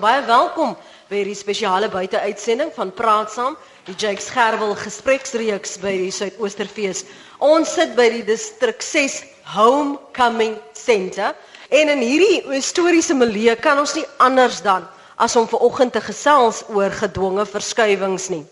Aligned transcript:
Baie 0.00 0.22
welkom 0.24 0.70
by 1.10 1.18
hierdie 1.18 1.36
spesiale 1.36 1.90
buiteuitsending 1.92 2.70
van 2.72 2.88
Praat 2.96 3.34
Saam, 3.34 3.56
die 3.84 3.92
Jake 4.00 4.22
Scherwel 4.24 4.70
gespreksreeks 4.80 5.74
by 5.82 5.92
die 6.06 6.14
Suidoosterfees. 6.14 7.02
Ons 7.44 7.74
sit 7.76 7.92
by 7.98 8.06
die 8.14 8.22
distrik 8.24 8.80
6 8.80 9.18
Homecoming 9.52 10.54
Centre 10.78 11.34
en 11.68 11.92
in 11.92 12.00
hierdie 12.00 12.40
historiese 12.46 13.12
milieu 13.18 13.58
kan 13.60 13.82
ons 13.82 13.92
nie 13.98 14.06
anders 14.24 14.62
dan 14.64 14.88
as 15.20 15.36
om 15.36 15.50
vanoggend 15.50 15.92
te 15.98 16.00
gesels 16.06 16.62
oor 16.72 16.96
gedwonge 17.02 17.44
verskywings 17.52 18.30
nie. 18.32 18.46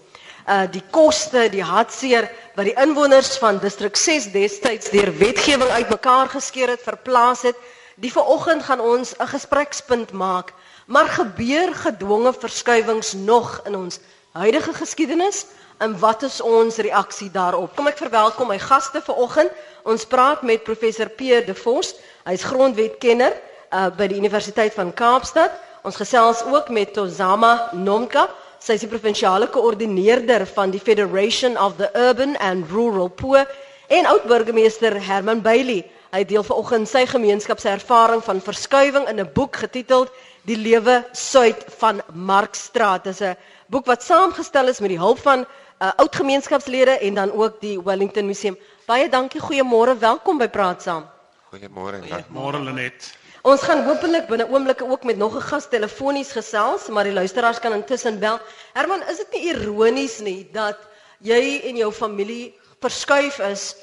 Uh 0.45 0.67
die 0.69 0.85
koste, 0.93 1.47
die 1.49 1.65
hartseer 1.65 2.29
wat 2.59 2.69
die 2.69 2.77
inwoners 2.77 3.39
van 3.41 3.57
distrik 3.65 3.97
6 3.97 4.35
destyds 4.37 4.93
deur 4.93 5.15
wetgewing 5.17 5.73
uitmekaar 5.81 6.29
geskeur 6.37 6.77
het, 6.77 6.85
verplaas 6.85 7.49
het. 7.49 7.57
Die 7.97 8.13
vanoggend 8.13 8.69
gaan 8.69 8.85
ons 8.85 9.17
'n 9.17 9.33
gesprekspunt 9.33 10.13
maak 10.13 10.53
Maar 10.89 11.09
gebeur 11.09 11.75
gedwonge 11.75 12.33
verskywings 12.33 13.13
nog 13.13 13.61
in 13.65 13.77
ons 13.77 13.99
huidige 14.33 14.73
geskiedenis? 14.73 15.45
En 15.79 15.99
wat 15.99 16.23
is 16.23 16.41
ons 16.41 16.77
reaksie 16.77 17.29
daarop? 17.31 17.75
Kom 17.77 17.91
ek 17.91 18.01
verwelkom 18.01 18.49
my 18.49 18.57
gaste 18.59 19.03
vanoggend. 19.05 19.53
Ons 19.85 20.07
praat 20.09 20.41
met 20.49 20.65
professor 20.65 21.11
Pierre 21.13 21.45
De 21.45 21.53
Vos. 21.55 21.93
Hy's 22.25 22.47
grondwetkenner 22.49 23.37
uh, 23.37 23.91
by 23.99 24.09
die 24.09 24.17
Universiteit 24.17 24.73
van 24.73 24.95
Kaapstad. 24.97 25.53
Ons 25.85 26.01
gesels 26.01 26.41
ook 26.49 26.73
met 26.73 26.97
Tozama 26.97 27.69
Nomka. 27.77 28.25
Sy 28.57 28.79
is 28.81 28.87
die 28.87 28.91
provinsiale 28.91 29.51
koördineerder 29.53 30.47
van 30.57 30.73
die 30.73 30.81
Federation 30.81 31.61
of 31.61 31.77
the 31.77 31.93
Urban 31.93 32.33
and 32.41 32.73
Rural 32.73 33.13
Poor 33.13 33.45
en 33.93 34.09
oud-burgemeester 34.09 34.97
Herman 35.05 35.45
Bailey. 35.45 35.85
Hy 36.17 36.25
deel 36.25 36.49
vanoggend 36.49 36.89
sy 36.89 37.05
gemeenskap 37.05 37.61
se 37.61 37.69
ervaring 37.77 38.25
van 38.25 38.41
verskywing 38.41 39.05
in 39.13 39.21
'n 39.21 39.31
boek 39.37 39.61
getiteld 39.61 40.09
Die 40.49 40.57
lewe 40.57 41.03
suid 41.13 41.61
van 41.77 41.99
Markstraat. 42.17 43.05
Dit 43.05 43.13
is 43.13 43.21
'n 43.21 43.37
boek 43.69 43.85
wat 43.87 44.03
saamgestel 44.03 44.69
is 44.69 44.81
met 44.81 44.89
die 44.89 44.99
hulp 44.99 45.19
van 45.21 45.45
uh, 45.45 45.91
oud 45.97 46.17
gemeenskapslede 46.17 46.99
en 46.99 47.15
dan 47.15 47.33
ook 47.33 47.61
die 47.61 47.77
Wellington 47.83 48.27
Museum. 48.27 48.57
Baie 48.87 49.09
dankie, 49.09 49.41
goeiemôre, 49.41 49.99
welkom 49.99 50.39
by 50.39 50.49
Praat 50.49 50.83
Saam. 50.83 51.05
Goeiemôre. 51.53 52.01
Môre 52.33 52.63
Lenet. 52.65 53.13
Ons 53.43 53.61
gaan 53.63 53.85
hopelik 53.85 54.27
binne 54.29 54.49
oomblikke 54.49 54.89
ook 54.89 55.05
met 55.05 55.17
nog 55.17 55.37
'n 55.37 55.41
gas 55.51 55.69
telefonies 55.69 56.33
gesels, 56.33 56.89
maar 56.89 57.05
die 57.05 57.13
luisteraars 57.13 57.61
kan 57.61 57.73
intussen 57.73 58.19
bel. 58.19 58.41
Herman, 58.73 59.03
is 59.03 59.17
dit 59.17 59.33
nie 59.33 59.53
ironies 59.53 60.19
nie 60.19 60.49
dat 60.53 60.79
jy 61.21 61.61
en 61.65 61.77
jou 61.77 61.93
familie 61.93 62.55
verskuif 62.81 63.39
is 63.39 63.77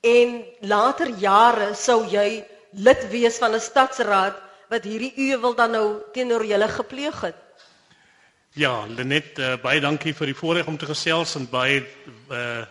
en 0.00 0.44
later 0.60 1.08
jare 1.08 1.74
sou 1.74 2.04
jy 2.06 2.44
lid 2.72 3.08
wees 3.10 3.38
van 3.38 3.52
'n 3.54 3.60
stadsraad 3.60 4.45
wat 4.68 4.84
hierdie 4.84 5.12
uwel 5.30 5.54
dan 5.54 5.70
nou 5.76 5.86
teenoor 6.12 6.44
julle 6.46 6.68
gepleeg 6.68 7.20
het. 7.20 7.42
Ja, 8.56 8.86
Lenet, 8.88 9.38
uh, 9.38 9.54
baie 9.60 9.80
dankie 9.84 10.14
vir 10.16 10.30
die 10.30 10.36
voorreg 10.36 10.66
om 10.66 10.78
te 10.80 10.88
gesels 10.88 11.34
en 11.36 11.48
baie 11.50 11.82
uh 12.32 12.64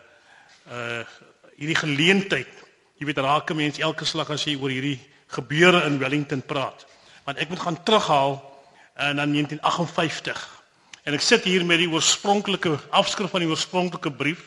uh 0.66 1.04
hierdie 1.56 1.78
geleentheid. 1.78 2.50
Jy 3.00 3.06
weet 3.06 3.22
raak 3.22 3.52
'n 3.52 3.56
mens 3.56 3.80
elke 3.80 4.06
slag 4.06 4.30
as 4.30 4.44
jy 4.44 4.58
oor 4.58 4.70
hierdie 4.70 5.00
gebeure 5.28 5.86
in 5.86 6.00
Wellington 6.00 6.42
praat. 6.42 6.86
Want 7.24 7.38
ek 7.38 7.50
moet 7.50 7.60
gaan 7.60 7.84
terughaal 7.84 8.34
uh, 8.98 9.14
na 9.14 9.26
1958. 9.26 10.42
En 11.04 11.14
ek 11.14 11.22
sit 11.22 11.44
hier 11.44 11.66
met 11.66 11.78
die 11.78 11.90
oorspronklike 11.90 12.80
afskrif 12.90 13.30
van 13.30 13.46
die 13.46 13.50
oorspronklike 13.50 14.12
brief 14.12 14.42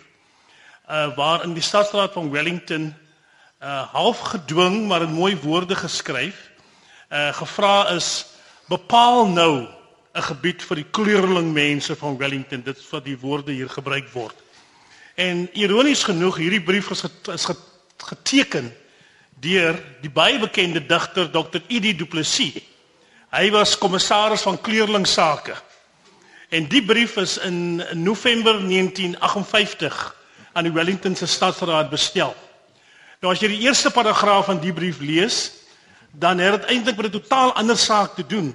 uh 0.91 1.15
waarin 1.17 1.55
die 1.55 1.63
stadsraad 1.63 2.13
van 2.13 2.31
Wellington 2.31 2.95
uh 3.63 3.93
half 3.93 4.19
gedwing 4.19 4.87
maar 4.89 5.03
in 5.03 5.13
mooi 5.13 5.37
woorde 5.37 5.77
geskryf 5.77 6.48
uh 7.09 7.33
gevra 7.33 7.89
is 7.97 8.27
bepaal 8.69 9.27
nou 9.29 9.69
'n 10.15 10.23
gebied 10.23 10.63
vir 10.63 10.77
die 10.77 10.91
kleurling 10.91 11.53
mense 11.53 11.97
van 11.97 12.17
Wellington. 12.17 12.63
Dit 12.63 12.79
is 12.79 12.91
wat 12.91 13.05
die 13.05 13.19
woorde 13.19 13.53
hier 13.53 13.69
gebruik 13.69 14.09
word. 14.13 14.35
En 15.15 15.49
ironies 15.53 16.03
genoeg 16.03 16.37
hierdie 16.37 16.63
brief 16.63 16.91
is, 16.91 17.01
get, 17.01 17.29
is 17.35 17.47
geteken 17.97 18.73
deur 19.41 19.79
die 20.03 20.11
baie 20.11 20.39
bekende 20.39 20.87
digter 20.87 21.31
Dr 21.31 21.63
Edie 21.69 21.95
Du 21.95 22.07
Plessis. 22.07 22.63
Hy 23.31 23.51
was 23.51 23.79
kommissaris 23.79 24.43
van 24.43 24.61
kleurling 24.61 25.07
sake 25.07 25.57
en 26.49 26.69
die 26.69 26.83
brief 26.83 27.17
is 27.17 27.37
in 27.45 27.83
November 27.93 28.57
1958 28.57 30.17
aan 30.53 30.65
die 30.65 30.73
Wellington 30.73 31.17
se 31.17 31.27
stadsraad 31.27 31.91
bestel. 31.91 32.35
Nou 33.21 33.33
as 33.35 33.43
jy 33.43 33.51
die 33.53 33.67
eerste 33.67 33.91
paragraaf 33.93 34.49
van 34.49 34.61
die 34.63 34.73
brief 34.73 35.01
lees 35.05 35.58
dan 36.13 36.39
het 36.39 36.61
dit 36.61 36.71
eintlik 36.71 36.97
met 36.97 37.07
'n 37.07 37.11
totaal 37.21 37.53
ander 37.53 37.79
saak 37.79 38.15
te 38.15 38.27
doen. 38.27 38.55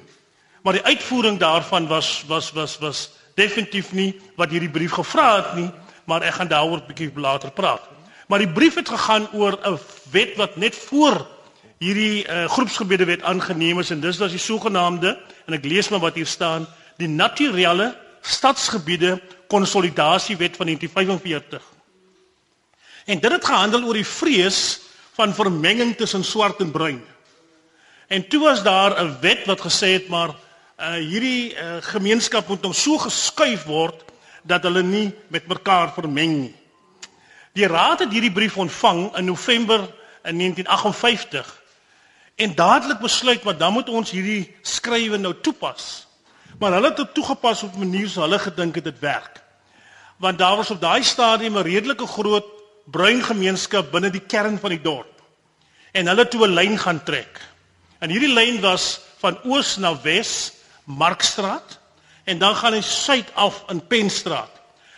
Maar 0.61 0.73
die 0.73 0.83
uitvoering 0.83 1.39
daarvan 1.39 1.87
was 1.87 2.23
was 2.27 2.51
was 2.51 2.77
was 2.77 3.09
definitief 3.35 3.91
nie 3.91 4.21
wat 4.35 4.49
hierdie 4.49 4.69
brief 4.69 4.91
gevra 4.91 5.35
het 5.35 5.53
nie, 5.55 5.71
maar 6.05 6.21
ek 6.21 6.33
gaan 6.33 6.47
daaroor 6.47 6.77
'n 6.77 6.87
bietjie 6.87 7.11
later 7.15 7.51
praat. 7.51 7.81
Maar 8.27 8.39
die 8.39 8.51
brief 8.51 8.75
het 8.75 8.89
gegaan 8.89 9.27
oor 9.33 9.59
'n 9.63 9.79
wet 10.11 10.35
wat 10.35 10.55
net 10.55 10.75
voor 10.75 11.27
hierdie 11.77 12.27
uh, 12.27 12.45
groepsgebiede 12.49 13.05
wet 13.05 13.21
aangeneem 13.21 13.79
is 13.79 13.89
en 13.89 13.99
dis 13.99 14.17
was 14.17 14.31
die 14.31 14.39
sogenaamde 14.39 15.19
en 15.45 15.53
ek 15.53 15.65
lees 15.65 15.89
maar 15.89 15.99
wat 15.99 16.15
hier 16.15 16.27
staan, 16.29 16.67
die 16.97 17.07
naturele 17.07 17.97
stadsgebiede 18.21 19.21
konsolidasiewet 19.47 20.55
van 20.55 20.65
1945. 20.65 21.61
En 23.05 23.19
dit 23.19 23.31
het 23.31 23.45
gehandel 23.45 23.83
oor 23.83 23.93
die 23.99 24.07
vrees 24.07 24.79
van 25.13 25.33
vermenging 25.33 25.95
tussen 25.95 26.23
swart 26.23 26.59
en 26.59 26.71
bruin. 26.71 27.01
En 28.07 28.27
toe 28.27 28.39
was 28.39 28.63
daar 28.63 29.03
'n 29.03 29.17
wet 29.21 29.45
wat 29.45 29.61
gesê 29.61 29.87
het 29.99 30.07
maar 30.07 30.29
uh 30.79 30.93
hierdie 30.93 31.55
uh, 31.55 31.77
gemeenskap 31.79 32.47
moet 32.47 32.61
nou 32.61 32.73
so 32.73 32.97
geskuif 32.97 33.63
word 33.63 34.03
dat 34.43 34.63
hulle 34.63 34.83
nie 34.83 35.13
met 35.27 35.47
mekaar 35.47 35.93
vermeng 35.93 36.33
nie. 36.39 36.55
Die 37.53 37.67
raad 37.67 37.99
het 37.99 38.11
hierdie 38.11 38.31
brief 38.31 38.57
ontvang 38.57 39.15
in 39.17 39.25
November 39.25 39.79
in 40.23 40.37
1958 40.37 41.61
en 42.35 42.55
dadelik 42.55 42.99
besluit 42.99 43.43
wat 43.43 43.59
dan 43.59 43.73
moet 43.73 43.89
ons 43.89 44.11
hierdie 44.11 44.55
skrywe 44.61 45.17
nou 45.17 45.33
toepas. 45.41 46.07
Maar 46.59 46.71
hulle 46.71 46.89
het 46.89 46.97
dit 46.97 47.13
toegepas 47.13 47.63
op 47.63 47.75
'n 47.75 47.79
manier 47.79 48.09
so 48.09 48.21
hulle 48.21 48.39
gedink 48.39 48.75
het 48.75 48.83
dit 48.83 48.99
werk. 48.99 49.41
Want 50.17 50.37
daar 50.37 50.55
was 50.55 50.71
op 50.71 50.81
daai 50.81 51.03
stadium 51.03 51.57
'n 51.57 51.61
redelike 51.63 52.07
groot 52.07 52.45
bruin 52.85 53.23
gemeenskap 53.23 53.91
binne 53.91 54.09
die 54.09 54.25
kern 54.27 54.59
van 54.59 54.69
die 54.69 54.81
dorp. 54.81 55.21
En 55.91 56.07
hulle 56.07 56.27
toe 56.27 56.47
'n 56.47 56.53
lyn 56.53 56.77
gaan 56.77 57.03
trek. 57.03 57.52
En 58.03 58.11
hierdie 58.11 58.33
lyn 58.33 58.59
was 58.59 58.99
van 59.21 59.37
oos 59.47 59.77
na 59.79 59.93
wes, 60.03 60.51
Markstraat 60.83 61.79
en 62.27 62.39
dan 62.39 62.55
gaan 62.55 62.75
hy 62.75 62.81
suid 62.83 63.29
af 63.39 63.61
in 63.71 63.79
Penstraat. 63.87 64.51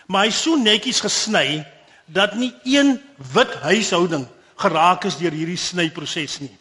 Maar 0.10 0.26
hy's 0.26 0.42
so 0.42 0.58
netjies 0.58 1.04
gesny 1.06 1.62
dat 2.06 2.34
nie 2.38 2.50
een 2.66 2.96
wit 3.34 3.54
huishouding 3.62 4.26
geraak 4.62 5.06
is 5.06 5.20
deur 5.22 5.34
hierdie 5.34 5.60
snyproses 5.60 6.40
nie. 6.42 6.52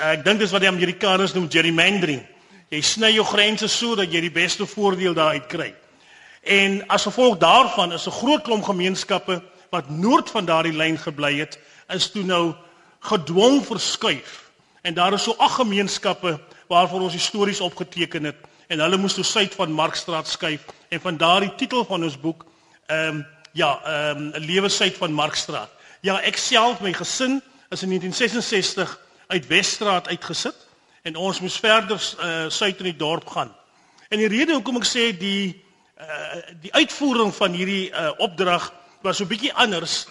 Ek 0.00 0.24
dink 0.24 0.40
dis 0.40 0.52
wat 0.52 0.64
die 0.64 0.72
Amerikaners 0.72 1.36
noem 1.36 1.50
gerrymandering. 1.52 2.24
Jy 2.72 2.80
sny 2.84 3.12
jou 3.18 3.24
grense 3.28 3.68
so 3.68 3.96
dat 3.98 4.12
jy 4.12 4.24
die 4.24 4.32
beste 4.32 4.64
voordeel 4.68 5.16
daaruit 5.16 5.48
kry. 5.52 5.70
En 6.40 6.80
as 6.88 7.04
gevolg 7.08 7.36
daarvan 7.40 7.92
is 7.92 8.06
'n 8.08 8.18
groot 8.20 8.42
klomp 8.42 8.64
gemeenskappe 8.64 9.42
wat 9.70 9.90
noord 9.90 10.30
van 10.30 10.44
daardie 10.44 10.76
lyn 10.76 10.98
gebly 10.98 11.38
het, 11.38 11.58
is 11.88 12.10
toe 12.10 12.24
nou 12.24 12.54
gedwong 13.00 13.60
verskuif 13.66 14.49
En 14.82 14.94
daar 14.94 15.12
is 15.12 15.22
so 15.22 15.34
ag 15.36 15.54
gemeenskappe 15.54 16.40
waarvoor 16.68 17.00
ons 17.00 17.24
stories 17.24 17.60
opgeteken 17.60 18.24
het 18.24 18.36
en 18.66 18.78
hulle 18.78 18.96
moes 18.96 19.14
toe 19.14 19.24
suid 19.24 19.54
van 19.54 19.72
Markstraat 19.72 20.28
skuif 20.28 20.64
en 20.88 21.00
van 21.00 21.16
daardie 21.16 21.54
titel 21.54 21.84
van 21.84 22.04
ons 22.04 22.20
boek 22.20 22.44
ehm 22.86 23.16
um, 23.16 23.26
ja, 23.52 23.80
ehm 23.84 24.16
um, 24.16 24.32
'n 24.34 24.44
lewe 24.44 24.68
suid 24.68 24.96
van 24.96 25.12
Markstraat. 25.12 25.70
Ja, 26.00 26.20
ek 26.20 26.36
self 26.36 26.80
my 26.80 26.92
gesin 26.92 27.42
is 27.68 27.82
in 27.82 27.88
1966 27.88 29.00
uit 29.26 29.46
Wesstraat 29.46 30.08
uitgesit 30.08 30.56
en 31.02 31.16
ons 31.16 31.40
moes 31.40 31.56
verder 31.56 32.14
uh, 32.20 32.48
suid 32.48 32.78
in 32.78 32.84
die 32.84 32.96
dorp 32.96 33.26
gaan. 33.26 33.52
En 34.08 34.18
die 34.18 34.28
rede 34.28 34.52
hoekom 34.52 34.76
ek 34.76 34.86
sê 34.88 35.10
die 35.18 35.62
uh, 36.00 36.40
die 36.60 36.72
uitvoering 36.72 37.34
van 37.34 37.52
hierdie 37.52 37.90
uh, 37.90 38.10
opdrag 38.18 38.72
was 39.02 39.16
so 39.16 39.26
bietjie 39.26 39.52
anders 39.52 40.06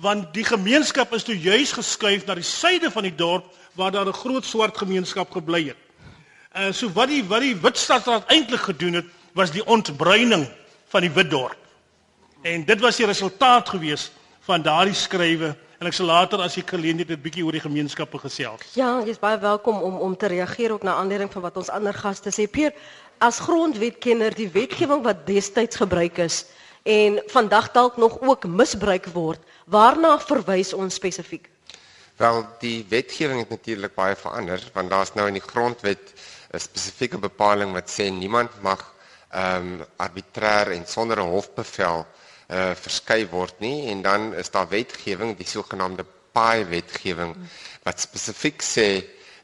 want 0.00 0.34
die 0.34 0.44
gemeenskap 0.44 1.12
is 1.12 1.24
toe 1.26 1.38
juis 1.38 1.72
geskuif 1.72 2.26
na 2.26 2.34
die 2.34 2.46
suide 2.46 2.90
van 2.90 3.02
die 3.02 3.14
dorp 3.14 3.48
waar 3.72 3.90
daar 3.90 4.06
'n 4.06 4.12
groot 4.12 4.44
swart 4.44 4.76
gemeenskap 4.76 5.30
gebly 5.30 5.66
het. 5.66 5.76
En 6.52 6.74
so 6.74 6.90
wat 6.92 7.08
die 7.08 7.24
wat 7.24 7.40
die 7.40 7.56
Witstraat 7.56 8.26
eintlik 8.26 8.60
gedoen 8.60 8.92
het, 8.92 9.06
was 9.32 9.50
die 9.50 9.66
ontbruining 9.66 10.48
van 10.88 11.00
die 11.00 11.10
Witdorp. 11.10 11.56
En 12.42 12.64
dit 12.64 12.80
was 12.80 12.96
die 12.96 13.06
resultaat 13.06 13.68
gewees 13.68 14.10
van 14.40 14.62
daardie 14.62 14.94
skrywe 14.94 15.56
en 15.80 15.88
ek 15.88 15.92
sal 15.92 16.06
later 16.06 16.40
as 16.40 16.56
ek 16.56 16.72
geleentheid 16.74 17.08
het 17.08 17.18
'n 17.18 17.22
bietjie 17.22 17.44
oor 17.44 17.52
die 17.52 17.60
gemeenskappe 17.60 18.18
gesels. 18.18 18.74
Ja, 18.74 19.02
jy's 19.04 19.18
baie 19.18 19.38
welkom 19.38 19.82
om 19.82 19.96
om 19.96 20.16
te 20.16 20.26
reageer 20.26 20.72
ook 20.72 20.82
na 20.82 20.94
aanleiding 20.94 21.32
van 21.32 21.42
wat 21.42 21.56
ons 21.56 21.68
ander 21.68 21.94
gaste 21.94 22.30
sê. 22.30 22.50
Pier, 22.50 22.72
as 23.18 23.38
grondwetkenner, 23.38 24.34
die 24.34 24.48
wetgewing 24.48 25.02
wat 25.02 25.26
destyds 25.26 25.76
gebruik 25.76 26.18
is 26.18 26.46
en 26.82 27.22
vandag 27.26 27.72
dalk 27.72 27.96
nog 27.96 28.20
ook 28.20 28.46
misbruik 28.46 29.06
word, 29.12 29.40
waarna 29.66 30.18
verwys 30.18 30.72
ons 30.72 30.94
spesifiek? 30.94 31.49
Wel 32.20 32.42
die 32.60 32.84
wetgewing 32.88 33.38
het 33.40 33.48
natuurlik 33.48 33.94
baie 33.96 34.16
verander 34.16 34.60
want 34.74 34.90
daar's 34.92 35.14
nou 35.16 35.26
in 35.30 35.38
die 35.38 35.48
grondwet 35.52 36.12
'n 36.52 36.58
spesifieke 36.60 37.18
bepaling 37.18 37.72
wat 37.72 37.88
sê 37.88 38.10
niemand 38.12 38.50
mag 38.62 38.82
ehm 39.30 39.80
um, 39.80 39.86
arbitrair 39.96 40.70
en 40.76 40.86
sonder 40.86 41.18
'n 41.22 41.32
hofbevel 41.36 42.06
uh 42.50 42.74
verskei 42.74 43.22
word 43.30 43.60
nie 43.60 43.88
en 43.92 44.02
dan 44.02 44.34
is 44.34 44.50
daar 44.50 44.68
wetgewing, 44.68 45.36
die 45.36 45.46
sogenaamde 45.46 46.04
paai 46.32 46.64
wetgewing 46.64 47.36
wat 47.82 48.00
spesifiek 48.00 48.62
sê 48.62 48.88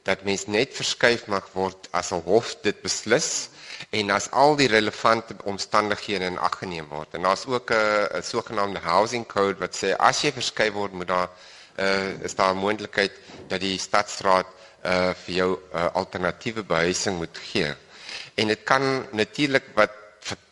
dat 0.03 0.23
mens 0.23 0.47
net 0.47 0.75
verskuif 0.75 1.27
mag 1.27 1.49
word 1.53 1.89
as 1.91 2.13
'n 2.13 2.23
hof 2.29 2.57
dit 2.63 2.83
beslis 2.83 3.49
en 3.91 4.11
as 4.11 4.31
al 4.31 4.57
die 4.57 4.69
relevante 4.69 5.35
omstandighede 5.45 6.25
in 6.25 6.39
ag 6.39 6.59
geneem 6.59 6.89
word. 6.89 7.15
En 7.15 7.23
daar's 7.23 7.47
ook 7.47 7.71
'n 7.71 8.23
sogenaamde 8.23 8.81
housing 8.81 9.27
code 9.27 9.59
wat 9.59 9.75
sê 9.77 9.97
as 9.99 10.21
jy 10.23 10.33
verskuif 10.33 10.73
word 10.73 10.93
moet 10.93 11.09
daar 11.09 11.31
uh 11.79 12.25
is 12.25 12.35
daar 12.35 12.55
'n 12.55 12.59
moontlikheid 12.59 13.13
dat 13.49 13.61
die 13.61 13.79
stadsraad 13.79 14.47
uh 14.85 15.13
vir 15.25 15.35
jou 15.35 15.51
uh, 15.75 15.87
alternatiewe 15.95 16.63
behuising 16.63 17.17
moet 17.19 17.39
gee. 17.53 17.75
En 18.35 18.47
dit 18.49 18.63
kan 18.65 19.07
natuurlik 19.13 19.65
wat 19.75 19.91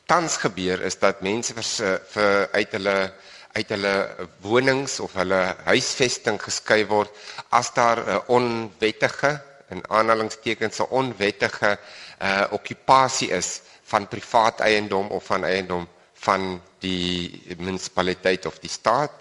tans 0.06 0.36
gebeur 0.36 0.82
is 0.84 0.98
dat 0.98 1.20
mense 1.24 1.54
vir, 1.54 2.00
vir 2.12 2.48
uit 2.52 2.72
hulle 2.76 3.12
uit 3.54 3.68
hulle 3.70 3.94
wonings 4.42 4.98
of 5.00 5.12
hulle 5.14 5.40
huisvesting 5.64 6.40
geskei 6.42 6.82
word 6.90 7.10
as 7.54 7.70
daar 7.76 7.98
'n 8.02 8.08
uh, 8.08 8.20
onwettige 8.28 9.40
in 9.70 9.80
aanhalingstekens 9.88 10.80
'n 10.80 10.90
onwettige 10.90 11.78
uh 12.22 12.44
okupasie 12.50 13.30
is 13.30 13.60
van 13.84 14.08
privaat 14.08 14.60
eiendom 14.60 15.06
of 15.08 15.24
van 15.24 15.44
eiendom 15.44 15.88
van 16.26 16.60
die 16.80 17.42
munisipaliteit 17.58 18.46
of 18.46 18.58
die 18.58 18.70
staat 18.70 19.12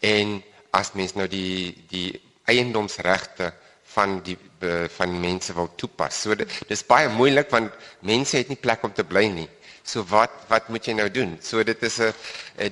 en 0.00 0.42
as 0.76 0.92
mens 0.94 1.14
nou 1.16 1.26
die 1.28 1.74
die 1.90 2.10
eiendomsregte 2.46 3.52
van 3.96 4.20
die 4.24 4.36
van 4.96 5.12
mense 5.20 5.54
wil 5.56 5.68
toepas. 5.76 6.22
So 6.22 6.34
dit 6.34 6.50
dis 6.68 6.84
baie 6.86 7.08
moeilik 7.12 7.50
want 7.52 7.74
mense 8.00 8.36
het 8.38 8.48
nie 8.52 8.60
plek 8.60 8.84
om 8.84 8.92
te 8.92 9.04
bly 9.04 9.26
nie. 9.32 9.48
So 9.86 10.02
wat 10.10 10.46
wat 10.50 10.68
moet 10.68 10.88
jy 10.88 10.96
nou 10.98 11.06
doen? 11.10 11.36
So 11.40 11.62
dit 11.62 11.82
is 11.82 12.00
'n 12.00 12.12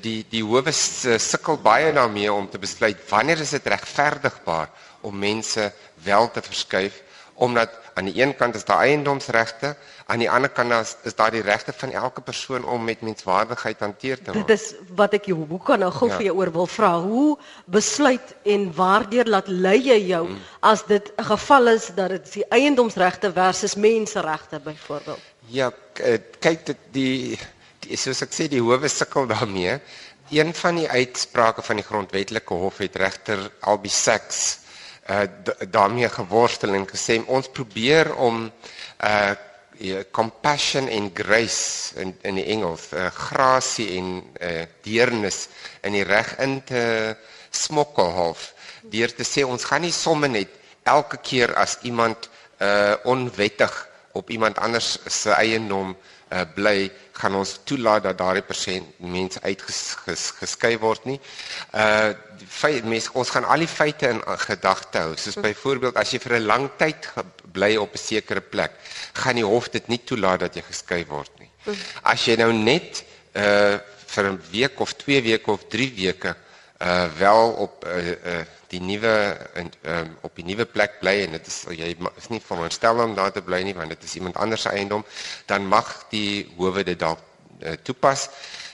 die 0.01 0.25
die 0.31 0.43
howe 0.43 0.73
sukkel 0.73 1.57
baie 1.59 1.93
daarmee 1.93 2.33
om 2.33 2.51
te 2.51 2.59
besluit 2.59 2.99
wanneer 3.09 3.41
is 3.41 3.51
dit 3.51 3.67
regverdigbaar 3.67 4.69
om 5.03 5.19
mense 5.19 5.73
wel 6.05 6.31
te 6.31 6.43
verskuif 6.43 7.03
omdat 7.35 7.71
aan 7.95 8.05
die 8.05 8.23
een 8.23 8.37
kant 8.37 8.55
is 8.55 8.65
daar 8.65 8.79
eiendomsregte, 8.87 9.77
aan 10.07 10.19
die 10.19 10.31
ander 10.31 10.51
kant 10.51 10.73
is, 10.73 10.97
is 11.03 11.15
daar 11.15 11.31
die 11.31 11.43
regte 11.43 11.73
van 11.77 11.91
elke 11.91 12.21
persoon 12.21 12.65
om 12.65 12.85
met 12.85 13.01
menswaardigheid 13.01 13.81
hanteer 13.81 14.23
te 14.23 14.33
word. 14.33 14.47
Dit 14.47 14.61
is 14.61 14.75
wat 14.95 15.15
ek 15.19 15.29
jou 15.31 15.39
hoe 15.49 15.61
kan 15.63 15.83
nou 15.83 15.91
gou 15.95 16.09
ja. 16.11 16.17
vir 16.17 16.29
jou 16.29 16.37
oor 16.39 16.53
wil 16.53 16.67
vra. 16.71 16.93
Hoe 17.01 17.37
besluit 17.65 18.35
en 18.43 18.67
waardeur 18.75 19.31
laat 19.31 19.49
lei 19.49 19.79
jy 19.83 20.01
jou 20.09 20.25
hmm. 20.27 20.41
as 20.61 20.85
dit 20.91 21.13
'n 21.17 21.29
geval 21.31 21.75
is 21.75 21.91
dat 21.95 22.09
dit 22.09 22.33
die 22.33 22.47
eiendomsregte 22.49 23.33
versus 23.33 23.75
menseregte 23.75 24.61
byvoorbeeld? 24.61 25.21
Ja, 25.47 25.73
eh, 25.95 26.19
kyk 26.41 26.67
dit 26.67 26.79
die, 26.93 27.39
die 27.81 27.97
soos 27.97 28.23
ek 28.23 28.33
sê 28.33 28.49
die 28.49 28.63
howe 28.63 28.89
sukkel 28.89 29.27
daarmee. 29.27 29.81
Een 30.31 30.55
van 30.55 30.75
die 30.75 30.89
uitsprake 30.89 31.63
van 31.63 31.77
die 31.77 31.85
grondwetlike 31.85 32.55
hof 32.55 32.79
het 32.79 32.97
regter 32.97 33.51
Albie 33.61 33.91
Sachs 33.93 34.64
uh 35.09 35.27
daarmee 35.71 36.09
geworstel 36.09 36.75
en 36.75 36.87
gesê 36.89 37.21
ons 37.27 37.49
probeer 37.49 38.15
om 38.15 38.51
uh 39.05 39.35
compassion 40.11 40.89
and 40.89 41.11
grace 41.15 41.93
in 41.99 42.15
in 42.23 42.35
die 42.35 42.45
Engels, 42.45 42.93
uh 42.93 43.11
grasie 43.11 43.99
en 43.99 44.23
uh 44.41 44.65
deernis 44.83 45.49
in 45.83 45.93
die 45.93 46.05
reg 46.07 46.37
in 46.39 46.63
te 46.65 47.17
smokkel 47.51 48.11
half 48.15 48.53
deur 48.93 49.13
te 49.15 49.25
sê 49.25 49.45
ons 49.45 49.65
gaan 49.65 49.83
nie 49.85 49.93
somme 49.93 50.29
net 50.29 50.49
elke 50.83 51.19
keer 51.23 51.55
as 51.55 51.79
iemand 51.83 52.31
uh 52.61 52.95
onwettig 53.05 53.75
op 54.13 54.31
iemand 54.31 54.59
anders 54.59 54.99
se 55.07 55.31
eiendom 55.35 55.91
uh 55.91 56.14
bly 56.55 56.91
gaan 57.15 57.35
ons 57.39 57.53
toelaat 57.65 58.03
dat 58.03 58.19
daardie 58.19 58.43
persent 58.43 58.99
mense 58.99 59.41
uitgeskei 59.43 60.75
word 60.83 61.05
nie. 61.07 61.21
Uh 61.73 62.13
feit 62.55 62.85
mense 62.85 63.13
ons 63.15 63.31
gaan 63.31 63.47
al 63.49 63.63
die 63.63 63.71
feite 63.71 64.11
in 64.11 64.21
gedagte 64.47 65.05
hou. 65.05 65.15
Soos 65.17 65.39
byvoorbeeld 65.41 65.97
as 65.97 66.13
jy 66.13 66.21
vir 66.21 66.37
'n 66.39 66.47
lang 66.47 66.69
tyd 66.77 67.09
bly 67.53 67.77
op 67.77 67.95
'n 67.95 67.99
sekere 67.99 68.41
plek, 68.41 68.73
gaan 69.15 69.37
die 69.37 69.47
hof 69.47 69.71
dit 69.71 69.89
nie 69.89 70.01
toelaat 70.05 70.41
dat 70.41 70.55
jy 70.57 70.63
geskei 70.63 71.05
word 71.07 71.31
nie. 71.39 71.51
As 72.03 72.27
jy 72.27 72.37
nou 72.37 72.53
net 72.53 73.05
uh 73.35 73.79
vir 74.15 74.25
'n 74.31 74.41
week 74.51 74.81
of 74.81 74.93
2 74.95 75.23
weke 75.23 75.51
of 75.51 75.65
3 75.69 75.93
weke 75.97 76.37
uh 76.81 77.09
wel 77.19 77.53
op 77.53 77.85
uh, 77.85 78.11
uh 78.11 78.45
die 78.75 78.83
nuwe 78.83 79.15
um, 79.59 80.11
op 80.27 80.35
die 80.39 80.47
nuwe 80.51 80.67
plek 80.67 80.99
bly 81.03 81.17
en 81.27 81.39
dit 81.39 81.53
is 81.53 81.61
jy 81.79 81.93
is 82.21 82.31
nie 82.33 82.43
veronderstel 82.43 83.03
om 83.07 83.15
daar 83.19 83.33
te 83.35 83.43
bly 83.47 83.63
nie 83.67 83.77
want 83.79 83.95
dit 83.95 84.09
is 84.09 84.19
iemand 84.21 84.37
anders 84.43 84.67
se 84.67 84.75
eiendom 84.75 85.05
dan 85.51 85.71
mag 85.71 85.95
die 86.13 86.45
howe 86.59 86.85
dit 86.85 86.99
dalk 86.99 87.23
uh, 87.63 87.73
toepas. 87.83 88.29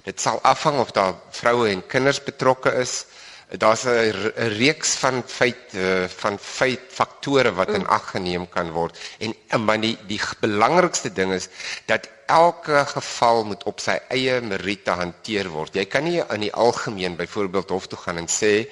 Dit 0.05 0.20
sal 0.20 0.41
afhang 0.43 0.79
of 0.81 0.93
daar 0.97 1.14
vroue 1.31 1.69
en 1.70 1.87
kinders 1.87 2.23
betrokke 2.25 2.73
is. 2.81 3.05
Daar's 3.50 3.85
'n 3.85 4.32
reeks 4.58 4.94
van 5.02 5.23
feit 5.26 5.75
uh, 5.75 6.06
van 6.06 6.38
feit 6.38 6.81
faktore 6.88 7.53
wat 7.53 7.69
in 7.70 7.87
ag 7.87 8.11
geneem 8.11 8.49
kan 8.49 8.70
word. 8.70 8.99
En 9.19 9.64
maar 9.64 9.81
die 9.81 9.99
die 10.06 10.20
belangrikste 10.41 11.12
ding 11.12 11.32
is 11.32 11.49
dat 11.87 12.08
elke 12.26 12.85
geval 12.87 13.44
moet 13.44 13.64
op 13.64 13.81
sy 13.81 13.99
eie 14.08 14.41
meriete 14.41 14.91
hanteer 14.91 15.49
word. 15.49 15.75
Jy 15.75 15.85
kan 15.85 16.05
nie 16.05 16.23
in 16.23 16.41
die 16.41 16.53
algemeen 16.53 17.17
byvoorbeeld 17.17 17.69
hof 17.69 17.87
toe 17.87 17.99
gaan 17.99 18.17
en 18.17 18.29
sê 18.31 18.69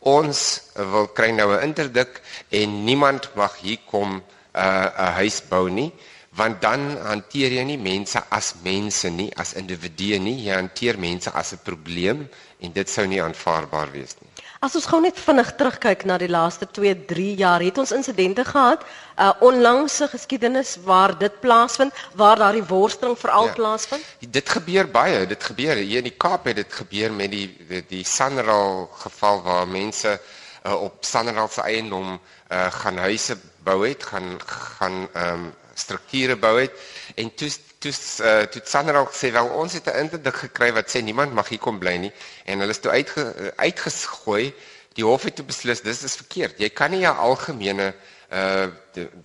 ons 0.00 0.62
wil 0.76 1.08
kry 1.16 1.30
nou 1.32 1.50
'n 1.52 1.62
interdik 1.62 2.20
en 2.50 2.84
niemand 2.84 3.30
mag 3.34 3.56
hier 3.60 3.78
kom 3.90 4.10
'n 4.18 4.22
uh, 4.54 5.14
huis 5.18 5.42
bou 5.48 5.68
nie 5.68 5.92
want 6.38 6.60
dan 6.62 6.96
hanteer 7.02 7.52
jy 7.52 7.64
nie 7.64 7.78
mense 7.78 8.20
as 8.30 8.54
mense 8.62 9.10
nie 9.10 9.30
as 9.42 9.54
individue 9.58 10.18
nie 10.22 10.36
jy 10.46 10.54
hanteer 10.54 10.98
mense 10.98 11.30
as 11.30 11.52
'n 11.52 11.60
probleem 11.64 12.28
en 12.60 12.72
dit 12.72 12.88
sou 12.88 13.06
nie 13.06 13.22
aanvaarbaar 13.22 13.90
wees 13.92 14.14
nie. 14.20 14.27
As 14.58 14.74
ons 14.74 14.88
gou 14.90 14.98
net 14.98 15.18
vinnig 15.22 15.52
terugkyk 15.54 16.00
na 16.10 16.16
die 16.18 16.30
laaste 16.30 16.66
2, 16.66 17.04
3 17.06 17.26
jaar, 17.38 17.62
het 17.62 17.76
ons 17.78 17.92
insidente 17.94 18.42
gehad, 18.44 18.82
uh, 19.14 19.30
onlangse 19.46 20.08
geskiedenis 20.10 20.72
waar 20.82 21.14
dit 21.18 21.36
plaasvind, 21.40 21.94
waar 22.18 22.42
daardie 22.42 22.64
worsteling 22.66 23.14
veral 23.18 23.46
ja, 23.46 23.52
plaasvind? 23.54 24.08
Dit 24.18 24.50
gebeur 24.50 24.90
baie, 24.90 25.22
dit 25.30 25.46
gebeur. 25.50 25.78
Hier 25.78 26.02
in 26.02 26.10
die 26.10 26.16
Kaap 26.18 26.50
het 26.50 26.58
dit 26.58 26.74
gebeur 26.80 27.14
met 27.14 27.30
die 27.30 27.46
die, 27.68 27.84
die 27.86 28.02
Sanral 28.04 28.88
geval 28.98 29.42
waar 29.46 29.70
mense 29.70 30.16
uh, 30.18 30.74
op 30.74 31.06
Sanral 31.06 31.48
se 31.54 31.62
eiendom 31.62 32.16
uh, 32.16 32.66
gaan 32.82 32.98
huise 32.98 33.38
bou 33.62 33.78
het, 33.86 34.10
gaan 34.10 34.36
gaan 34.42 35.06
ehm 35.12 35.46
um, 35.46 35.48
strukture 35.78 36.34
bou 36.36 36.56
het. 36.58 36.74
En 37.14 37.30
toe 37.34 37.46
toe 37.78 37.92
uh, 38.22 38.42
toe 38.42 38.62
Sander 38.64 38.96
ook 38.96 39.14
sê 39.14 39.30
wel 39.32 39.48
ons 39.48 39.72
het 39.72 39.86
'n 39.86 39.98
interdik 40.04 40.36
gekry 40.36 40.72
wat 40.72 40.90
sê 40.90 41.02
niemand 41.02 41.32
mag 41.32 41.48
hier 41.48 41.58
kom 41.58 41.78
bly 41.78 41.96
nie 41.96 42.12
en 42.44 42.58
hulle 42.58 42.70
is 42.70 42.80
toe 42.80 42.90
uitge, 42.90 43.52
uitgegooi. 43.56 44.54
Die 44.94 45.04
hof 45.04 45.22
het 45.22 45.36
toe 45.36 45.44
beslis 45.44 45.80
dis 45.80 46.02
is 46.02 46.16
verkeerd. 46.16 46.58
Jy 46.58 46.68
kan 46.68 46.90
nie 46.90 47.06
'n 47.06 47.16
algemene 47.16 47.94
uh 48.32 48.66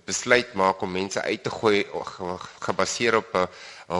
besluit 0.04 0.54
maak 0.54 0.80
om 0.80 0.92
mense 0.92 1.20
uit 1.22 1.42
te 1.42 1.50
gooi 1.50 1.84
gebaseer 2.60 3.16
op 3.16 3.34
'n 3.34 3.48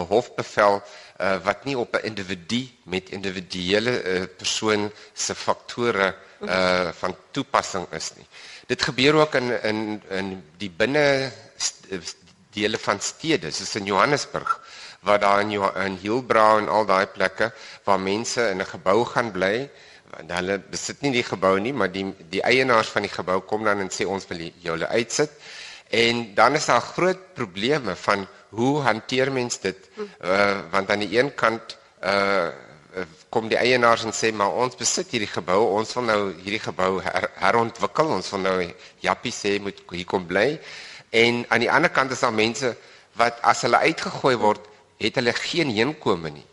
hofbevel 0.09 0.81
uh, 1.21 1.37
wat 1.43 1.65
nie 1.65 1.77
op 1.77 1.95
'n 1.95 2.05
individu 2.05 2.69
met 2.83 3.09
individuele 3.09 4.03
uh, 4.03 4.23
persoon 4.37 4.91
se 5.13 5.35
faktore 5.35 6.15
uh 6.41 6.89
van 6.91 7.15
toepassing 7.31 7.87
is 7.91 8.11
nie. 8.15 8.25
Dit 8.67 8.81
gebeur 8.81 9.13
ook 9.13 9.35
in 9.35 9.63
in 9.63 10.01
in 10.09 10.43
die 10.57 10.71
binne 10.71 11.31
dele 12.55 12.79
van 12.81 12.99
stede. 13.01 13.51
Soos 13.51 13.75
in 13.75 13.85
Johannesburg 13.91 14.59
waar 15.05 15.19
daar 15.19 15.41
in 15.41 15.51
in 15.85 15.97
Hillbrow 16.01 16.57
en 16.57 16.69
al 16.69 16.85
daai 16.85 17.05
plekke 17.07 17.51
waar 17.83 17.99
mense 17.99 18.49
in 18.49 18.61
'n 18.61 18.65
gebou 18.65 19.05
gaan 19.05 19.31
bly. 19.31 19.69
Want 20.09 20.31
hulle 20.31 20.59
besit 20.59 21.01
nie 21.01 21.11
die 21.11 21.23
gebou 21.23 21.59
nie 21.59 21.73
maar 21.73 21.91
die 21.91 22.05
die 22.29 22.41
eienaars 22.41 22.87
van 22.87 23.01
die 23.01 23.11
gebou 23.11 23.39
kom 23.41 23.63
dan 23.63 23.79
en 23.79 23.89
sê 23.89 24.05
ons 24.05 24.27
wil 24.27 24.51
julle 24.61 24.87
uitsit. 24.87 25.31
En 25.89 26.33
dan 26.35 26.55
is 26.55 26.65
daar 26.65 26.81
groot 26.81 27.33
probleme 27.33 27.95
van 27.95 28.27
hoe 28.49 28.81
hanteer 28.81 29.31
mens 29.31 29.59
dit? 29.59 29.89
Uh, 30.21 30.57
want 30.71 30.89
aan 30.89 30.99
die 30.99 31.19
een 31.19 31.33
kant 31.35 31.77
uh, 32.03 32.47
kom 33.29 33.47
die 33.47 33.57
eienaars 33.57 34.03
en 34.03 34.13
sê 34.15 34.31
maar 34.33 34.51
ons 34.51 34.75
besit 34.75 35.11
hierdie 35.11 35.31
gebou. 35.31 35.59
Ons 35.77 35.93
wil 35.93 36.03
nou 36.03 36.21
hierdie 36.33 36.63
gebou 36.63 37.01
her, 37.03 37.29
herontwikkel. 37.35 38.07
Ons 38.17 38.29
wil 38.31 38.39
nou 38.39 38.57
Jappie 39.03 39.33
sê 39.35 39.59
moet 39.61 39.81
hier 39.91 40.05
kom 40.05 40.25
bly 40.25 40.59
En 41.15 41.45
aan 41.47 41.63
die 41.63 41.71
ander 41.71 41.91
kant 41.95 42.11
is 42.11 42.23
daar 42.25 42.35
mense 42.35 42.73
wat 43.19 43.39
as 43.47 43.63
hulle 43.63 43.79
uitgegooi 43.87 44.35
word, 44.41 44.63
het 44.99 45.15
hulle 45.19 45.33
geen 45.37 45.71
heenkome 45.71 46.31
nie. 46.35 46.45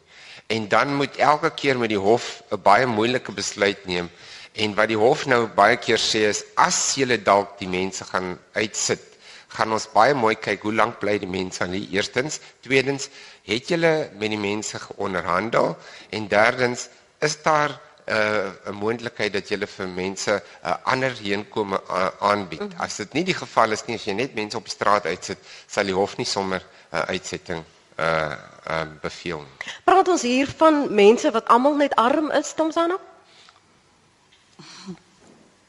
En 0.47 0.69
dan 0.69 0.95
moet 0.97 1.17
elke 1.17 1.51
keer 1.59 1.79
met 1.79 1.91
die 1.91 1.99
hof 1.99 2.43
'n 2.51 2.63
baie 2.63 2.87
moeilike 2.87 3.33
besluit 3.33 3.87
neem. 3.87 4.11
En 4.53 4.75
wat 4.75 4.89
die 4.89 5.01
hof 5.01 5.27
nou 5.27 5.47
baie 5.47 5.77
keer 5.77 5.99
sê 5.99 6.29
is 6.29 6.45
as 6.55 6.95
jy 6.95 7.17
dalk 7.23 7.59
die 7.59 7.69
mense 7.69 8.05
gaan 8.05 8.39
uitsit, 8.53 9.03
gaan 9.49 9.73
ons 9.73 9.89
baie 9.93 10.15
mooi 10.15 10.35
kyk 10.35 10.63
hoe 10.63 10.75
lank 10.75 10.99
bly 11.01 11.19
die 11.19 11.29
mense 11.29 11.63
aan 11.65 11.75
die 11.77 11.89
eerstens, 11.91 12.41
tweedens, 12.61 13.09
het 13.45 13.69
jy 13.69 13.79
met 14.19 14.31
die 14.31 14.39
mense 14.39 14.79
geonderhandel 14.79 15.77
en 16.11 16.29
derdens, 16.29 16.89
is 17.21 17.43
daar 17.43 17.81
uh, 18.07 18.51
'n 18.71 18.75
moontlikheid 18.75 19.33
dat 19.33 19.49
jy 19.49 19.59
vir 19.67 19.89
mense 19.89 20.31
'n 20.33 20.43
uh, 20.69 20.75
ander 20.85 21.13
heenkome 21.23 21.81
uh, 21.91 22.09
aanbied. 22.21 22.61
Mm 22.61 22.69
-hmm. 22.71 22.81
As 22.81 22.97
dit 22.97 23.13
nie 23.13 23.25
die 23.25 23.35
geval 23.35 23.71
is 23.71 23.85
nie, 23.87 23.97
as 23.97 24.05
jy 24.05 24.13
net 24.13 24.35
mense 24.35 24.57
op 24.57 24.65
die 24.65 24.73
straat 24.75 25.07
uitsit, 25.07 25.39
sal 25.67 25.85
die 25.85 25.95
hof 25.95 26.17
nie 26.17 26.27
sommer 26.27 26.61
'n 26.63 26.97
uh, 26.97 27.03
uitsetting 27.03 27.65
uh 27.99 28.35
uh 28.71 28.87
beveel. 29.01 29.45
Praat 29.85 30.09
ons 30.09 30.23
hier 30.23 30.49
van 30.57 30.95
mense 30.95 31.31
wat 31.31 31.47
almal 31.49 31.77
net 31.77 31.95
arm 31.95 32.31
is, 32.31 32.53
Tomsana? 32.55 32.99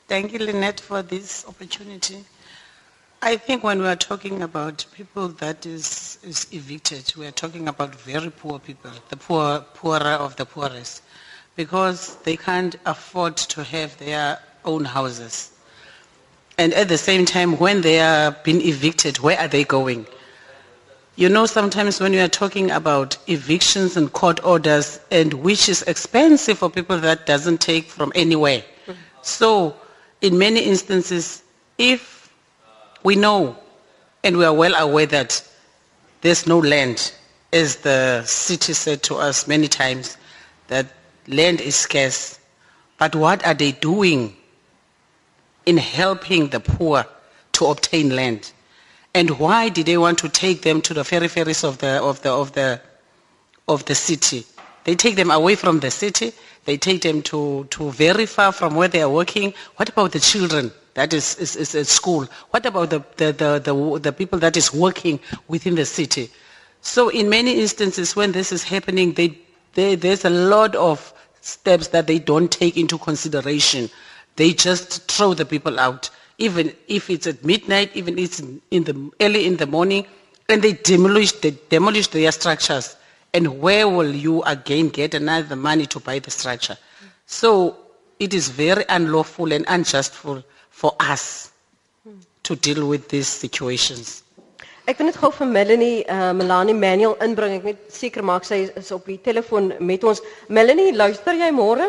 Thank 0.08 0.32
you 0.32 0.40
Lynette 0.44 0.84
for 0.84 1.02
this 1.06 1.44
opportunity. 1.48 2.24
I 3.26 3.38
think 3.38 3.64
when 3.64 3.80
we 3.82 3.88
are 3.88 3.96
talking 3.96 4.42
about 4.44 4.86
people 4.92 5.30
that 5.40 5.66
is, 5.66 6.18
is 6.24 6.46
evicted, 6.52 7.14
we 7.16 7.26
are 7.26 7.32
talking 7.32 7.70
about 7.70 7.96
very 7.96 8.30
poor 8.30 8.60
people, 8.60 8.92
the 9.08 9.16
poor, 9.16 9.62
poorer 9.76 10.18
of 10.20 10.36
the 10.36 10.46
poorest, 10.46 11.02
because 11.56 12.16
they 12.24 12.36
can't 12.36 12.76
afford 12.86 13.38
to 13.38 13.64
have 13.64 13.98
their 13.98 14.40
own 14.66 14.86
houses. 14.86 15.52
And 16.58 16.74
at 16.74 16.88
the 16.88 16.98
same 16.98 17.26
time, 17.26 17.58
when 17.58 17.82
they 17.82 18.00
are 18.00 18.32
being 18.44 18.62
evicted, 18.62 19.20
where 19.20 19.40
are 19.40 19.48
they 19.48 19.64
going? 19.64 20.06
You 21.16 21.30
know, 21.30 21.46
sometimes 21.46 22.00
when 22.00 22.14
you 22.14 22.22
are 22.22 22.28
talking 22.28 22.72
about 22.72 23.18
evictions 23.28 23.98
and 23.98 24.12
court 24.12 24.44
orders, 24.44 25.00
and 25.12 25.34
which 25.34 25.70
is 25.70 25.84
expensive 25.84 26.58
for 26.60 26.70
people 26.70 26.98
that 27.00 27.26
doesn't 27.26 27.60
take 27.62 27.86
from 27.86 28.12
anywhere. 28.16 28.64
So, 29.22 29.76
in 30.22 30.38
many 30.38 30.62
instances, 30.62 31.44
if 31.78 32.32
we 33.04 33.16
know 33.16 33.56
and 34.24 34.38
we 34.38 34.46
are 34.46 34.54
well 34.54 34.74
aware 34.76 35.06
that 35.08 35.48
there's 36.22 36.48
no 36.48 36.58
land, 36.60 37.14
as 37.52 37.78
the 37.78 38.24
city 38.24 38.74
said 38.74 39.04
to 39.04 39.16
us 39.16 39.48
many 39.48 39.68
times, 39.68 40.18
that 40.68 40.88
land 41.28 41.62
is 41.62 41.76
scarce. 41.76 42.40
But 42.98 43.16
what 43.16 43.46
are 43.46 43.54
they 43.54 43.72
doing 43.72 44.36
in 45.66 45.78
helping 45.78 46.50
the 46.50 46.60
poor 46.60 47.06
to 47.54 47.66
obtain 47.66 48.16
land? 48.16 48.52
And 49.14 49.40
why 49.40 49.70
did 49.70 49.86
they 49.86 49.98
want 49.98 50.18
to 50.20 50.30
take 50.30 50.64
them 50.64 50.82
to 50.82 50.94
the 50.94 51.04
peripheries 51.04 51.64
of 51.64 51.78
the, 51.78 52.02
of 52.02 52.22
the, 52.22 52.32
of 52.32 52.54
the, 52.54 52.82
of 53.68 53.86
the 53.86 53.96
city? 53.96 54.46
They 54.86 54.96
take 54.96 55.16
them 55.16 55.32
away 55.32 55.56
from 55.56 55.80
the 55.80 55.92
city. 55.92 56.34
They 56.66 56.78
take 56.78 57.02
them 57.02 57.22
to, 57.24 57.66
to 57.72 57.92
very 57.92 58.26
far 58.26 58.52
from 58.52 58.76
where 58.76 58.88
they 58.88 59.02
are 59.02 59.10
working. 59.10 59.54
What 59.76 59.90
about 59.90 60.12
the 60.12 60.20
children? 60.20 60.72
that 60.94 61.14
is, 61.14 61.38
is, 61.38 61.56
is 61.56 61.76
at 61.76 61.88
school? 61.88 62.28
What 62.52 62.66
about 62.66 62.90
the, 62.90 63.04
the, 63.18 63.32
the, 63.32 63.60
the, 63.60 64.00
the 64.00 64.12
people 64.12 64.40
that 64.40 64.56
is 64.58 64.74
working 64.74 65.20
within 65.48 65.76
the 65.76 65.86
city? 65.86 66.30
So 66.82 67.10
in 67.10 67.30
many 67.30 67.60
instances 67.62 68.16
when 68.16 68.32
this 68.32 68.52
is 68.52 68.64
happening, 68.64 69.14
they, 69.14 69.38
they, 69.74 69.96
there's 69.96 70.26
a 70.26 70.30
lot 70.30 70.76
of 70.76 71.14
steps 71.42 71.90
that 71.90 72.08
they 72.08 72.20
don't 72.20 72.52
take 72.52 72.78
into 72.78 72.98
consideration. 72.98 73.90
They 74.36 74.54
just 74.54 75.10
throw 75.12 75.34
the 75.34 75.46
people 75.46 75.80
out, 75.80 76.10
even 76.38 76.74
if 76.88 77.10
it's 77.10 77.28
at 77.28 77.44
midnight, 77.44 77.92
even 77.96 78.18
if 78.18 78.26
it's 78.26 78.40
in 78.72 78.84
the, 78.84 79.12
early 79.22 79.46
in 79.46 79.58
the 79.58 79.68
morning, 79.68 80.06
and 80.50 80.62
they 80.62 80.74
demolish, 80.74 81.32
they 81.34 81.56
demolish 81.70 82.08
their 82.08 82.32
structures. 82.32 82.96
And 83.34 83.60
where 83.60 83.88
will 83.88 84.14
you 84.14 84.44
again 84.44 84.90
get 84.90 85.14
another 85.14 85.56
money 85.56 85.86
to 85.88 86.00
buy 86.00 86.20
the 86.20 86.32
structure? 86.32 86.78
So 87.26 87.78
it 88.20 88.34
is 88.34 88.50
very 88.50 88.86
unlawful 88.90 89.52
and 89.52 89.66
unjust 89.68 90.14
for 90.14 90.44
for 90.70 90.96
us 91.00 91.52
to 92.44 92.56
deal 92.56 92.88
with 92.88 93.08
these 93.10 93.28
situations. 93.28 94.24
Ek 94.84 94.98
wil 95.00 95.08
net 95.08 95.16
gou 95.16 95.30
vir 95.32 95.48
Melanie 95.48 96.02
uh, 96.12 96.34
Melanie 96.36 96.76
Manuel 96.76 97.14
inbring. 97.24 97.54
Ek 97.62 97.68
net 97.70 97.84
seker 97.96 98.26
maak 98.28 98.44
sy 98.44 98.66
is 98.68 98.90
op 98.92 99.06
die 99.08 99.20
telefoon 99.24 99.72
met 99.80 100.04
ons. 100.04 100.20
Melanie, 100.52 100.92
luister 100.92 101.38
jy 101.40 101.48
môre? 101.56 101.88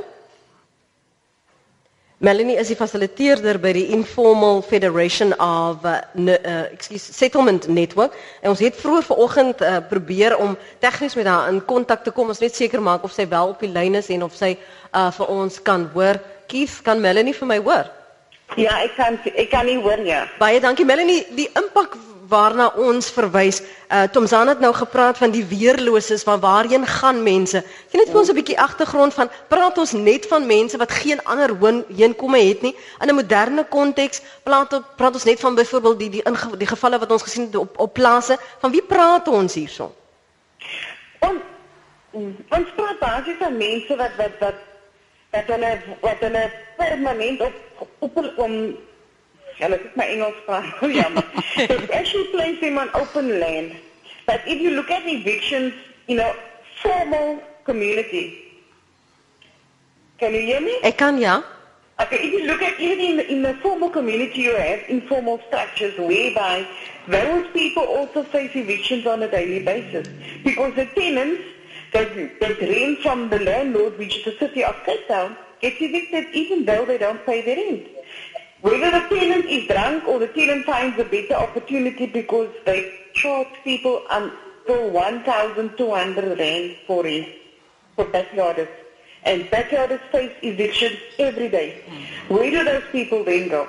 Melanie 2.25 2.55
is 2.57 2.71
die 2.71 2.77
fasiliteerder 2.79 3.59
by 3.59 3.73
die 3.75 3.89
Informal 3.97 4.63
Federation 4.63 5.35
of 5.43 5.83
uh, 5.83 5.97
uh, 6.23 6.55
excuse 6.71 7.11
Settlement 7.19 7.67
Network. 7.67 8.15
En 8.47 8.55
ons 8.55 8.63
het 8.63 8.79
vroeër 8.79 9.11
vanoggend 9.11 9.67
uh, 9.67 9.81
probeer 9.91 10.39
om 10.39 10.55
tegnies 10.81 11.19
met 11.19 11.27
haar 11.27 11.51
in 11.51 11.59
kontak 11.67 12.07
te 12.07 12.15
kom. 12.15 12.31
Ons 12.31 12.45
net 12.47 12.55
seker 12.55 12.79
maak 12.79 13.03
of 13.03 13.13
sy 13.13 13.27
wel 13.27 13.57
op 13.57 13.67
die 13.67 13.75
lyn 13.75 13.99
is 13.99 14.13
en 14.15 14.23
of 14.23 14.39
sy 14.39 14.55
uh, 14.55 15.11
vir 15.19 15.35
ons 15.35 15.59
kan 15.67 15.91
hoor. 15.99 16.23
Kies, 16.47 16.79
kan 16.87 17.03
Melanie 17.03 17.35
vir 17.35 17.51
my 17.57 17.59
hoor? 17.59 17.91
Ja, 18.55 18.79
ek 18.87 18.95
kan 18.95 19.19
ek 19.35 19.51
kan 19.51 19.67
nie 19.67 19.81
hoor 19.83 19.99
nie. 19.99 20.15
Baie 20.39 20.63
dankie 20.63 20.87
Melanie, 20.87 21.25
die 21.35 21.51
impak 21.59 21.99
waarna 22.29 22.69
ons 22.77 23.11
verwys. 23.11 23.63
Uh 23.89 24.03
Tomzan 24.13 24.49
het 24.49 24.61
nou 24.61 24.73
gepraat 24.75 25.19
van 25.19 25.31
die 25.31 25.45
weerloses 25.45 26.23
van 26.23 26.41
waarheen 26.41 26.87
gaan 26.87 27.23
mense. 27.23 27.63
Kan 27.91 28.01
net 28.01 28.11
vir 28.11 28.19
ons 28.21 28.31
'n 28.31 28.35
bietjie 28.35 28.61
agtergrond 28.61 29.15
van 29.15 29.31
praat 29.49 29.79
ons 29.79 29.93
net 29.93 30.27
van 30.27 30.47
mense 30.47 30.77
wat 30.77 30.93
geen 30.93 31.23
ander 31.25 31.51
heenkomme 31.97 32.39
het 32.39 32.63
nie 32.63 32.77
in 33.01 33.09
'n 33.09 33.15
moderne 33.15 33.65
konteks? 33.65 34.23
Praat 34.43 34.97
praat 34.97 35.15
ons 35.15 35.25
net 35.25 35.41
van 35.41 35.55
byvoorbeeld 35.55 35.99
die 35.99 36.11
die 36.11 36.23
in 36.23 36.37
die 36.59 36.67
gevalle 36.67 36.99
wat 36.99 37.11
ons 37.11 37.23
gesien 37.23 37.45
het 37.47 37.57
op 37.57 37.79
op 37.79 37.93
plase. 37.93 38.39
Van 38.59 38.71
wie 38.71 38.83
praat 38.83 39.29
ons 39.29 39.55
hierson? 39.55 39.93
Ons 41.19 41.41
ons 42.49 42.69
praat 42.77 42.99
basies 42.99 43.37
van 43.39 43.57
mense 43.57 43.97
wat 43.97 44.17
wat 44.17 44.39
wat 44.39 44.55
dat 45.31 45.47
hulle 45.47 45.79
wat 46.01 46.19
hulle 46.21 46.51
permanent 46.77 47.41
op 47.41 47.55
op 47.99 48.33
om 48.37 48.77
dit 49.59 49.81
is 49.81 49.95
my 49.95 50.07
Engels 50.07 50.39
praat. 50.47 50.67
Oh, 50.83 50.91
jammer. 50.99 51.25
It's 51.57 51.91
actually 51.91 52.29
placing 52.35 52.79
on 52.79 52.91
open 52.95 53.39
land. 53.39 53.75
But 54.27 54.41
if 54.47 54.61
you 54.61 54.71
look 54.71 54.91
at 54.91 55.07
evictions 55.07 55.75
in 56.09 56.19
a 56.19 56.35
formal 56.83 57.43
community, 57.65 58.45
can 60.19 60.35
you 60.35 60.41
hear 60.41 60.61
me? 60.61 60.79
Ek 60.83 60.97
kan 60.97 61.19
ja. 61.19 61.43
Okay, 62.01 62.19
if 62.27 62.33
you 62.33 62.47
look 62.51 62.61
at 62.61 62.81
even 62.81 62.99
in 62.99 63.17
the, 63.17 63.27
in 63.31 63.43
the 63.43 63.55
formal 63.63 63.89
community, 63.89 64.43
you 64.43 64.57
have 64.57 64.81
informal 64.89 65.39
structures 65.47 65.97
whereby 65.97 66.67
those 67.07 67.47
people 67.53 67.85
also 67.85 68.25
face 68.25 68.51
evictions 68.57 69.07
on 69.07 69.23
a 69.23 69.31
daily 69.31 69.63
basis 69.63 70.09
because 70.43 70.75
the 70.75 70.87
tenants 70.87 71.43
that, 71.93 72.11
that 72.41 72.61
rent 72.61 72.99
from 72.99 73.31
the 73.31 73.39
landlord, 73.39 73.97
which 73.97 74.19
is 74.19 74.25
the 74.25 74.37
city 74.39 74.65
of 74.65 74.75
Cape 74.85 75.07
Town, 75.07 75.37
gets 75.61 75.81
evicted 75.81 76.27
even 76.35 76.65
though 76.65 76.85
they 76.85 76.99
don't 76.99 77.25
pay 77.25 77.43
the 77.43 77.55
rent. 77.63 77.87
Whether 78.65 78.91
the 78.93 79.01
tenant 79.15 79.45
is 79.45 79.67
drunk 79.67 80.09
or 80.09 80.19
the 80.19 80.29
tenant 80.29 80.65
finds 80.65 80.99
a 80.99 81.05
better 81.05 81.35
opportunity 81.35 82.07
because 82.07 82.49
they 82.65 82.91
charge 83.13 83.49
people 83.63 84.01
until 84.11 84.89
1,200 84.89 86.39
rand 86.39 86.77
for 86.87 87.03
rent 87.05 87.29
for 87.95 88.07
backyarders. 88.07 88.71
And 89.25 89.43
backyarders 89.51 90.01
face 90.11 90.33
evictions 90.41 90.97
every 91.19 91.51
day. 91.51 91.77
Where 92.29 92.51
do 92.51 92.65
those 92.65 92.85
people 92.91 93.23
then 93.23 93.49
go? 93.49 93.69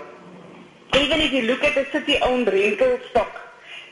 Even 0.96 1.20
if 1.20 1.34
you 1.34 1.42
look 1.42 1.66
at 1.66 1.76
the 1.76 1.86
city-owned 1.92 2.48
rental 2.48 2.98
stock, 3.10 3.45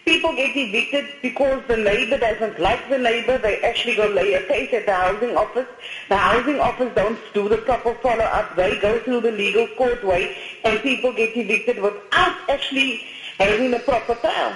People 0.06 0.36
get 0.36 0.56
evicted 0.56 1.06
because 1.22 1.64
the 1.68 1.78
neighbor 1.78 2.18
doesn't 2.18 2.60
like 2.60 2.90
the 2.90 2.98
neighbor. 2.98 3.38
They 3.38 3.62
actually 3.62 3.96
go 3.96 4.08
lay 4.08 4.34
a 4.34 4.46
case 4.48 4.74
at 4.74 4.86
the 4.86 4.94
housing 4.94 5.38
office. 5.38 5.68
The 6.10 6.18
housing 6.18 6.60
office 6.60 6.92
don't 6.94 7.20
do 7.34 7.48
the 7.48 7.58
proper 7.58 7.94
follow-up. 7.96 8.56
They 8.58 8.80
go 8.80 9.00
through 9.00 9.22
the 9.22 9.32
legal 9.32 9.68
court 9.78 10.04
way 10.04 10.36
and 10.66 10.82
people 10.82 11.14
get 11.14 11.38
evicted 11.38 11.82
without 11.82 12.36
actually 12.50 13.06
having 13.38 13.74
a 13.74 13.80
proper 13.80 14.16
trial. 14.16 14.54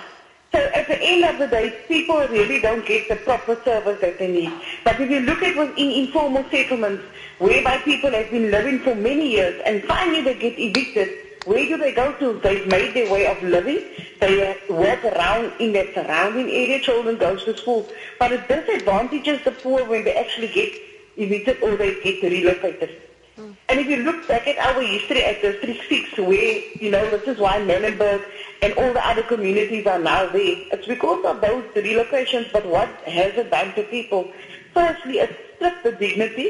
So 0.52 0.60
at 0.60 0.88
the 0.88 1.02
end 1.02 1.24
of 1.24 1.40
the 1.40 1.48
day, 1.48 1.78
people 1.88 2.18
really 2.28 2.60
don't 2.60 2.86
get 2.86 3.08
the 3.08 3.16
proper 3.18 3.56
service 3.64 4.02
that 4.02 4.20
they 4.20 4.32
need. 4.32 4.52
But 4.84 5.00
if 5.00 5.10
you 5.10 5.22
look 5.22 5.44
at 5.44 5.56
within 5.56 5.92
informal 5.92 6.46
settlements, 6.50 7.04
whereby 7.40 7.78
people 7.80 8.12
have 8.12 8.32
been 8.32 8.52
living 8.52 8.80
for 8.80 8.96
many 8.96 9.32
years 9.32 9.62
and 9.66 9.84
finally 9.84 10.22
they 10.22 10.34
get 10.36 10.58
evicted, 10.60 11.27
where 11.48 11.66
do 11.66 11.78
they 11.78 11.94
go 11.94 12.12
to? 12.20 12.40
They've 12.44 12.68
made 12.68 12.94
their 12.94 13.12
way 13.12 13.26
of 13.26 13.42
living. 13.42 13.82
They 14.20 14.58
work 14.70 15.04
around 15.06 15.54
in 15.60 15.72
their 15.72 15.94
surrounding 15.94 16.50
area. 16.50 16.80
Children 16.82 17.18
go 17.18 17.38
to 17.38 17.58
school. 17.58 17.88
But 18.20 18.34
it 18.34 18.48
disadvantages 18.50 19.44
the 19.46 19.52
poor 19.52 19.86
when 19.86 20.04
they 20.04 20.14
actually 20.14 20.50
get 20.50 20.74
evicted 21.16 21.64
or 21.64 21.78
they 21.78 22.02
get 22.02 22.22
relocated. 22.22 23.02
Mm. 23.38 23.56
And 23.70 23.80
if 23.80 23.88
you 23.88 23.98
look 23.98 24.28
back 24.28 24.46
at 24.48 24.58
our 24.58 24.82
history 24.82 25.24
at 25.24 25.42
District 25.42 25.82
6, 25.88 26.18
where, 26.18 26.62
you 26.82 26.92
know, 26.92 27.10
this 27.12 27.24
is 27.24 27.38
why 27.40 27.60
Menenberg 27.60 28.24
and 28.62 28.74
all 28.74 28.92
the 28.92 29.08
other 29.08 29.24
communities 29.24 29.88
are 29.88 30.00
now 30.00 30.28
there, 30.28 30.58
it's 30.74 30.88
because 30.88 31.24
of 31.24 31.40
those 31.40 31.64
relocations. 31.76 32.52
But 32.52 32.66
what 32.66 32.90
has 33.06 33.36
it 33.36 33.50
done 33.52 33.74
to 33.76 33.84
people? 33.84 34.30
Firstly, 34.74 35.20
it 35.20 35.34
stripped 35.56 35.84
the 35.84 35.94
dignity. 35.94 36.50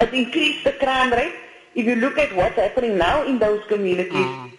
It 0.00 0.12
increased 0.12 0.64
the 0.64 0.72
crime 0.72 1.12
rate. 1.12 1.34
If 1.74 1.86
you 1.86 1.96
look 1.96 2.18
at 2.18 2.34
what's 2.36 2.56
happening 2.56 2.98
now 2.98 3.24
in 3.24 3.38
those 3.38 3.64
communities, 3.66 4.12
mm. 4.12 4.52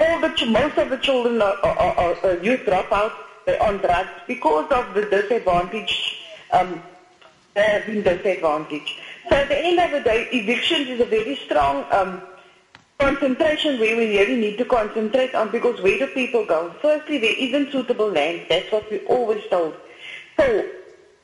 all 0.00 0.20
the 0.20 0.46
most 0.46 0.76
of 0.78 0.90
the 0.90 0.98
children 0.98 1.40
are, 1.40 1.56
are, 1.62 1.78
are, 1.78 2.16
are 2.24 2.44
youth 2.44 2.60
dropouts. 2.60 3.14
They're 3.46 3.62
on 3.62 3.78
drugs 3.78 4.10
because 4.26 4.70
of 4.70 4.92
the 4.94 5.02
disadvantage. 5.02 6.18
Um, 6.52 6.82
they 7.54 7.62
have 7.62 7.86
been 7.86 8.02
disadvantaged. 8.02 9.00
So 9.28 9.36
at 9.36 9.48
the 9.48 9.58
end 9.58 9.80
of 9.80 9.90
the 9.90 10.00
day, 10.00 10.28
evictions 10.30 10.88
is 10.88 11.00
a 11.00 11.06
very 11.06 11.34
strong 11.36 11.86
um, 11.90 12.22
concentration 12.98 13.78
where 13.78 13.96
we 13.96 14.18
really 14.18 14.36
need 14.36 14.58
to 14.58 14.64
concentrate 14.64 15.34
on 15.34 15.50
because 15.50 15.80
where 15.80 15.98
do 15.98 16.06
people 16.08 16.44
go? 16.44 16.70
Firstly, 16.82 17.18
there 17.18 17.34
isn't 17.36 17.72
suitable 17.72 18.10
land. 18.10 18.42
That's 18.48 18.70
what 18.70 18.90
we 18.90 18.98
always 19.06 19.44
told. 19.46 19.74
So 20.36 20.66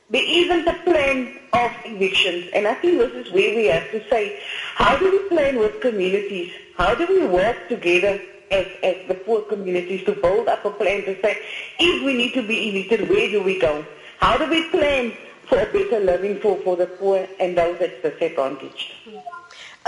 there 0.09 0.23
isn't 0.25 0.67
a 0.67 0.73
plan 0.83 1.29
of 1.53 1.71
evictions. 1.85 2.45
And 2.53 2.67
I 2.67 2.75
think 2.75 2.99
this 2.99 3.13
is 3.25 3.31
where 3.31 3.55
we 3.55 3.65
have 3.67 3.89
to 3.91 4.01
say, 4.09 4.37
How 4.75 4.97
do 4.97 5.11
we 5.11 5.19
plan 5.29 5.57
with 5.57 5.81
communities? 5.81 6.51
How 6.75 6.93
do 6.93 7.07
we 7.07 7.25
work 7.25 7.57
together 7.69 8.19
as, 8.51 8.67
as 8.83 8.95
the 9.07 9.15
poor 9.15 9.41
communities 9.41 10.03
to 10.05 10.13
build 10.13 10.47
up 10.47 10.63
a 10.65 10.71
plan 10.71 11.03
to 11.05 11.19
say, 11.21 11.37
if 11.79 12.03
we 12.03 12.13
need 12.13 12.33
to 12.33 12.43
be 12.43 12.69
evicted, 12.69 13.09
where 13.09 13.29
do 13.29 13.41
we 13.41 13.59
go? 13.59 13.83
How 14.17 14.37
do 14.37 14.49
we 14.49 14.63
plan 14.69 15.13
for 15.47 15.59
a 15.59 15.65
better 15.65 15.99
living 15.99 16.39
for, 16.39 16.57
for 16.57 16.75
the 16.75 16.87
poor 16.87 17.25
and 17.39 17.57
those 17.57 17.79
that's 17.79 18.01
disadvantaged? 18.01 18.93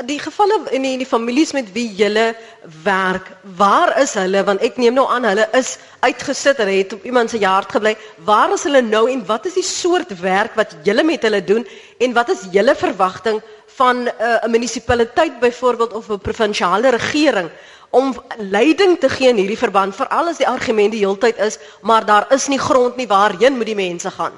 Die 0.05 0.19
gevalle 0.21 0.59
in 0.77 0.83
die, 0.85 0.97
die 1.01 1.07
families 1.09 1.55
met 1.57 1.71
wie 1.73 1.87
julle 1.97 2.35
werk, 2.83 3.31
waar 3.57 3.95
is 3.97 4.11
hulle 4.13 4.43
want 4.45 4.61
ek 4.61 4.75
neem 4.77 4.93
nou 4.93 5.07
aan 5.09 5.25
hulle 5.25 5.47
is 5.57 5.79
uitgesit, 6.05 6.59
hulle 6.61 6.75
het 6.83 6.93
op 6.93 7.05
iemand 7.09 7.33
se 7.33 7.39
jaart 7.41 7.71
gebly. 7.73 7.95
Waar 8.27 8.53
is 8.53 8.67
hulle 8.69 8.83
nou 8.85 9.07
en 9.09 9.23
wat 9.25 9.47
is 9.49 9.57
die 9.57 9.65
soort 9.65 10.13
werk 10.21 10.53
wat 10.59 10.75
julle 10.85 11.01
met 11.07 11.25
hulle 11.25 11.41
doen 11.41 11.65
en 11.97 12.13
wat 12.13 12.29
is 12.29 12.45
julle 12.53 12.77
verwagting 12.77 13.41
van 13.79 14.05
uh, 14.05 14.37
'n 14.45 14.51
munisipaliteit 14.51 15.39
byvoorbeeld 15.39 15.93
of 15.93 16.09
'n 16.09 16.21
provinsiale 16.21 16.93
regering 16.93 17.49
om 17.89 18.13
leiding 18.37 18.99
te 18.99 19.09
gee 19.09 19.29
in 19.29 19.41
hierdie 19.41 19.57
verband 19.57 19.95
veral 19.95 20.27
as 20.29 20.37
die 20.37 20.47
argument 20.47 20.91
die 20.91 21.05
heeltyd 21.05 21.37
is 21.37 21.57
maar 21.81 22.05
daar 22.05 22.29
is 22.33 22.47
nie 22.47 22.59
grond 22.59 22.95
nie 22.95 23.07
waarheen 23.07 23.57
moet 23.57 23.65
die 23.65 23.75
mense 23.75 24.11
gaan. 24.11 24.33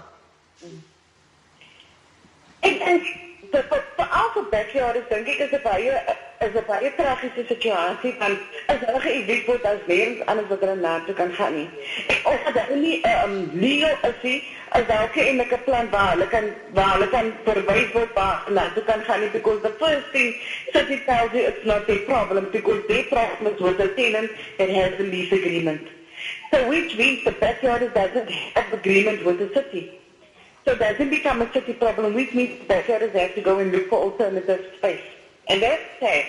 Ek 2.59 2.79
dink 2.79 3.03
vir 3.51 3.88
vir 4.19 4.27
vir 4.27 4.39
alse 4.41 4.51
backyards 4.51 5.09
dink 5.09 5.27
ek 5.29 5.39
is 5.39 5.53
'n 5.53 5.61
baie 5.63 5.93
is 6.45 6.55
'n 6.55 6.65
baie 6.67 6.89
tragiese 6.97 7.43
situasie 7.47 8.13
want 8.19 8.39
as 8.67 8.79
hulle 8.85 9.01
geëvikt 9.05 9.47
word 9.47 9.65
as 9.65 9.79
lewens 9.87 10.23
anders 10.27 10.49
wat 10.49 10.59
hulle 10.59 10.75
na 10.75 10.99
toe 11.05 11.15
kan 11.15 11.31
gaan 11.33 11.53
nie. 11.55 11.69
Of 12.23 12.39
dat 12.53 12.67
hulle 12.67 12.81
nie 12.81 12.99
um, 13.11 13.51
legal 13.53 13.95
is 14.09 14.41
as 14.71 14.87
daar 14.87 15.03
ook 15.03 15.15
in 15.15 15.41
'n 15.41 15.63
plan 15.65 15.89
waar 15.89 16.11
hulle 16.11 16.27
kan 16.27 16.51
waar 16.73 16.93
hulle 16.93 17.09
kan 17.09 17.31
verwys 17.45 17.91
word 17.93 18.13
waar 18.13 18.43
na 18.49 18.71
toe 18.73 18.83
kan 18.83 19.03
gaan 19.03 19.19
nie 19.19 19.29
because 19.29 19.61
the 19.61 19.73
first 19.83 20.11
thing 20.11 20.35
city 20.73 20.99
tells 21.05 21.31
you 21.33 21.45
it's 21.51 21.65
not 21.65 21.89
a 21.89 21.97
problem 22.11 22.49
because 22.51 22.81
they 22.87 23.03
promise 23.03 23.59
with 23.59 23.77
the 23.77 23.89
tenant 23.95 24.31
that 24.57 24.69
has 24.69 24.91
the 24.97 25.03
lease 25.03 25.31
agreement. 25.31 25.87
So 26.51 26.67
which 26.67 26.97
means 26.97 27.23
the 27.23 27.31
backyard 27.31 27.93
doesn't 27.93 28.29
have 28.29 28.73
agreement 28.73 29.23
with 29.23 29.39
the 29.39 29.49
city. 29.53 29.98
So 30.65 30.75
doesn't 30.75 31.09
become 31.09 31.41
a 31.41 31.51
city 31.51 31.73
problem, 31.73 32.13
which 32.13 32.33
means 32.33 32.51
backyards 32.67 33.13
have 33.13 33.33
to 33.35 33.41
go 33.41 33.59
and 33.59 33.71
look 33.71 33.87
for 33.87 33.99
alternative 33.99 34.65
space. 34.77 35.01
And 35.47 35.61
that's 35.61 35.81
sad. 35.99 36.25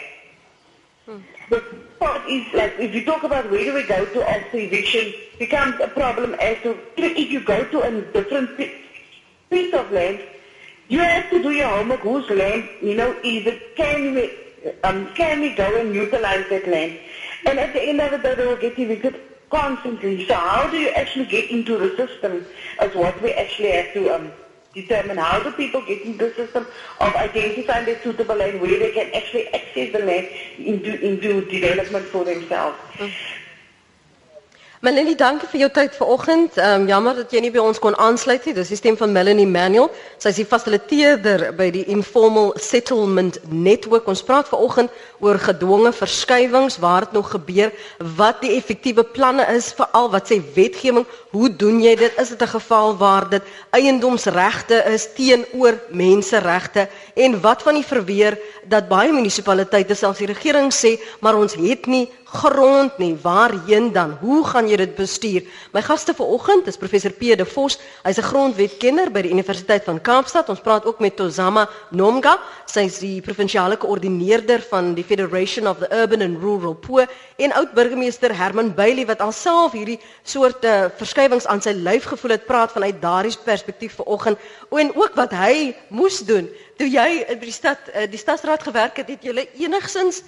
Hmm. 1.06 1.18
The 1.50 1.62
part 1.98 2.22
is 2.28 2.44
like 2.54 2.78
if 2.78 2.94
you 2.94 3.02
talk 3.04 3.24
about 3.24 3.50
where 3.50 3.64
do 3.64 3.74
we 3.74 3.82
go 3.82 4.04
to 4.06 4.30
after 4.30 4.58
eviction 4.58 5.12
becomes 5.38 5.80
a 5.80 5.88
problem 5.88 6.34
as 6.40 6.56
to 6.62 6.78
if 6.96 7.32
you 7.32 7.40
go 7.40 7.64
to 7.64 7.80
a 7.80 7.90
different 8.12 8.50
piece 9.50 9.74
of 9.74 9.90
land, 9.90 10.20
you 10.88 11.00
have 11.00 11.28
to 11.30 11.42
do 11.42 11.50
your 11.50 11.68
homework 11.68 12.00
whose 12.00 12.28
land, 12.30 12.68
you 12.80 12.94
know, 12.94 13.14
it 13.22 13.74
can 13.74 14.14
we 14.14 14.30
um, 14.84 15.06
can 15.14 15.40
we 15.40 15.50
go 15.50 15.76
and 15.80 15.94
utilize 15.94 16.44
that 16.50 16.66
land? 16.66 16.94
And 17.46 17.58
at 17.58 17.72
the 17.72 17.82
end 17.82 18.00
of 18.00 18.10
the 18.12 18.18
day 18.18 18.34
they 18.34 18.46
will 18.46 18.56
get 18.56 18.78
evicted 18.78 19.16
constantly. 19.50 20.24
So 20.24 20.34
how 20.34 20.66
do 20.68 20.78
you 20.78 20.90
actually 20.90 21.26
get 21.26 21.50
into 21.50 21.76
the 21.76 21.90
system 21.96 22.42
is 22.82 22.94
what 22.94 23.20
we 23.20 23.32
actually 23.32 23.72
have 23.72 23.92
to 23.92 24.10
um, 24.10 24.32
determine. 24.72 25.18
How 25.18 25.40
do 25.40 25.50
people 25.50 25.80
get 25.82 26.04
into 26.04 26.28
the 26.28 26.34
system 26.34 26.66
of 27.00 27.14
identifying 27.16 27.84
their 27.84 28.00
suitable 28.00 28.36
land 28.36 28.60
where 28.60 28.78
they 28.78 28.90
can 28.90 29.10
actually 29.14 29.46
access 29.52 29.90
the 29.92 29.98
land 30.00 30.26
into, 30.58 30.98
into 31.04 31.42
development 31.42 32.06
for 32.06 32.24
themselves. 32.24 32.78
Mm. 32.94 33.10
Melanie, 34.80 35.12
dankie 35.12 35.44
vir 35.52 35.60
jou 35.60 35.66
tyd 35.76 35.92
vanoggend. 35.92 36.54
Ehm 36.56 36.80
um, 36.80 36.86
jammer 36.88 37.18
dat 37.18 37.34
jy 37.36 37.42
nie 37.44 37.50
by 37.52 37.60
ons 37.60 37.78
kon 37.78 37.92
aansluit 38.00 38.46
nie. 38.48 38.54
Dis 38.56 38.70
die 38.72 38.78
stem 38.78 38.96
van 38.96 39.12
Melanie 39.12 39.44
Manuel. 39.44 39.90
Sy 40.16 40.30
is 40.32 40.38
die 40.40 40.46
fasiliteerder 40.48 41.50
by 41.58 41.66
die 41.74 41.82
Informal 41.92 42.54
Settlement 42.56 43.36
Network. 43.52 44.08
Ons 44.08 44.22
praat 44.24 44.48
vanoggend 44.48 44.88
oor 45.20 45.36
gedwonge 45.36 45.92
verskywings, 45.92 46.78
waar 46.80 47.04
dit 47.04 47.18
nog 47.18 47.28
gebeur, 47.34 47.74
wat 48.16 48.40
die 48.40 48.54
effektiewe 48.56 49.04
planne 49.04 49.44
is 49.52 49.68
vir 49.76 49.90
al 49.92 50.08
wat 50.14 50.32
sê 50.32 50.40
wetgewing, 50.56 51.04
hoe 51.34 51.50
doen 51.60 51.82
jy 51.84 51.92
dit? 52.00 52.16
Is 52.16 52.32
dit 52.32 52.40
'n 52.40 52.54
geval 52.56 52.96
waar 52.96 53.28
dit 53.28 53.42
eiendomsregte 53.76 54.80
is 54.88 55.12
teenoor 55.12 55.76
menseregte 55.92 56.88
en 57.14 57.40
wat 57.40 57.62
van 57.62 57.74
die 57.74 57.84
verweer 57.84 58.38
dat 58.64 58.88
baie 58.88 59.12
munisipaliteite 59.12 59.94
selfs 59.94 60.24
die 60.24 60.32
regering 60.32 60.72
sê, 60.72 60.96
maar 61.20 61.36
ons 61.36 61.54
het 61.54 61.86
nie 61.86 62.08
grond 62.32 62.98
nie. 62.98 63.16
Waarheen 63.22 63.92
dan? 63.92 64.16
Hoe 64.20 64.44
gaan 64.46 64.68
jy 64.68 64.76
dit 64.76 64.94
bestuur? 64.94 65.46
My 65.74 65.82
gaste 65.82 66.14
vanoggend 66.14 66.68
is 66.70 66.78
professor 66.78 67.10
P 67.10 67.34
de 67.36 67.46
Vos. 67.46 67.78
Hy's 68.04 68.18
'n 68.18 68.22
grondwetkenner 68.22 69.10
by 69.10 69.22
die 69.22 69.30
Universiteit 69.30 69.84
van 69.84 70.00
Kaapstad. 70.00 70.48
Ons 70.48 70.60
praat 70.60 70.86
ook 70.86 71.00
met 71.00 71.16
Tozama 71.16 71.68
Nomga. 71.90 72.38
Sy 72.66 72.80
is 72.80 72.98
die 72.98 73.20
provinsiale 73.20 73.76
koördineerder 73.76 74.62
van 74.70 74.94
die 74.94 75.04
Federation 75.04 75.66
of 75.66 75.78
the 75.78 75.88
Urban 75.90 76.22
and 76.22 76.38
Rural 76.42 76.74
Poor 76.74 77.06
en 77.36 77.52
oud 77.52 77.74
burgemeester 77.74 78.36
Herman 78.36 78.74
Bailey 78.74 79.06
wat 79.06 79.20
alself 79.20 79.72
hierdie 79.72 80.00
soort 80.22 80.64
uh, 80.64 80.86
verskywings 80.96 81.46
aan 81.46 81.60
sy 81.60 81.72
lyf 81.72 82.04
gevoel 82.04 82.30
het. 82.30 82.46
Praat 82.46 82.72
vanuit 82.72 83.02
daardie 83.02 83.36
perspektief 83.44 83.94
vanoggend 83.94 84.38
en 84.70 84.94
ook 84.94 85.14
wat 85.14 85.32
hy 85.32 85.74
moes 85.88 86.20
doen 86.20 86.48
toe 86.80 86.88
jy 86.88 87.26
by 87.28 87.44
die 87.44 87.52
stad 87.52 87.90
uh, 87.92 88.06
die 88.08 88.18
stadsraad 88.20 88.62
gewerk 88.62 88.96
het. 88.96 89.08
Het 89.08 89.24
jy 89.24 89.48
enigsins 89.66 90.22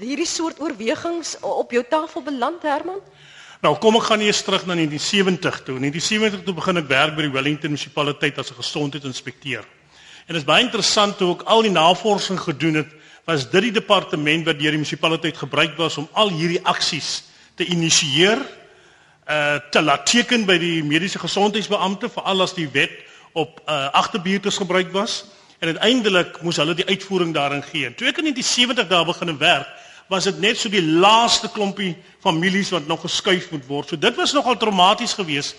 hierdie 0.00 0.26
soort 0.28 0.60
oorwegings 0.60 1.36
op 1.40 1.70
jou 1.72 1.84
tafel 1.88 2.22
beland 2.22 2.62
Herman? 2.62 3.00
Nou 3.64 3.72
kom 3.80 3.96
ek 3.96 4.10
gaan 4.10 4.20
eers 4.20 4.42
terug 4.44 4.66
na 4.66 4.76
1970 4.76 5.62
toe. 5.64 5.78
In 5.78 5.86
1970 5.88 6.44
toe 6.44 6.54
begin 6.58 6.82
ek 6.82 6.90
werk 6.90 7.16
by 7.16 7.24
die 7.24 7.32
Wellington 7.32 7.72
munisipaliteit 7.72 8.38
as 8.38 8.50
'n 8.50 8.60
gesondheidsinspekteur. 8.60 9.64
En 10.26 10.34
dit 10.34 10.42
is 10.42 10.44
baie 10.44 10.64
interessant 10.64 11.18
hoe 11.18 11.34
ek 11.34 11.42
al 11.46 11.62
die 11.62 11.70
navorsing 11.70 12.38
gedoen 12.38 12.74
het, 12.74 12.90
was 13.24 13.50
dit 13.50 13.62
die 13.62 13.72
departement 13.72 14.44
wat 14.44 14.58
deur 14.58 14.70
die 14.70 14.82
munisipaliteit 14.82 15.36
gebruik 15.36 15.76
was 15.76 15.96
om 15.98 16.08
al 16.12 16.30
hierdie 16.30 16.62
aksies 16.64 17.24
te 17.54 17.64
initieer, 17.64 18.38
uh 19.26 19.58
te 19.70 19.82
laat 19.82 20.06
teken 20.06 20.44
by 20.46 20.58
die 20.58 20.84
mediese 20.84 21.18
gesondheidsbeampte 21.18 22.08
veral 22.08 22.42
as 22.42 22.54
die 22.54 22.68
wet 22.68 22.92
op 23.32 23.60
uh 23.66 23.88
agterbuurtes 23.92 24.56
gebruik 24.56 24.92
was 24.92 25.24
en 25.58 25.72
uiteindelik 25.72 26.42
moes 26.42 26.56
hulle 26.60 26.74
die 26.74 26.86
uitvoering 26.86 27.34
daarin 27.34 27.62
gee. 27.62 27.88
Toe 27.94 28.08
ek 28.10 28.20
in 28.20 28.28
1970 28.28 28.88
daar 28.88 29.06
begin 29.08 29.38
werk, 29.38 29.68
was 30.08 30.28
dit 30.28 30.38
net 30.40 30.58
so 30.58 30.70
die 30.70 30.84
laaste 30.84 31.48
klompie 31.50 31.94
families 32.22 32.70
wat 32.74 32.86
nog 32.86 33.02
geskuif 33.06 33.50
moet 33.50 33.66
word. 33.66 33.88
So 33.88 33.98
dit 33.98 34.14
was 34.16 34.34
nogal 34.36 34.56
traumaties 34.56 35.16
geweest. 35.18 35.56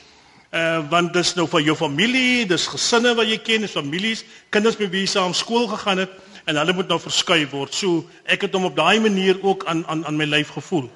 Uh 0.52 0.80
want 0.90 1.12
dis 1.14 1.34
nou 1.36 1.48
van 1.52 1.64
jou 1.64 1.76
familie, 1.76 2.46
dis 2.48 2.68
gesinne 2.72 3.12
wat 3.18 3.28
jy 3.28 3.38
ken, 3.44 3.66
dis 3.66 3.76
families, 3.76 4.24
kinders 4.50 4.78
met 4.80 4.94
wie 4.94 5.04
jy 5.04 5.10
saam 5.12 5.34
skool 5.36 5.68
gegaan 5.68 6.06
het 6.06 6.14
en 6.48 6.56
hulle 6.56 6.74
moet 6.74 6.88
nou 6.88 7.00
verskuif 7.04 7.52
word. 7.52 7.76
So 7.76 8.06
ek 8.24 8.48
het 8.48 8.56
hom 8.56 8.70
op 8.70 8.78
daai 8.78 9.00
manier 9.04 9.42
ook 9.44 9.66
aan 9.68 9.84
aan 9.88 10.06
aan 10.08 10.16
my 10.16 10.30
lyf 10.30 10.56
gevoel. 10.56 10.88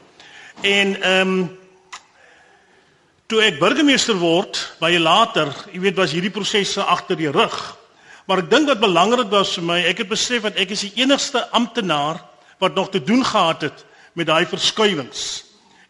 En 0.61 0.95
ehm 1.01 1.33
um, 1.33 1.49
toe 3.27 3.39
ek 3.43 3.59
burgemeester 3.59 4.17
word, 4.19 4.59
baie 4.79 4.99
later, 4.99 5.51
jy 5.71 5.79
weet 5.79 5.99
was 5.99 6.11
hierdie 6.11 6.33
prosesse 6.35 6.83
agter 6.83 7.15
die 7.15 7.31
rug. 7.31 7.55
Maar 8.31 8.45
ek 8.45 8.51
dink 8.53 8.69
wat 8.69 8.79
belangrik 8.79 9.27
was 9.27 9.49
vir 9.57 9.65
my, 9.67 9.77
ek 9.89 10.05
het 10.05 10.07
besef 10.07 10.45
dat 10.47 10.59
ek 10.63 10.69
is 10.71 10.85
die 10.85 11.01
enigste 11.03 11.41
amptenaar 11.51 12.21
wat 12.63 12.77
nog 12.79 12.87
te 12.93 13.01
doen 13.03 13.25
gehad 13.27 13.65
het 13.67 13.81
met 14.15 14.29
daai 14.29 14.45
verskuiwings. 14.47 15.23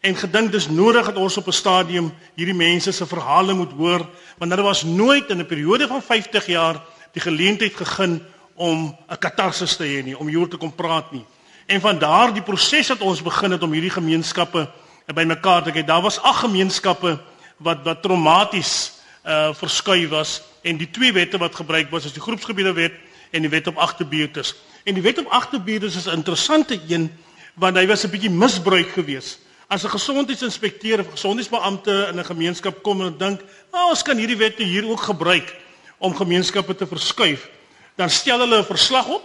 En 0.02 0.18
gedink 0.18 0.50
dis 0.50 0.66
nodig 0.66 1.06
dat 1.06 1.20
ons 1.22 1.36
op 1.38 1.46
'n 1.46 1.54
stadium 1.54 2.10
hierdie 2.34 2.56
mense 2.58 2.90
se 2.92 3.06
verhale 3.06 3.54
moet 3.54 3.70
hoor, 3.78 4.02
want 4.38 4.50
hulle 4.50 4.66
was 4.66 4.82
nooit 4.82 5.30
in 5.30 5.38
'n 5.38 5.46
periode 5.46 5.86
van 5.86 6.02
50 6.02 6.46
jaar 6.46 6.82
die 7.12 7.22
geleentheid 7.22 7.76
gegee 7.76 8.20
om 8.56 8.96
'n 9.08 9.18
katarsis 9.18 9.76
te 9.76 9.84
hê 9.84 10.02
nie, 10.02 10.18
om 10.18 10.26
hier 10.26 10.48
te 10.48 10.56
kom 10.56 10.74
praat 10.74 11.12
nie. 11.12 11.24
En 11.66 11.80
van 11.80 11.98
daardie 11.98 12.42
proses 12.42 12.88
wat 12.88 13.00
ons 13.00 13.22
begin 13.22 13.50
het 13.50 13.62
om 13.62 13.72
hierdie 13.72 13.90
gemeenskappe 13.90 14.68
bymekaar 15.14 15.62
te 15.62 15.70
kry. 15.70 15.84
Daar 15.84 16.02
was 16.02 16.20
ag 16.20 16.40
gemeenskappe 16.40 17.20
wat 17.58 17.84
wat 17.84 18.02
traumaties 18.02 18.92
uh 19.24 19.54
verskuif 19.54 20.08
was 20.08 20.42
en 20.62 20.76
die 20.76 20.90
twee 20.90 21.12
wette 21.12 21.38
wat 21.38 21.54
gebruik 21.54 21.90
was 21.90 22.04
is 22.04 22.12
die 22.12 22.22
groepsgebiede 22.22 22.72
wet 22.72 22.92
en 23.30 23.42
die 23.42 23.50
wet 23.50 23.66
op 23.66 23.76
agterbuurtes. 23.76 24.54
En 24.84 24.94
die 24.94 25.02
wet 25.02 25.18
op 25.18 25.26
agterbuurtes 25.26 25.96
is 25.96 26.06
'n 26.06 26.18
interessante 26.22 26.80
een 26.88 27.10
want 27.54 27.76
hy 27.76 27.86
was 27.86 28.04
'n 28.04 28.10
bietjie 28.10 28.30
misbruik 28.30 28.92
geweest. 28.92 29.38
As 29.68 29.84
'n 29.84 29.88
gesondheidsinspekteur 29.88 31.00
of 31.00 31.10
gesondheidsbeampte 31.10 32.08
in 32.10 32.18
'n 32.18 32.24
gemeenskap 32.24 32.82
kom 32.82 33.00
en 33.00 33.18
dink, 33.18 33.40
"Nou, 33.72 33.90
ons 33.90 34.02
kan 34.02 34.16
hierdie 34.16 34.36
wette 34.36 34.62
hier 34.62 34.88
ook 34.88 35.00
gebruik 35.00 35.56
om 35.98 36.16
gemeenskappe 36.16 36.74
te 36.74 36.86
verskuif." 36.86 37.48
Dan 37.96 38.10
stel 38.10 38.38
hulle 38.38 38.58
'n 38.58 38.64
verslag 38.64 39.08
op. 39.08 39.22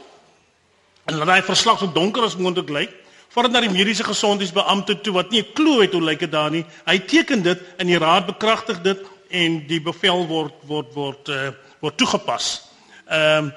En 1.06 1.15
laat 1.15 1.28
daai 1.28 1.41
verslag 1.41 1.80
so 1.80 1.91
donker 1.91 2.23
as 2.23 2.36
moontlik 2.36 2.69
lyk, 2.69 2.91
voordat 3.30 3.52
na 3.52 3.60
die 3.60 3.69
mediese 3.69 4.04
gesondheidsbeampte 4.04 5.02
toe 5.02 5.13
wat 5.13 5.30
nie 5.30 5.41
'n 5.41 5.54
klou 5.54 5.82
het 5.82 5.93
hoe 5.93 6.02
lyk 6.02 6.19
dit 6.19 6.32
daar 6.32 6.52
nie. 6.52 6.65
Hy 6.86 7.00
teken 7.00 7.41
dit 7.43 7.60
en 7.78 7.88
die 7.88 7.97
raad 7.97 8.26
bekragtig 8.26 8.82
dit 8.82 8.97
en 9.30 9.62
die 9.68 9.82
bevel 9.82 10.26
word 10.28 10.54
word 10.68 10.94
word 10.94 11.30
uh, 11.30 11.50
word 11.80 11.98
toegepas. 11.98 12.52
Ehm 13.08 13.48
um, 13.48 13.54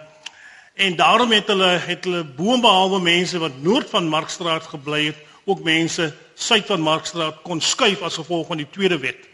en 0.81 0.95
daarom 0.97 1.33
het 1.33 1.47
hulle 1.53 1.77
het 1.85 2.05
hulle 2.05 2.23
boonbehalwe 2.25 3.01
mense 3.05 3.39
wat 3.39 3.59
noord 3.61 3.91
van 3.91 4.07
Markstraat 4.09 4.65
gebly 4.65 5.11
het, 5.11 5.17
ook 5.45 5.61
mense 5.63 6.07
suid 6.35 6.67
van 6.67 6.81
Markstraat 6.81 7.43
kon 7.43 7.61
skuif 7.61 8.01
as 8.03 8.17
gevolg 8.17 8.47
van 8.47 8.57
die 8.57 8.69
tweede 8.71 8.99
wet. 8.99 9.27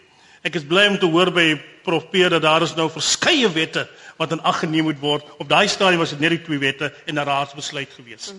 Ek 0.43 0.59
is 0.59 0.67
bly 0.67 0.87
om 0.91 0.99
te 0.99 1.07
hoor 1.07 1.31
by 1.31 1.55
Prof 1.87 2.09
Peer 2.11 2.31
dat 2.35 2.43
daar 2.43 2.63
is 2.63 2.75
nou 2.75 2.89
verskeie 2.91 3.49
wette 3.55 3.87
wat 4.19 4.33
in 4.35 4.43
ag 4.43 4.59
geneem 4.65 4.89
moet 4.89 4.99
word. 4.99 5.29
Op 5.39 5.49
daai 5.49 5.69
stadium 5.69 6.03
was 6.03 6.15
dit 6.17 6.21
net 6.21 6.35
die 6.35 6.43
twee 6.43 6.59
wette 6.59 6.93
en 7.07 7.15
'n 7.15 7.29
raadsbesluit 7.31 7.95
gewees. 7.95 8.33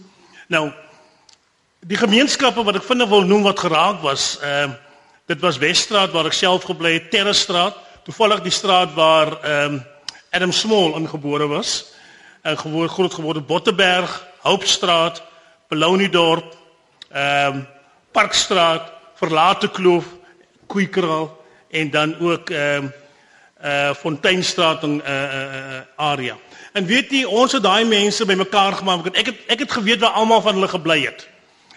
Nou 0.48 0.72
die 1.80 1.98
gemeenskappe 1.98 2.64
wat 2.64 2.76
ek 2.76 2.84
vinnig 2.84 3.10
wil 3.10 3.24
noem 3.24 3.44
wat 3.44 3.60
geraak 3.60 4.02
was, 4.02 4.38
ehm 4.42 4.70
uh, 4.70 4.76
dit 5.28 5.40
was 5.44 5.58
Wesstraat 5.60 6.12
waar 6.12 6.26
ek 6.26 6.34
self 6.34 6.64
gebly 6.64 6.94
het, 6.94 7.10
Terrestraat, 7.12 7.76
toevallig 8.08 8.40
die 8.46 8.56
straat 8.56 8.94
waar 8.96 9.34
ehm 9.44 9.74
um, 9.74 9.86
Adam 10.32 10.52
Small 10.52 10.94
ingebore 10.96 11.48
was. 11.48 11.86
En 12.42 12.58
gewoon 12.58 12.90
groot 12.90 13.14
geword 13.14 13.48
Botteberg, 13.48 14.28
Hoopstraat, 14.40 15.24
Belouniedorp, 15.68 16.56
ehm 17.10 17.56
um, 17.56 17.68
Parkstraat, 18.12 18.92
Verlate 19.16 19.70
Kloof, 19.70 20.06
Koeikraal 20.68 21.44
en 21.70 21.90
dan 21.90 22.20
ook 22.20 22.50
ehm 22.50 22.84
um, 22.84 22.94
uh 23.64 23.94
Fonteinstraat 23.94 24.84
en 24.84 25.02
uh 25.06 25.24
uh 25.24 25.82
area. 25.96 26.38
En 26.74 26.86
weet 26.86 27.12
jy, 27.12 27.24
ons 27.24 27.52
het 27.52 27.64
daai 27.64 27.86
mense 27.86 28.26
bymekaar 28.26 28.74
gemaak. 28.74 29.06
Ek 29.06 29.26
het 29.26 29.40
ek 29.48 29.60
het 29.60 29.72
geweet 29.72 30.00
waar 30.00 30.16
almal 30.16 30.42
van 30.42 30.54
hulle 30.54 30.68
gebly 30.68 31.02
het. 31.06 31.28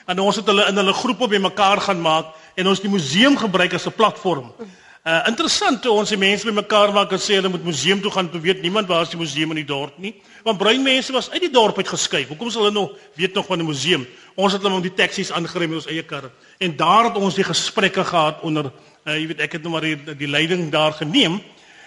En 0.07 0.19
ons 0.19 0.37
het 0.37 0.47
hulle 0.47 0.69
in 0.69 0.77
hulle 0.77 0.93
groepe 0.93 1.29
bymekaar 1.29 1.81
gaan 1.81 2.01
maak 2.01 2.27
en 2.55 2.67
ons 2.67 2.81
die 2.81 2.91
museum 2.91 3.37
gebruik 3.37 3.75
as 3.75 3.87
'n 3.87 3.99
platform. 3.99 4.53
Uh 5.01 5.23
interessant 5.31 5.81
toe 5.81 5.95
ons 5.97 6.11
die 6.13 6.19
mense 6.21 6.45
bymekaar 6.45 6.91
maak 6.93 7.15
en 7.17 7.21
sê 7.25 7.39
hulle 7.39 7.49
moet 7.49 7.63
museum 7.65 8.03
toe 8.05 8.11
gaan, 8.13 8.27
toe 8.29 8.41
weet 8.41 8.59
niemand 8.61 8.89
waar 8.89 9.07
is 9.07 9.13
die 9.15 9.21
museum 9.21 9.55
in 9.55 9.63
die 9.63 9.69
dorp 9.71 9.97
nie. 9.97 10.13
Want 10.45 10.61
bruin 10.61 10.83
mense 10.85 11.15
was 11.17 11.31
uit 11.33 11.41
die 11.47 11.53
dorp 11.55 11.79
uit 11.81 11.89
geskuif. 11.89 12.29
Hoekom 12.29 12.51
sal 12.53 12.67
hulle 12.67 12.75
nog 12.75 12.91
weet 13.17 13.33
nog 13.35 13.47
van 13.47 13.59
'n 13.59 13.65
museum? 13.65 14.07
Ons 14.37 14.53
het 14.53 14.63
hulle 14.63 14.75
met 14.75 14.83
die 14.83 14.95
taksies 14.95 15.33
aangery 15.33 15.67
met 15.67 15.81
ons 15.81 15.87
eie 15.87 16.03
karre. 16.03 16.31
En 16.59 16.77
daar 16.77 17.05
het 17.05 17.17
ons 17.17 17.35
die 17.35 17.45
gesprekke 17.45 18.05
gehad 18.05 18.43
onder 18.43 18.73
uh 19.07 19.17
jy 19.17 19.27
weet 19.27 19.41
ek 19.41 19.53
het 19.53 19.63
nou 19.63 19.73
maar 19.73 19.81
die, 19.81 19.97
die 20.17 20.29
leiding 20.29 20.71
daar 20.71 20.93
geneem. 20.93 21.41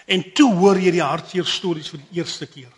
En 0.06 0.32
toe 0.32 0.52
hoor 0.54 0.76
jy 0.76 0.90
die 0.90 1.02
hartseer 1.02 1.46
stories 1.46 1.88
vir 1.88 2.00
die 2.00 2.18
eerste 2.18 2.46
keer. 2.46 2.72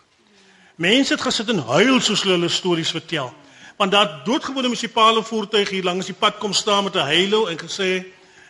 Mense 0.77 1.15
het 1.15 1.23
gesit 1.23 1.49
en 1.49 1.65
huil 1.65 2.01
soos 2.01 2.23
hulle 2.23 2.35
hulle 2.35 2.49
stories 2.49 2.91
vertel. 2.91 3.33
Want 3.77 3.93
daar 3.93 4.21
doodgewone 4.25 4.69
munisipale 4.69 5.23
voertuig 5.23 5.71
hier 5.71 5.85
langs 5.85 6.07
die 6.07 6.15
pad 6.15 6.37
kom 6.39 6.53
staan 6.53 6.85
met 6.85 6.95
'n 6.95 7.09
heilo 7.09 7.47
en 7.47 7.57
gesê, 7.57 8.05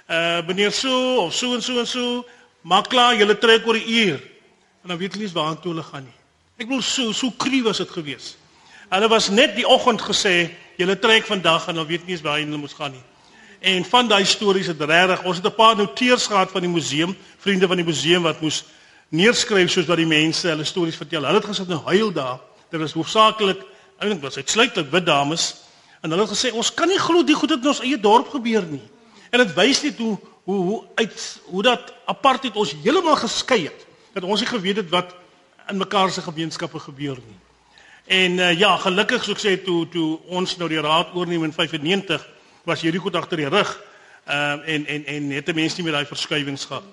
"Uh 0.09 0.47
meneer 0.47 0.73
so 0.73 1.17
of 1.17 1.35
so 1.35 1.55
en 1.55 1.63
so 1.63 1.79
en 1.79 1.87
so, 1.87 2.27
maak 2.61 2.89
klaar, 2.89 3.17
julle 3.17 3.39
trek 3.39 3.67
oor 3.67 3.75
'n 3.75 3.91
uur." 3.91 4.21
En 4.83 4.89
dan 4.89 4.99
weet 4.99 5.13
hulle 5.13 5.25
nie 5.25 5.33
waar 5.33 5.61
toe 5.61 5.73
hulle 5.73 5.83
gaan 5.83 6.05
nie. 6.05 6.15
Ek 6.57 6.67
bedoel 6.67 6.83
so 6.83 7.13
so 7.13 7.31
krie 7.31 7.63
was 7.63 7.79
dit 7.79 7.91
gewees. 7.91 8.37
Hulle 8.89 9.09
was 9.09 9.29
net 9.29 9.57
die 9.57 9.67
oggend 9.67 10.03
gesê, 10.03 10.51
"Julle 10.77 10.99
trek 10.99 11.25
vandag" 11.27 11.69
en 11.69 11.75
dan 11.75 11.87
weet 11.87 12.07
nie 12.07 12.13
eens 12.13 12.23
waar 12.23 12.39
hulle 12.39 12.57
moet 12.57 12.73
gaan 12.73 12.93
nie. 12.93 13.03
En 13.61 13.85
van 13.85 14.09
daai 14.09 14.25
stories 14.25 14.67
het 14.67 14.81
regtig, 14.81 15.23
ons 15.23 15.37
het 15.37 15.47
'n 15.47 15.55
paar 15.55 15.77
noteurs 15.77 16.27
gehad 16.27 16.51
van 16.51 16.61
die 16.61 16.71
museum, 16.71 17.17
vriende 17.39 17.67
van 17.67 17.77
die 17.77 17.85
museum 17.85 18.23
wat 18.23 18.41
moes 18.41 18.65
neerskryf 19.09 19.71
soos 19.71 19.87
wat 19.87 19.97
die 19.97 20.07
mense 20.07 20.49
hulle 20.49 20.65
stories 20.65 20.97
vertel. 20.97 21.25
Hulle 21.25 21.39
het 21.39 21.45
gesit 21.45 21.69
nou 21.69 21.81
huil 21.85 22.13
daar. 22.13 22.39
Dit 22.71 22.81
was 22.81 22.93
hoofsaaklik 22.93 23.65
eintlik 23.99 24.21
was 24.21 24.37
uitsluitlik 24.37 24.91
wit 24.91 25.07
dames 25.07 25.55
en 26.03 26.11
hulle 26.11 26.27
het 26.27 26.33
gesê 26.33 26.53
ons 26.53 26.75
kan 26.75 26.89
nie 26.89 26.99
glo 27.01 27.25
die 27.25 27.35
goed 27.35 27.51
het 27.51 27.63
in 27.65 27.73
ons 27.73 27.81
eie 27.81 27.99
dorp 28.01 28.29
gebeur 28.35 28.67
nie. 28.69 28.83
En 29.31 29.43
dit 29.43 29.55
wys 29.55 29.83
net 29.83 29.99
hoe 29.99 30.17
hoe 30.47 30.61
hoe 30.65 30.83
uit 30.95 31.41
hoe 31.45 31.63
dat 31.63 31.95
apartheid 32.07 32.57
ons 32.57 32.75
heeltemal 32.83 33.17
geskei 33.17 33.65
het. 33.65 33.87
Dat 34.15 34.23
ons 34.23 34.41
nie 34.41 34.49
geweet 34.49 34.77
het 34.77 34.91
wat 34.91 35.15
in 35.69 35.77
mekaar 35.77 36.11
se 36.11 36.23
gemeenskappe 36.23 36.79
gebeur 36.79 37.19
nie. 37.19 37.39
En 38.07 38.39
uh, 38.39 38.59
ja, 38.59 38.77
gelukkig 38.77 39.25
soos 39.25 39.35
ek 39.35 39.43
sê 39.43 39.65
toe 39.65 39.89
toe 39.91 40.19
ons 40.31 40.57
nou 40.57 40.69
die 40.71 40.81
raad 40.81 41.15
oorneem 41.15 41.45
in 41.49 41.53
95 41.53 42.23
was 42.67 42.83
hierdie 42.87 43.03
goed 43.03 43.17
agter 43.19 43.37
die 43.43 43.51
rug. 43.51 43.83
Uh, 44.27 44.63
en 44.67 44.87
en 44.87 45.07
en 45.07 45.31
het 45.31 45.55
mense 45.55 45.77
nie 45.77 45.85
meer 45.89 45.99
daai 45.99 46.07
verskuiwings 46.07 46.65
gehad 46.71 46.87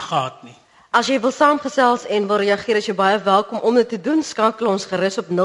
gehad 0.00 0.42
nie. 0.44 0.56
As 0.90 1.06
jy 1.06 1.20
wil 1.22 1.30
saamgesels 1.30 2.02
en 2.10 2.26
wil 2.26 2.40
reageer, 2.42 2.76
is 2.80 2.88
jy 2.88 2.94
baie 2.98 3.18
welkom 3.22 3.60
om 3.62 3.74
dit 3.78 3.88
te 3.92 4.00
doen. 4.02 4.22
Skakel 4.26 4.66
ons 4.66 4.88
gerus 4.90 5.18
op 5.22 5.28
0214613407 5.30 5.38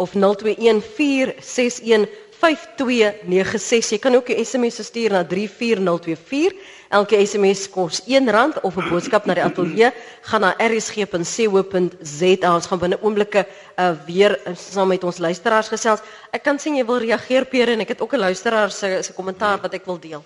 of 0.00 0.10
021461 0.16 2.08
5296. 2.40 3.90
Jy 3.90 3.98
kan 4.00 4.14
ook 4.16 4.28
'n 4.28 4.44
SMS 4.44 4.84
stuur 4.84 5.10
na 5.10 5.24
34024. 5.24 6.52
Elke 6.88 7.26
SMS 7.26 7.70
kos 7.70 8.00
R1 8.08 8.60
of 8.62 8.76
'n 8.76 8.88
boodskap 8.88 9.24
na 9.24 9.34
die 9.34 9.42
ateljee 9.42 9.92
gaan 10.22 10.40
na 10.40 10.54
rsg.co.za. 10.58 12.54
Ons 12.54 12.66
gaan 12.66 12.78
binne 12.78 12.98
oomblikke 13.02 13.46
uh, 13.46 13.90
weer 14.06 14.40
uh, 14.46 14.56
saam 14.56 14.88
met 14.88 15.04
ons 15.04 15.18
luisteraars 15.18 15.68
gesels. 15.68 16.00
Ek 16.30 16.42
kan 16.42 16.58
sien 16.58 16.76
jy 16.76 16.84
wil 16.84 16.98
reageer 16.98 17.44
Pierre 17.44 17.72
en 17.72 17.80
ek 17.80 17.88
het 17.88 18.00
ook 18.00 18.12
'n 18.14 18.18
luisteraar 18.18 18.70
se 18.70 19.02
se 19.02 19.12
kommentaar 19.12 19.60
wat 19.60 19.74
ek 19.74 19.84
wil 19.84 19.98
deel. 20.00 20.24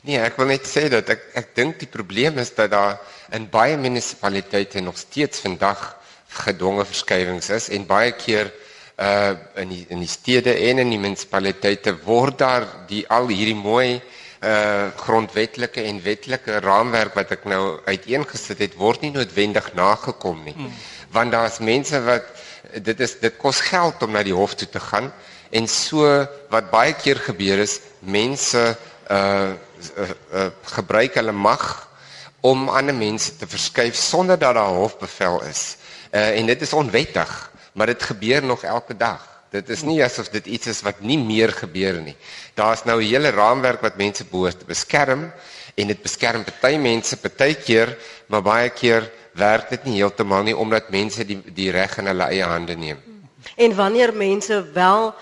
Nee, 0.00 0.18
ek 0.18 0.36
wil 0.36 0.46
net 0.46 0.64
sê 0.64 0.88
dat 0.88 1.08
ek 1.08 1.20
ek 1.34 1.54
dink 1.54 1.78
die 1.78 1.88
probleem 1.88 2.38
is 2.38 2.54
dat 2.54 2.70
daar 2.70 3.00
in 3.32 3.48
baie 3.50 3.76
munisipaliteite 3.76 4.80
nog 4.80 4.96
steeds 4.98 5.40
vandag 5.40 5.96
gedwonge 6.28 6.84
verskywings 6.84 7.50
is 7.50 7.68
en 7.68 7.86
baie 7.86 8.12
keer 8.12 8.52
uh 9.00 9.32
in 9.56 9.68
die 9.72 9.84
in 9.88 10.02
die 10.04 10.08
stede 10.08 10.52
en 10.68 10.78
in 10.78 10.90
die 10.92 11.00
munisipaliteite 11.00 11.94
word 12.04 12.38
daar 12.42 12.66
die 12.88 13.06
al 13.08 13.30
hierdie 13.32 13.56
mooi 13.56 14.00
uh 14.44 14.88
grondwetlike 14.96 15.82
en 15.88 16.02
wetlike 16.04 16.60
raamwerk 16.64 17.16
wat 17.16 17.32
ek 17.36 17.46
nou 17.48 17.80
uiteengesit 17.86 18.60
het 18.60 18.76
word 18.76 19.00
nie 19.04 19.12
noodwendig 19.14 19.72
nagekom 19.76 20.44
nie. 20.44 20.56
Hmm. 20.56 20.72
Want 21.12 21.32
daar's 21.32 21.58
mense 21.64 22.00
wat 22.04 22.28
dit 22.76 23.00
is 23.00 23.18
dit 23.20 23.36
kos 23.40 23.60
geld 23.70 24.02
om 24.04 24.12
na 24.12 24.22
die 24.22 24.36
hof 24.36 24.54
toe 24.54 24.68
te 24.68 24.80
gaan 24.80 25.10
en 25.50 25.68
so 25.68 26.06
wat 26.52 26.70
baie 26.70 26.92
keer 26.94 27.20
gebeur 27.24 27.58
is 27.64 27.80
mense 28.00 28.60
uh, 29.10 29.16
uh, 29.16 30.10
uh 30.32 30.48
gebruik 30.76 31.16
hulle 31.18 31.32
mag 31.32 31.64
om 32.40 32.68
ander 32.68 32.94
mense 32.94 33.36
te 33.36 33.48
verskuif 33.48 33.96
sonder 33.96 34.38
dat 34.38 34.54
daar 34.54 34.76
hofbevel 34.76 35.42
is. 35.48 35.76
Uh 36.12 36.36
en 36.36 36.46
dit 36.46 36.62
is 36.62 36.72
onwettig 36.72 37.50
maar 37.72 37.86
dit 37.86 38.02
gebeur 38.02 38.42
nog 38.44 38.62
elke 38.62 38.96
dag. 38.96 39.28
Dit 39.50 39.68
is 39.68 39.82
nie 39.82 39.98
asof 40.04 40.28
dit 40.30 40.46
iets 40.46 40.66
is 40.66 40.82
wat 40.86 41.00
nie 41.00 41.18
meer 41.18 41.50
gebeur 41.52 42.00
nie. 42.00 42.16
Daar's 42.54 42.84
nou 42.84 43.00
'n 43.02 43.06
hele 43.06 43.30
raamwerk 43.30 43.80
wat 43.80 43.96
mense 43.96 44.24
behoort 44.24 44.58
te 44.58 44.64
beskerm 44.64 45.32
en 45.74 45.86
dit 45.86 46.02
beskerm 46.02 46.44
party 46.44 46.76
mense 46.76 47.16
partykeer, 47.16 47.96
maar 48.26 48.42
baie 48.42 48.70
keer 48.70 49.10
werk 49.32 49.70
dit 49.70 49.84
nie 49.84 49.96
heeltemal 49.96 50.42
nie 50.42 50.56
omdat 50.56 50.90
mense 50.90 51.24
die 51.24 51.42
die 51.54 51.70
reg 51.70 51.98
in 51.98 52.06
hulle 52.06 52.24
eie 52.24 52.44
hande 52.44 52.76
neem. 52.76 52.98
En 53.56 53.74
wanneer 53.74 54.14
mense 54.14 54.64
wel 54.72 55.14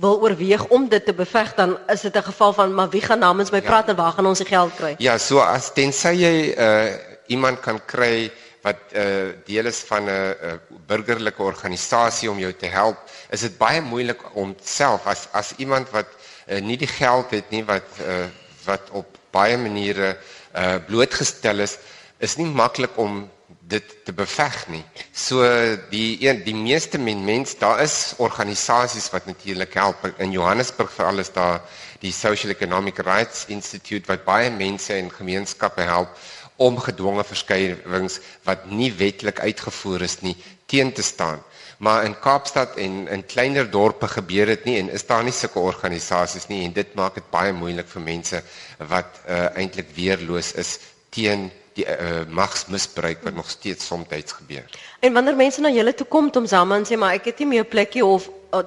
wil 0.00 0.20
oorweeg 0.20 0.64
om 0.74 0.88
dit 0.88 1.04
te 1.04 1.14
beveg 1.14 1.54
dan 1.54 1.78
is 1.88 2.00
dit 2.00 2.16
'n 2.16 2.22
geval 2.22 2.52
van 2.52 2.74
maar 2.74 2.90
wie 2.90 3.00
gaan 3.02 3.18
namens 3.18 3.50
my 3.50 3.58
ja. 3.58 3.64
praat 3.64 3.88
en 3.88 3.96
waar 3.96 4.12
gaan 4.12 4.26
ons 4.26 4.38
die 4.38 4.46
geld 4.46 4.74
kry? 4.74 4.94
Ja, 4.98 5.18
so 5.18 5.38
as 5.38 5.72
tensy 5.72 6.08
jy 6.08 6.54
uh 6.58 7.14
iemand 7.26 7.60
kan 7.60 7.80
kry 7.86 8.30
wat 8.66 8.94
uh 8.98 9.32
deel 9.46 9.68
is 9.70 9.80
van 9.90 10.04
'n 10.04 10.10
uh, 10.10 10.54
burgerlike 10.86 11.42
organisasie 11.42 12.30
om 12.30 12.38
jou 12.38 12.52
te 12.52 12.66
help, 12.66 12.98
is 13.30 13.40
dit 13.46 13.58
baie 13.58 13.80
moeilik 13.80 14.22
om 14.34 14.54
self 14.62 15.06
as 15.06 15.28
as 15.32 15.52
iemand 15.56 15.90
wat 15.90 16.08
uh, 16.48 16.60
nie 16.60 16.76
die 16.76 16.90
geld 17.00 17.30
het 17.30 17.50
nie 17.50 17.64
wat 17.64 17.88
uh, 18.02 18.26
wat 18.64 18.90
op 18.90 19.06
baie 19.30 19.56
maniere 19.56 20.16
uh 20.56 20.76
blootgestel 20.86 21.60
is, 21.60 21.78
is 22.18 22.36
nie 22.36 22.46
maklik 22.48 22.96
om 22.96 23.26
dit 23.66 24.04
te 24.06 24.12
beveg 24.12 24.56
nie. 24.70 24.84
So 25.12 25.42
die 25.90 26.16
een 26.22 26.42
die 26.46 26.54
meeste 26.54 26.98
men 26.98 27.24
mens, 27.24 27.56
daar 27.58 27.82
is 27.82 28.14
organisasies 28.22 29.10
wat 29.10 29.26
natuurlik 29.26 29.74
help 29.74 30.06
in 30.18 30.30
Johannesburg 30.30 30.92
veral 30.92 31.18
is 31.18 31.32
daar 31.32 31.60
die 32.00 32.12
Social 32.12 32.52
Economic 32.52 32.98
Rights 32.98 33.44
Institute 33.48 34.06
wat 34.06 34.24
baie 34.24 34.50
mense 34.50 34.94
en 34.94 35.10
gemeenskappe 35.10 35.82
help 35.82 36.08
om 36.56 36.78
gedwonge 36.80 37.24
verskywings 37.24 38.20
wat 38.48 38.64
nie 38.70 38.92
wetlik 38.96 39.40
uitgevoer 39.40 40.02
is 40.02 40.20
nie 40.20 40.36
teen 40.66 40.92
te 40.92 41.02
staan. 41.02 41.42
Maar 41.78 42.04
in 42.04 42.18
Kaapstad 42.18 42.76
en 42.76 43.08
in 43.08 43.26
kleiner 43.26 43.70
dorpe 43.70 44.08
gebeur 44.08 44.46
dit 44.46 44.64
nie 44.64 44.78
en 44.80 44.88
is 44.88 45.04
daar 45.06 45.24
nie 45.24 45.32
sulke 45.32 45.60
organisasies 45.60 46.48
nie 46.48 46.62
en 46.64 46.72
dit 46.72 46.94
maak 46.96 47.14
dit 47.14 47.30
baie 47.30 47.52
moeilik 47.52 47.88
vir 47.92 48.02
mense 48.02 48.40
wat 48.88 49.20
uh, 49.28 49.50
eintlik 49.60 49.92
weerloos 49.94 50.54
is 50.56 50.78
teen 51.12 51.50
die 51.76 51.84
uh, 51.84 52.24
magsmisbruik 52.32 53.20
wat 53.22 53.34
nog 53.36 53.50
steeds 53.50 53.86
soms 53.86 54.08
gebeur. 54.08 54.64
En 55.00 55.12
wanneer 55.12 55.36
mense 55.36 55.60
na 55.60 55.68
julle 55.70 55.94
toe 55.94 56.06
kom 56.06 56.30
om 56.32 56.46
saam 56.46 56.72
en 56.72 56.88
sê 56.88 56.96
maar 56.96 57.12
ek 57.12 57.24
het 57.24 57.38
nie 57.38 57.46
meer 57.52 57.64
'n 57.64 57.68
plekkie 57.68 58.04
of 58.04 58.30
uh, 58.52 58.64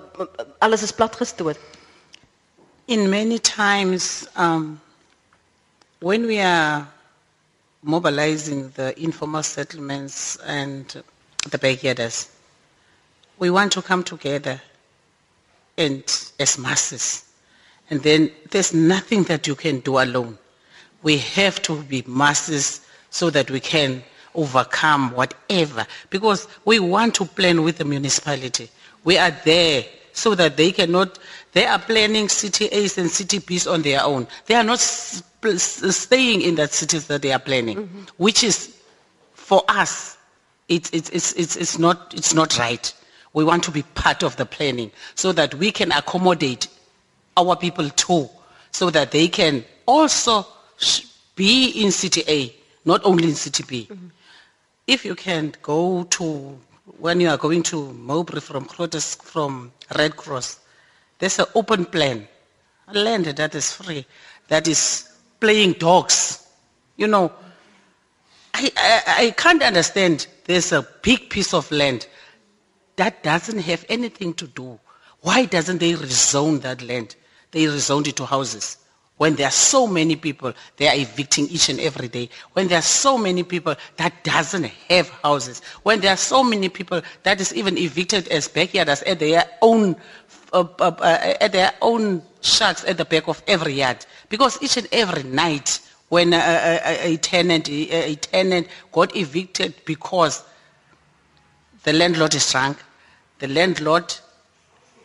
alles 0.59 0.83
is 0.83 0.93
platgestoot. 0.93 1.57
In 2.85 3.09
many 3.09 3.39
times 3.39 4.27
um 4.37 4.79
when 5.99 6.25
we 6.25 6.37
are 6.37 6.85
mobilizing 7.81 8.69
the 8.71 8.99
informal 9.01 9.43
settlements 9.43 10.37
and 10.45 11.01
the 11.49 11.57
backyarders. 11.57 12.29
We 13.37 13.49
want 13.49 13.71
to 13.73 13.81
come 13.81 14.03
together 14.03 14.61
and 15.77 16.03
as 16.39 16.57
masses. 16.57 17.25
And 17.89 18.01
then 18.03 18.31
there's 18.51 18.73
nothing 18.73 19.23
that 19.23 19.47
you 19.47 19.55
can 19.55 19.79
do 19.79 19.99
alone. 19.99 20.37
We 21.01 21.17
have 21.19 21.61
to 21.63 21.81
be 21.83 22.03
masses 22.05 22.81
so 23.09 23.29
that 23.29 23.49
we 23.49 23.59
can 23.59 24.03
overcome 24.35 25.11
whatever. 25.11 25.87
Because 26.09 26.47
we 26.65 26.79
want 26.79 27.15
to 27.15 27.25
plan 27.25 27.63
with 27.63 27.77
the 27.77 27.85
municipality. 27.85 28.69
We 29.05 29.17
are 29.17 29.31
there 29.45 29.85
so 30.11 30.35
that 30.35 30.57
they 30.57 30.71
cannot 30.71 31.17
They 31.53 31.65
are 31.65 31.79
planning 31.79 32.29
city 32.29 32.67
A's 32.67 32.97
and 32.97 33.09
city 33.09 33.39
B's 33.39 33.65
on 33.65 33.81
their 33.81 34.03
own. 34.03 34.27
They 34.45 34.55
are 34.55 34.63
not 34.63 34.79
staying 34.79 36.41
in 36.41 36.55
that 36.55 36.71
cities 36.71 37.07
that 37.07 37.21
they 37.21 37.31
are 37.31 37.39
planning, 37.39 37.77
mm-hmm. 37.77 38.01
which 38.17 38.43
is 38.43 38.75
for 39.33 39.63
us, 39.67 40.17
it's, 40.67 40.91
it's, 40.91 41.09
it's, 41.09 41.33
it's, 41.33 41.55
it's, 41.55 41.79
not, 41.79 42.13
it's 42.15 42.35
not 42.35 42.59
right. 42.59 42.93
We 43.33 43.43
want 43.43 43.63
to 43.63 43.71
be 43.71 43.81
part 43.81 44.21
of 44.21 44.35
the 44.35 44.45
planning 44.45 44.91
so 45.15 45.31
that 45.31 45.55
we 45.55 45.71
can 45.71 45.91
accommodate 45.91 46.67
our 47.35 47.55
people 47.55 47.89
too, 47.89 48.29
so 48.71 48.91
that 48.91 49.11
they 49.11 49.27
can 49.27 49.65
also 49.87 50.45
sh- 50.77 51.05
be 51.35 51.69
in 51.83 51.91
city 51.91 52.23
A, 52.27 52.53
not 52.85 53.01
only 53.03 53.29
in 53.29 53.35
city 53.35 53.63
B. 53.67 53.87
Mm-hmm. 53.89 54.07
If 54.85 55.03
you 55.03 55.15
can 55.15 55.53
go 55.63 56.03
to, 56.03 56.59
when 56.99 57.19
you 57.21 57.29
are 57.29 57.37
going 57.37 57.63
to 57.63 57.91
Mowbray 57.93 58.39
from, 58.41 58.65
from 58.65 59.71
Red 59.97 60.15
Cross, 60.15 60.59
there's 61.19 61.39
an 61.39 61.45
open 61.53 61.85
plan, 61.85 62.27
land 62.91 63.25
that 63.25 63.53
is 63.53 63.71
free, 63.73 64.05
that 64.47 64.67
is 64.67 65.09
playing 65.39 65.73
dogs. 65.73 66.47
You 66.97 67.07
know, 67.07 67.31
I, 68.53 68.71
I, 68.75 69.25
I 69.25 69.31
can't 69.31 69.61
understand. 69.61 70.27
There's 70.45 70.71
a 70.71 70.81
big 71.01 71.29
piece 71.29 71.53
of 71.53 71.69
land 71.71 72.07
that 72.95 73.23
doesn't 73.23 73.59
have 73.59 73.85
anything 73.87 74.33
to 74.35 74.47
do. 74.47 74.79
Why 75.21 75.45
doesn't 75.45 75.77
they 75.77 75.93
rezone 75.93 76.61
that 76.61 76.81
land? 76.81 77.15
They 77.51 77.63
rezoned 77.63 78.07
it 78.07 78.15
to 78.17 78.25
houses. 78.25 78.77
When 79.19 79.35
there 79.35 79.47
are 79.47 79.51
so 79.51 79.85
many 79.85 80.15
people, 80.15 80.53
they 80.77 80.87
are 80.87 80.95
evicting 80.95 81.49
each 81.49 81.67
and 81.67 81.79
every 81.81 82.07
day. 82.07 82.29
When 82.53 82.69
there 82.69 82.79
are 82.79 82.81
so 82.81 83.17
many 83.17 83.43
people 83.43 83.75
that 83.97 84.23
doesn't 84.23 84.63
have 84.63 85.09
houses. 85.09 85.61
When 85.83 85.99
there 85.99 86.13
are 86.13 86.17
so 86.17 86.41
many 86.41 86.69
people 86.69 87.01
that 87.23 87.41
is 87.41 87.53
even 87.53 87.77
evicted 87.77 88.29
as 88.29 88.47
backyarders 88.47 89.03
at 89.05 89.19
their 89.19 89.45
own, 89.61 89.97
uh, 90.53 90.65
uh, 90.79 90.95
uh, 90.99 91.33
at 91.41 91.51
their 91.51 91.71
own 91.81 92.21
shacks 92.41 92.83
at 92.85 92.97
the 92.97 93.05
back 93.05 93.27
of 93.27 93.41
every 93.47 93.73
yard. 93.73 94.05
Because 94.29 94.61
each 94.61 94.77
and 94.77 94.87
every 94.91 95.23
night, 95.23 95.79
when 96.09 96.33
a, 96.33 96.37
a, 96.37 96.81
a- 96.85 97.13
a 97.13 97.17
tenant, 97.17 97.69
a, 97.69 98.11
a 98.11 98.15
tenant 98.15 98.67
got 98.91 99.15
evicted 99.15 99.73
because 99.85 100.43
the 101.83 101.93
landlord 101.93 102.33
is 102.35 102.51
drunk. 102.51 102.77
The 103.39 103.47
landlord, 103.47 104.13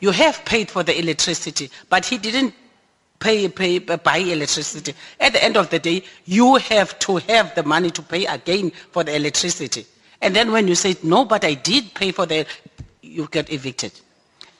you 0.00 0.10
have 0.10 0.44
paid 0.44 0.70
for 0.70 0.82
the 0.82 0.98
electricity, 0.98 1.70
but 1.88 2.04
he 2.04 2.18
didn't 2.18 2.54
pay, 3.20 3.48
pay, 3.48 3.78
buy 3.78 4.18
electricity. 4.18 4.94
At 5.20 5.32
the 5.32 5.42
end 5.44 5.56
of 5.56 5.70
the 5.70 5.78
day, 5.78 6.02
you 6.24 6.56
have 6.56 6.98
to 7.00 7.16
have 7.16 7.54
the 7.54 7.62
money 7.62 7.90
to 7.92 8.02
pay 8.02 8.26
again 8.26 8.70
for 8.90 9.04
the 9.04 9.14
electricity. 9.14 9.86
And 10.20 10.34
then 10.34 10.52
when 10.52 10.68
you 10.68 10.74
say, 10.74 10.96
no, 11.02 11.24
but 11.24 11.44
I 11.44 11.54
did 11.54 11.94
pay 11.94 12.10
for 12.10 12.26
the, 12.26 12.46
you 13.02 13.28
get 13.30 13.52
evicted. 13.52 13.92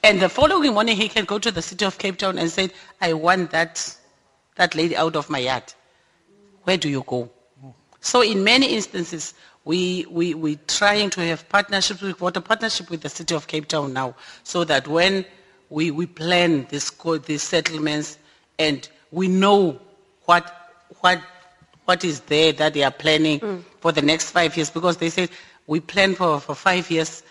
And 0.04 0.20
the 0.20 0.28
following 0.28 0.74
morning, 0.74 0.98
he 0.98 1.08
can 1.08 1.24
go 1.24 1.38
to 1.38 1.50
the 1.50 1.62
city 1.62 1.82
of 1.86 1.96
Cape 1.96 2.18
Town 2.18 2.36
and 2.36 2.50
say, 2.50 2.68
I 3.00 3.14
want 3.14 3.52
that, 3.52 3.96
that 4.56 4.74
lady 4.74 4.94
out 4.94 5.16
of 5.16 5.30
my 5.30 5.38
yard. 5.38 5.62
Where 6.64 6.76
do 6.76 6.90
you 6.90 7.02
go? 7.06 7.30
So 8.02 8.20
in 8.20 8.44
many 8.44 8.66
instances, 8.74 9.32
we, 9.64 10.04
we, 10.10 10.34
we 10.34 10.56
trying 10.68 11.08
to 11.08 11.22
have 11.22 11.48
partnerships, 11.48 12.02
we've 12.02 12.18
got 12.18 12.36
a 12.36 12.42
partnership 12.42 12.90
with 12.90 13.00
the 13.00 13.08
city 13.08 13.34
of 13.34 13.46
Cape 13.46 13.66
Town 13.66 13.94
now, 13.94 14.14
so 14.42 14.62
that 14.64 14.86
when 14.86 15.24
we, 15.70 15.90
we 15.90 16.04
plan 16.04 16.66
this, 16.68 16.90
these 17.24 17.42
settlements 17.42 18.18
and 18.58 18.86
we 19.10 19.26
know 19.26 19.80
what, 20.26 20.70
what, 21.00 21.18
what 21.86 22.04
is 22.04 22.20
there 22.20 22.52
that 22.52 22.74
they 22.74 22.82
are 22.82 22.90
planning 22.90 23.40
mm. 23.40 23.62
for 23.80 23.90
the 23.90 24.02
next 24.02 24.32
five 24.32 24.54
years, 24.54 24.68
because 24.68 24.98
they 24.98 25.08
say 25.08 25.30
we 25.66 25.80
plan 25.80 26.14
for, 26.14 26.40
for 26.40 26.54
five 26.54 26.90
years. 26.90 27.22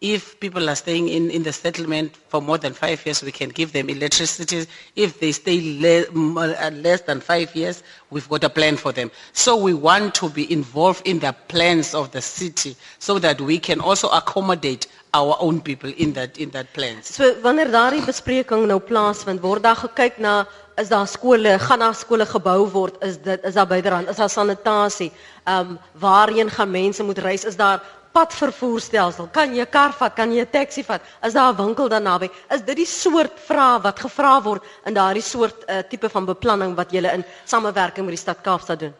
If 0.00 0.38
people 0.40 0.68
are 0.68 0.74
staying 0.76 1.08
in, 1.08 1.30
in 1.30 1.42
the 1.42 1.52
settlement 1.52 2.14
for 2.28 2.42
more 2.42 2.58
than 2.58 2.74
five 2.74 3.04
years, 3.06 3.22
we 3.22 3.32
can 3.32 3.48
give 3.48 3.72
them 3.72 3.88
electricity. 3.88 4.66
If 4.94 5.20
they 5.20 5.32
stay 5.32 5.58
le- 5.80 6.06
uh, 6.38 6.70
less 6.70 7.00
than 7.00 7.20
five 7.20 7.56
years, 7.56 7.82
we've 8.10 8.28
got 8.28 8.44
a 8.44 8.50
plan 8.50 8.76
for 8.76 8.92
them. 8.92 9.10
So 9.32 9.56
we 9.56 9.72
want 9.72 10.14
to 10.16 10.28
be 10.28 10.52
involved 10.52 11.06
in 11.06 11.18
the 11.20 11.34
plans 11.48 11.94
of 11.94 12.12
the 12.12 12.20
city 12.20 12.76
so 12.98 13.18
that 13.20 13.40
we 13.40 13.58
can 13.58 13.80
also 13.80 14.08
accommodate 14.08 14.86
our 15.14 15.34
own 15.40 15.62
people 15.62 15.90
in 15.96 16.12
that, 16.12 16.36
in 16.36 16.50
that 16.50 16.72
plans. 16.74 17.06
So 17.14 17.24
wanneer 17.40 17.70
daardie 17.72 18.04
bespreking 18.04 18.66
nou 18.68 18.78
plaasvind, 18.90 19.40
word 19.40 19.64
daar 19.64 19.78
gekyk 19.80 20.18
na 20.20 20.44
is 20.76 20.90
daar 20.92 21.08
skole, 21.08 21.58
gaan 21.58 21.80
daar 21.80 21.94
skole 21.96 22.26
gebou 22.28 22.66
word, 22.68 22.98
is 23.00 23.16
dit 23.24 23.44
is 23.48 23.54
daar 23.56 23.68
byderhand, 23.70 24.10
is 24.12 24.20
daar 24.20 24.30
sanitasie, 24.30 25.08
ehm 25.44 25.70
um, 25.70 25.78
waarheen 26.02 26.50
gaan 26.50 26.70
mense 26.70 27.02
moet 27.02 27.18
reis, 27.18 27.44
is 27.48 27.56
daar 27.56 27.80
padvervoerstelsel, 28.16 29.28
kan 29.32 29.54
jy 29.54 29.64
'n 29.64 29.70
kar 29.70 29.92
vat, 29.92 30.14
kan 30.16 30.32
jy 30.32 30.40
'n 30.40 30.50
taxi 30.50 30.82
vat, 30.82 31.02
is 31.22 31.32
daar 31.34 31.52
'n 31.52 31.56
winkel 31.56 31.88
daar 31.88 32.00
naby? 32.00 32.28
Is 32.50 32.62
dit 32.62 32.76
die 32.76 32.86
soort 32.86 33.32
vrae 33.48 33.80
wat 33.82 34.00
gevra 34.00 34.42
word 34.42 34.62
in 34.86 34.94
daardie 34.94 35.22
soort 35.22 35.64
uh, 35.68 35.82
tipe 35.90 36.08
van 36.08 36.24
beplanning 36.24 36.74
wat 36.76 36.90
julle 36.90 37.12
in 37.12 37.24
samewerking 37.44 38.04
met 38.06 38.16
die 38.16 38.24
stad 38.24 38.40
Kaapstad 38.42 38.78
doen? 38.80 38.94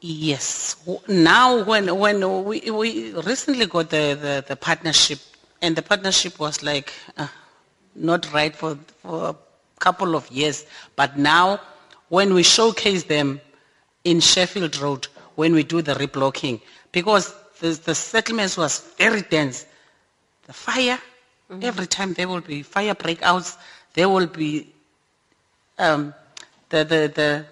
Yes. 0.00 0.76
Now, 1.06 1.64
when, 1.64 1.98
when 1.98 2.44
we, 2.44 2.70
we 2.70 3.12
recently 3.24 3.66
got 3.66 3.88
the, 3.90 4.16
the, 4.20 4.44
the 4.46 4.56
partnership, 4.56 5.18
and 5.62 5.74
the 5.74 5.82
partnership 5.82 6.38
was 6.38 6.62
like 6.62 6.92
uh, 7.16 7.26
not 7.94 8.30
right 8.32 8.54
for, 8.54 8.76
for 9.02 9.28
a 9.30 9.34
couple 9.78 10.14
of 10.14 10.30
years, 10.30 10.66
but 10.96 11.16
now 11.16 11.58
when 12.08 12.34
we 12.34 12.42
showcase 12.42 13.04
them 13.04 13.40
in 14.04 14.20
Sheffield 14.20 14.76
Road, 14.78 15.08
when 15.36 15.54
we 15.54 15.62
do 15.62 15.82
the 15.82 15.94
reblocking, 15.94 16.60
because 16.92 17.34
the, 17.60 17.70
the 17.84 17.94
settlements 17.94 18.56
was 18.56 18.80
very 18.98 19.22
dense, 19.22 19.66
the 20.46 20.52
fire, 20.52 20.98
every 21.62 21.86
time 21.86 22.12
there 22.14 22.28
will 22.28 22.40
be 22.40 22.62
fire 22.62 22.94
breakouts, 22.94 23.56
there 23.94 24.08
will 24.08 24.26
be 24.26 24.72
um, 25.78 26.14
the, 26.68 26.78
the, 26.84 27.12
the, 27.14 27.46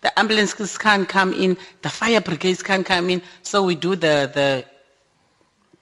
the 0.00 0.18
ambulances 0.18 0.78
can't 0.78 1.08
come 1.08 1.32
in, 1.32 1.56
the 1.82 1.88
fire 1.88 2.20
brigades 2.20 2.62
can't 2.62 2.86
come 2.86 3.10
in, 3.10 3.22
so 3.42 3.64
we 3.64 3.74
do 3.74 3.90
the, 3.96 4.30
the, 4.32 4.64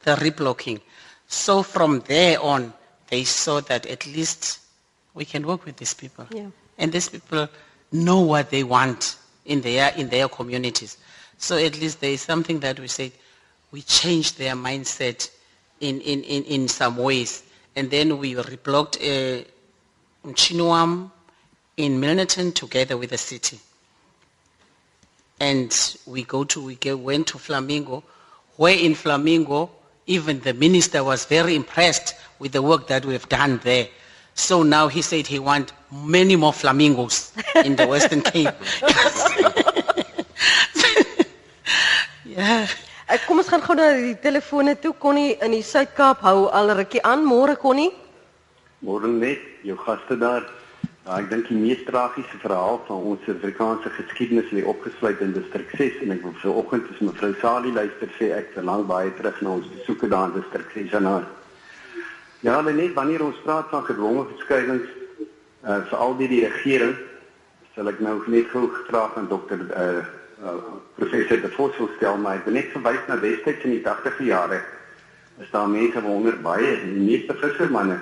the 0.05 0.17
reblocking. 0.17 0.81
So 1.27 1.63
from 1.63 2.01
there 2.07 2.41
on, 2.41 2.73
they 3.09 3.25
saw 3.25 3.61
that 3.61 3.87
at 3.87 4.07
least 4.07 4.61
we 5.15 5.25
can 5.25 5.47
work 5.47 5.65
with 5.65 5.77
these 5.77 5.95
people. 5.95 6.27
Yeah. 6.31 6.49
And 6.79 6.93
these 6.93 7.09
people 7.09 7.49
know 7.93 8.21
what 8.21 8.51
they 8.51 8.65
want 8.65 9.17
in 9.45 9.61
their, 9.61 9.93
in 9.97 10.09
their 10.09 10.29
communities. 10.29 10.99
So 11.39 11.57
at 11.57 11.81
least 11.81 12.01
there 12.01 12.11
is 12.11 12.21
something 12.21 12.61
that 12.61 12.79
we 12.79 12.89
said, 12.89 13.13
we 13.71 13.83
change 13.83 14.35
their 14.35 14.55
mindset 14.55 15.31
in, 15.81 16.01
in, 16.01 16.23
in, 16.25 16.45
in 16.45 16.69
some 16.69 16.97
ways. 16.97 17.43
And 17.77 17.91
then 17.91 18.19
we 18.19 18.35
reblocked 18.35 18.97
uh, 18.97 19.45
in 21.77 22.01
Milnerton 22.01 22.55
together 22.55 22.97
with 22.97 23.11
the 23.11 23.19
city 23.19 23.61
and 25.41 25.97
we 26.07 26.25
go 26.25 26.45
to 26.45 26.65
we 26.65 26.79
went 26.95 27.27
to 27.29 27.39
Flamingo, 27.39 28.03
where 28.57 28.77
in 28.77 28.95
Flamingo 28.95 29.71
even 30.07 30.41
the 30.41 30.55
minister 30.55 31.05
was 31.05 31.25
very 31.27 31.55
impressed 31.55 32.15
with 32.39 32.53
the 32.53 32.63
work 32.63 32.87
that 32.89 33.05
we've 33.05 33.29
done 33.29 33.61
there. 33.63 33.89
So 34.35 34.63
now 34.63 34.89
he 34.89 35.03
said 35.03 35.27
he 35.27 35.39
wants 35.39 35.73
many 35.93 36.37
more 36.37 36.53
flamingos 36.53 37.33
in 37.65 37.77
the 37.77 37.87
Western 37.87 38.23
Cape. 38.23 38.55
Ek 43.15 43.25
kom 43.27 43.41
ons 43.41 43.49
gaan 43.51 43.63
gou 43.65 43.75
na 43.75 43.89
die 43.97 44.15
telefone 44.23 44.77
toe. 44.79 44.93
Connie 45.03 45.35
in 45.45 45.57
die 45.57 45.65
Suid-Kaap 45.65 46.21
hou 46.27 46.47
al 46.55 46.71
rukkie 46.79 47.03
aan. 47.07 47.25
Môre 47.27 47.57
Connie. 47.59 47.91
Môre 48.85 49.11
net, 49.11 49.43
jou 49.67 49.75
gaste 49.81 50.19
daar. 50.21 50.47
Ja, 51.09 51.17
ek 51.17 51.31
dink 51.33 51.49
die 51.49 51.57
mees 51.57 51.81
tragiese 51.89 52.39
verhaal 52.43 52.79
van 52.87 53.09
ons 53.11 53.25
Suid-Afrikaanse 53.25 53.91
geskiedenis 53.97 54.53
lê 54.55 54.63
opgesluit 54.69 55.23
in 55.25 55.33
distrik 55.35 55.73
6 55.81 56.03
en 56.05 56.13
ek 56.15 56.23
wil 56.27 56.37
vanoggend 56.43 56.91
as 56.93 57.01
mevrou 57.09 57.33
Salie 57.41 57.73
luister 57.73 58.13
sê 58.19 58.29
ek 58.37 58.53
verlang 58.55 58.85
baie 58.91 59.11
terug 59.17 59.41
na 59.43 59.57
ons 59.57 59.71
besoeke 59.73 60.11
daar 60.13 60.29
in 60.29 60.37
distrik 60.37 60.69
6 60.77 60.95
en 61.01 61.09
daar. 61.09 61.27
Ja, 62.45 62.61
maar 62.61 62.77
net 62.77 62.95
wanneer 62.95 63.25
ons 63.25 63.41
praat 63.43 63.73
van 63.73 63.89
gedwonge 63.89 64.29
verskuiwings 64.35 64.95
uh 65.65 65.81
veral 65.89 66.15
deur 66.21 66.31
die 66.31 66.45
regering, 66.45 66.95
sal 67.75 67.89
ek 67.91 68.05
nou 68.05 68.21
net 68.31 68.53
gou 68.53 68.69
graag 68.85 69.17
aan 69.19 69.33
dokter 69.33 69.65
uh, 69.73 70.05
uh 70.43 70.55
professor 70.95 71.41
De 71.41 71.49
Vos 71.49 71.77
wil 71.77 71.91
stel, 71.97 72.17
maar 72.17 72.37
ek 72.39 72.45
wil 72.45 72.55
net 72.59 72.71
verwys 72.75 73.07
na 73.09 73.17
destyds 73.17 73.65
in 73.67 73.77
die 73.77 73.83
80e 73.83 74.25
jare. 74.27 74.61
Is 75.39 75.51
daar 75.51 75.69
mense 75.71 76.01
waaronder 76.03 76.39
baie 76.43 76.73
die 76.83 76.99
meeste 76.99 77.35
vissermanne 77.35 78.01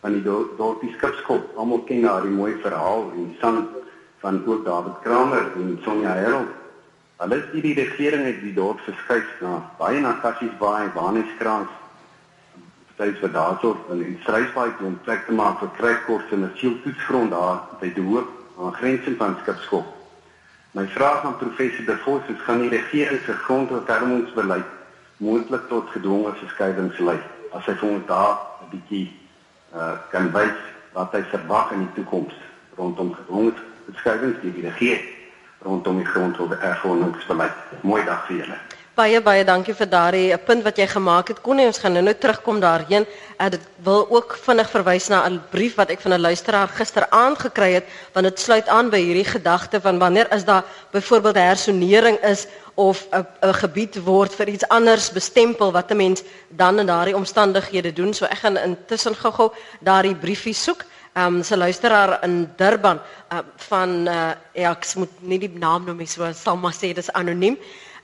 van 0.00 0.12
die 0.12 0.22
dor- 0.22 0.52
dorpie 0.56 0.92
Skipskop. 0.96 1.50
Almal 1.56 1.82
ken 1.86 2.02
daar 2.02 2.22
die 2.22 2.34
mooi 2.34 2.54
verhaal 2.62 3.10
en 3.14 3.34
sang 3.40 3.66
van 4.22 4.42
ook 4.46 4.64
David 4.64 5.02
Kramer 5.02 5.50
en 5.56 5.78
Sonja 5.84 6.14
Herold. 6.14 6.54
Hulle 7.18 7.36
is 7.36 7.62
die 7.62 7.74
regering 7.74 8.24
het 8.24 8.40
die 8.42 8.54
dorp 8.54 8.80
verskuif 8.86 9.26
na 9.42 9.58
baie 9.78 10.00
na 10.00 10.18
Cassies 10.22 10.54
Baai, 10.58 10.90
Waneskrans. 10.94 11.70
Partyds 12.94 13.20
wat 13.20 13.32
daarso 13.34 13.76
in 13.90 14.02
die 14.02 14.18
Strysbaai 14.22 14.70
om 14.86 14.98
plek 15.02 15.26
te 15.26 15.34
maak 15.34 15.58
vir 15.58 15.70
krygkors 15.78 16.30
en 16.30 16.44
'n 16.46 16.54
sieltoetsgrond 16.54 17.30
daar 17.30 17.62
by 17.80 17.92
die 17.94 18.02
hoop 18.02 18.28
aan 18.58 18.74
grense 18.74 19.14
van 19.16 19.36
Skipskop. 19.42 19.97
My 20.70 20.86
vraag 20.86 21.24
aan 21.24 21.36
professor 21.36 21.84
De 21.84 21.96
Vos 21.96 22.20
is 22.28 22.40
gaan 22.44 22.60
die 22.60 22.68
regering 22.68 23.20
se 23.24 23.32
grondhervormingsbeleid 23.32 24.64
moontlik 25.16 25.68
tot 25.68 25.88
gedwonge 25.90 26.32
verskuiwings 26.34 26.98
lei 26.98 27.18
as 27.56 27.64
hy 27.64 27.74
vir 27.80 27.88
ons 27.88 28.06
daar 28.06 28.36
'n 28.62 28.68
bietjie 28.74 29.06
uh 29.74 29.96
kan 30.12 30.32
wys 30.32 30.60
wat 30.92 31.12
hy 31.12 31.22
verwag 31.32 31.72
in 31.72 31.86
die 31.86 31.94
toekoms 31.94 32.34
rondom 32.76 33.14
gedwonge 33.14 33.52
beskuivings 33.86 34.40
deur 34.42 34.52
die 34.52 34.68
regering 34.68 35.08
rondom 35.58 35.96
die 35.96 36.06
grondhervormingsbeleid. 36.06 37.56
Mooi 37.82 38.04
dag 38.04 38.26
vir 38.26 38.36
julle. 38.36 38.58
Baie 38.98 39.20
baie 39.22 39.44
dankie 39.46 39.76
vir 39.78 39.86
daardie 39.86 40.32
eh, 40.34 40.38
punt 40.42 40.64
wat 40.66 40.78
jy 40.80 40.88
gemaak 40.90 41.28
het. 41.30 41.38
Konnie, 41.44 41.68
ons 41.70 41.78
gaan 41.78 41.92
nou 41.94 42.00
nou 42.02 42.14
terugkom 42.18 42.56
daarheen. 42.58 43.04
Ek 43.38 43.52
dit 43.54 43.68
wil 43.86 44.00
ook 44.10 44.34
vinnig 44.42 44.66
verwys 44.72 45.06
na 45.12 45.20
'n 45.28 45.38
brief 45.52 45.76
wat 45.78 45.92
ek 45.94 46.00
van 46.02 46.14
'n 46.14 46.20
luisteraar 46.20 46.66
gisteraand 46.66 47.38
gekry 47.38 47.70
het, 47.78 47.86
want 48.12 48.26
dit 48.26 48.40
sluit 48.40 48.66
aan 48.66 48.90
by 48.90 48.98
hierdie 48.98 49.30
gedagte 49.30 49.80
van 49.80 49.98
wanneer 49.98 50.26
is 50.34 50.44
daar 50.44 50.64
byvoorbeeld 50.90 51.36
hersonering 51.36 52.18
is 52.26 52.46
of 52.74 53.06
'n 53.12 53.26
'n 53.46 53.54
gebied 53.54 54.02
word 54.02 54.34
vir 54.34 54.48
iets 54.48 54.68
anders 54.68 55.12
bestempel 55.12 55.70
wat 55.70 55.90
'n 55.90 55.96
mens 55.96 56.22
dan 56.48 56.78
in 56.80 56.86
daardie 56.86 57.16
omstandighede 57.16 57.92
doen. 57.92 58.14
So 58.14 58.24
ek 58.24 58.38
gaan 58.38 58.56
intussen 58.56 59.14
gou-gou 59.14 59.52
daardie 59.80 60.16
briefie 60.16 60.54
soek. 60.54 60.84
Ehm 61.14 61.36
um, 61.36 61.42
se 61.42 61.56
luisteraar 61.56 62.18
in 62.24 62.50
Durban 62.56 63.00
uh, 63.32 63.38
van 63.56 64.08
uh, 64.08 64.30
ek 64.52 64.86
moet 64.96 65.10
nie 65.20 65.38
die 65.38 65.58
naam 65.58 65.84
noem 65.84 65.96
nie, 65.96 66.06
so 66.06 66.32
sal 66.32 66.56
maar 66.56 66.74
sê 66.74 66.92
dis 66.92 67.12
anoniem. 67.12 67.56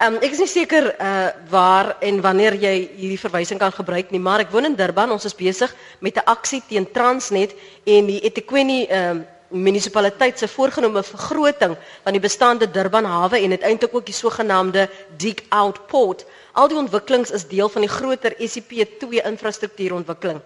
Um, 0.03 0.17
ek 0.19 0.33
is 0.35 0.41
nie 0.43 0.51
seker 0.51 0.89
uh, 0.99 1.29
waar 1.53 1.93
en 2.03 2.17
wanneer 2.23 2.57
jy 2.59 2.73
hierdie 2.97 3.21
verwysing 3.21 3.61
kan 3.63 3.71
gebruik 3.71 4.11
nie, 4.11 4.19
maar 4.19 4.43
ek 4.43 4.51
woon 4.51 4.67
in 4.67 4.75
Durban. 4.75 5.13
Ons 5.15 5.29
is 5.29 5.37
besig 5.39 5.71
met 6.03 6.19
'n 6.19 6.27
aksie 6.27 6.63
teen 6.67 6.89
Transnet 6.91 7.55
en 7.87 8.11
die 8.11 8.19
eThekwini 8.27 8.91
um, 8.91 9.23
munisipaliteit 9.55 10.39
se 10.39 10.49
voorgenome 10.49 11.03
vergroting 11.03 11.77
van 12.03 12.13
die 12.13 12.21
bestaande 12.21 12.67
Durban 12.71 13.05
hawe 13.07 13.39
en 13.39 13.55
uiteindelik 13.55 13.95
ook 13.95 14.07
die 14.07 14.15
sogenaamde 14.15 14.89
dig 15.17 15.39
out 15.49 15.87
port. 15.87 16.27
Al 16.53 16.69
die 16.69 16.79
ontwikkelings 16.79 17.31
is 17.31 17.47
deel 17.47 17.69
van 17.69 17.87
die 17.87 17.91
groter 17.91 18.35
SCP2 18.35 19.23
infrastruktuurontwikkeling. 19.23 20.41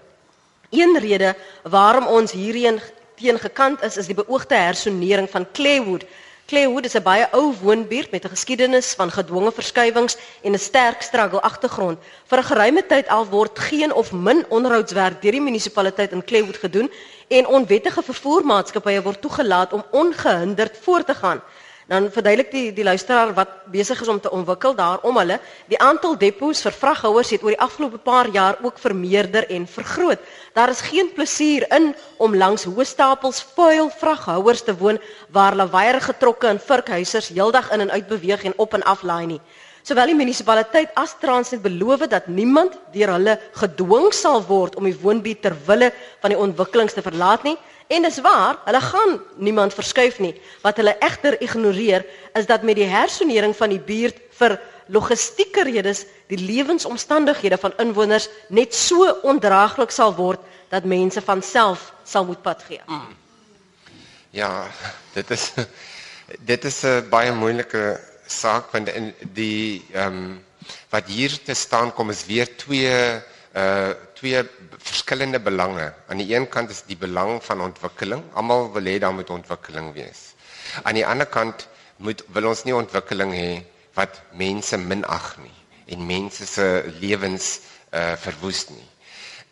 Een 0.70 0.98
rede 1.00 1.34
waarom 1.62 2.06
ons 2.06 2.32
hierheen 2.32 2.80
teen 3.16 3.38
gekant 3.38 3.82
is, 3.82 3.96
is 3.96 4.06
die 4.06 4.14
beoogde 4.14 4.54
hersonering 4.54 5.30
van 5.30 5.46
Claywood 5.52 6.04
Claywood 6.48 6.84
is 6.88 6.96
'n 6.96 7.02
baie 7.02 7.26
ou 7.38 7.52
woonbuurt 7.62 8.10
met 8.10 8.24
'n 8.24 8.28
geskiedenis 8.28 8.94
van 8.98 9.10
gedwonge 9.10 9.52
verskuiwings 9.52 10.16
en 10.42 10.52
'n 10.52 10.58
sterk 10.58 11.02
struggle 11.02 11.40
agtergrond. 11.40 11.98
Vir 12.28 12.38
'n 12.38 12.50
geruime 12.50 12.86
tyd 12.86 13.08
al 13.08 13.26
word 13.26 13.58
geen 13.58 13.92
of 13.92 14.12
min 14.12 14.44
onderhoudswerk 14.48 15.22
deur 15.22 15.32
die 15.32 15.40
munisipaliteit 15.40 16.12
in 16.12 16.24
Claywood 16.24 16.56
gedoen 16.56 16.92
en 17.28 17.46
onwettige 17.46 18.02
vervoermaatskappye 18.02 19.02
word 19.02 19.20
toegelaat 19.20 19.72
om 19.72 19.84
ongehinderd 19.90 20.76
voort 20.82 21.06
te 21.06 21.14
gaan 21.14 21.42
dan 21.88 22.10
verduidelik 22.12 22.50
die 22.52 22.72
die 22.76 22.84
luisteraar 22.84 23.30
wat 23.34 23.52
besig 23.72 24.00
is 24.04 24.08
om 24.12 24.20
te 24.20 24.30
ontwikkel 24.30 24.74
daarom 24.76 25.16
hulle 25.16 25.38
die 25.72 25.78
aantal 25.80 26.18
depots 26.20 26.60
vir 26.66 26.74
vraghouers 26.76 27.30
het 27.32 27.42
oor 27.42 27.54
die 27.54 27.64
afgelope 27.64 28.00
paar 28.04 28.28
jaar 28.34 28.58
ook 28.62 28.78
vermeerder 28.78 29.48
en 29.48 29.64
vergroot. 29.66 30.20
Daar 30.52 30.68
is 30.68 30.84
geen 30.84 31.08
plesier 31.16 31.64
in 31.72 31.94
om 32.18 32.36
langs 32.36 32.66
hoë 32.68 32.84
stapels 32.84 33.40
vuil 33.56 33.88
vraghouers 33.90 34.62
te 34.66 34.76
woon 34.76 35.00
waar 35.32 35.56
lawaaierige 35.56 36.16
trokke 36.20 36.52
en 36.52 36.60
vurkhuisers 36.60 37.32
heeldag 37.32 37.72
in 37.72 37.80
en 37.80 37.90
uit 37.90 38.08
beweeg 38.08 38.44
en 38.44 38.56
op 38.56 38.74
en 38.74 38.84
af 38.84 39.02
laai 39.02 39.26
nie. 39.26 39.40
Sowel 39.88 40.10
die 40.10 40.18
munisipaliteit 40.18 40.90
as 41.00 41.14
Transnet 41.16 41.62
beloof 41.64 42.02
dat 42.12 42.26
niemand 42.28 42.74
deur 42.92 43.14
hulle 43.14 43.38
gedwing 43.56 44.10
sal 44.12 44.42
word 44.44 44.74
om 44.76 44.84
die 44.84 44.96
woonbuurt 45.00 45.40
ter 45.46 45.54
wille 45.64 45.88
van 46.20 46.34
die 46.34 46.36
ontwikkelings 46.36 46.92
te 46.92 47.04
verlaat 47.04 47.46
nie. 47.46 47.54
En 47.88 48.04
dis 48.04 48.18
waar, 48.20 48.58
hulle 48.66 48.82
gaan 48.84 49.14
niemand 49.40 49.72
verskuif 49.72 50.18
nie. 50.20 50.34
Wat 50.60 50.76
hulle 50.76 50.92
egter 51.00 51.38
ignoreer 51.40 52.04
is 52.36 52.48
dat 52.50 52.66
met 52.68 52.76
die 52.76 52.88
hersonering 52.90 53.54
van 53.56 53.72
die 53.72 53.80
buurt 53.80 54.18
vir 54.36 54.58
logistieke 54.92 55.64
redes 55.64 56.04
die 56.28 56.40
lewensomstandighede 56.40 57.56
van 57.60 57.72
inwoners 57.80 58.28
net 58.52 58.76
so 58.76 59.08
ondraaglik 59.24 59.92
sal 59.92 60.12
word 60.20 60.44
dat 60.68 60.84
mense 60.84 61.24
van 61.24 61.40
self 61.40 61.94
sal 62.04 62.28
moet 62.28 62.44
pad 62.44 62.60
gee. 62.68 62.84
Ja, 64.36 64.68
dit 65.16 65.32
is 65.32 65.48
dit 66.52 66.64
is 66.64 66.84
'n 66.84 67.08
baie 67.08 67.32
moeilike 67.32 67.96
saak 68.30 68.72
want 68.72 68.88
in 68.88 69.12
die 69.34 69.84
ehm 69.92 70.22
um, 70.22 70.44
wat 70.92 71.06
hier 71.08 71.32
te 71.44 71.54
staan 71.54 71.92
kom 71.94 72.10
is 72.10 72.26
weer 72.26 72.48
twee 72.56 72.92
uh 73.56 73.94
twee 74.18 74.42
verskillende 74.78 75.38
belange. 75.40 75.92
Aan 76.08 76.18
die 76.18 76.34
een 76.34 76.48
kant 76.48 76.70
is 76.70 76.82
die 76.86 76.96
belang 76.96 77.38
van 77.44 77.60
ontwikkeling. 77.60 78.22
Almal 78.34 78.72
wil 78.72 78.90
hê 78.90 78.98
daar 78.98 79.14
moet 79.14 79.30
ontwikkeling 79.30 79.92
wees. 79.94 80.34
Aan 80.82 80.98
die 80.98 81.06
ander 81.06 81.26
kant 81.26 81.68
moet 81.96 82.24
wil 82.34 82.50
ons 82.50 82.64
nie 82.64 82.74
ontwikkeling 82.74 83.32
hê 83.32 83.50
wat 83.94 84.20
mense 84.32 84.76
minag 84.76 85.36
nie 85.42 85.56
en 85.94 86.06
mense 86.06 86.46
se 86.46 86.68
lewens 87.00 87.58
uh 87.94 88.14
verwoes 88.20 88.68
nie. 88.68 88.88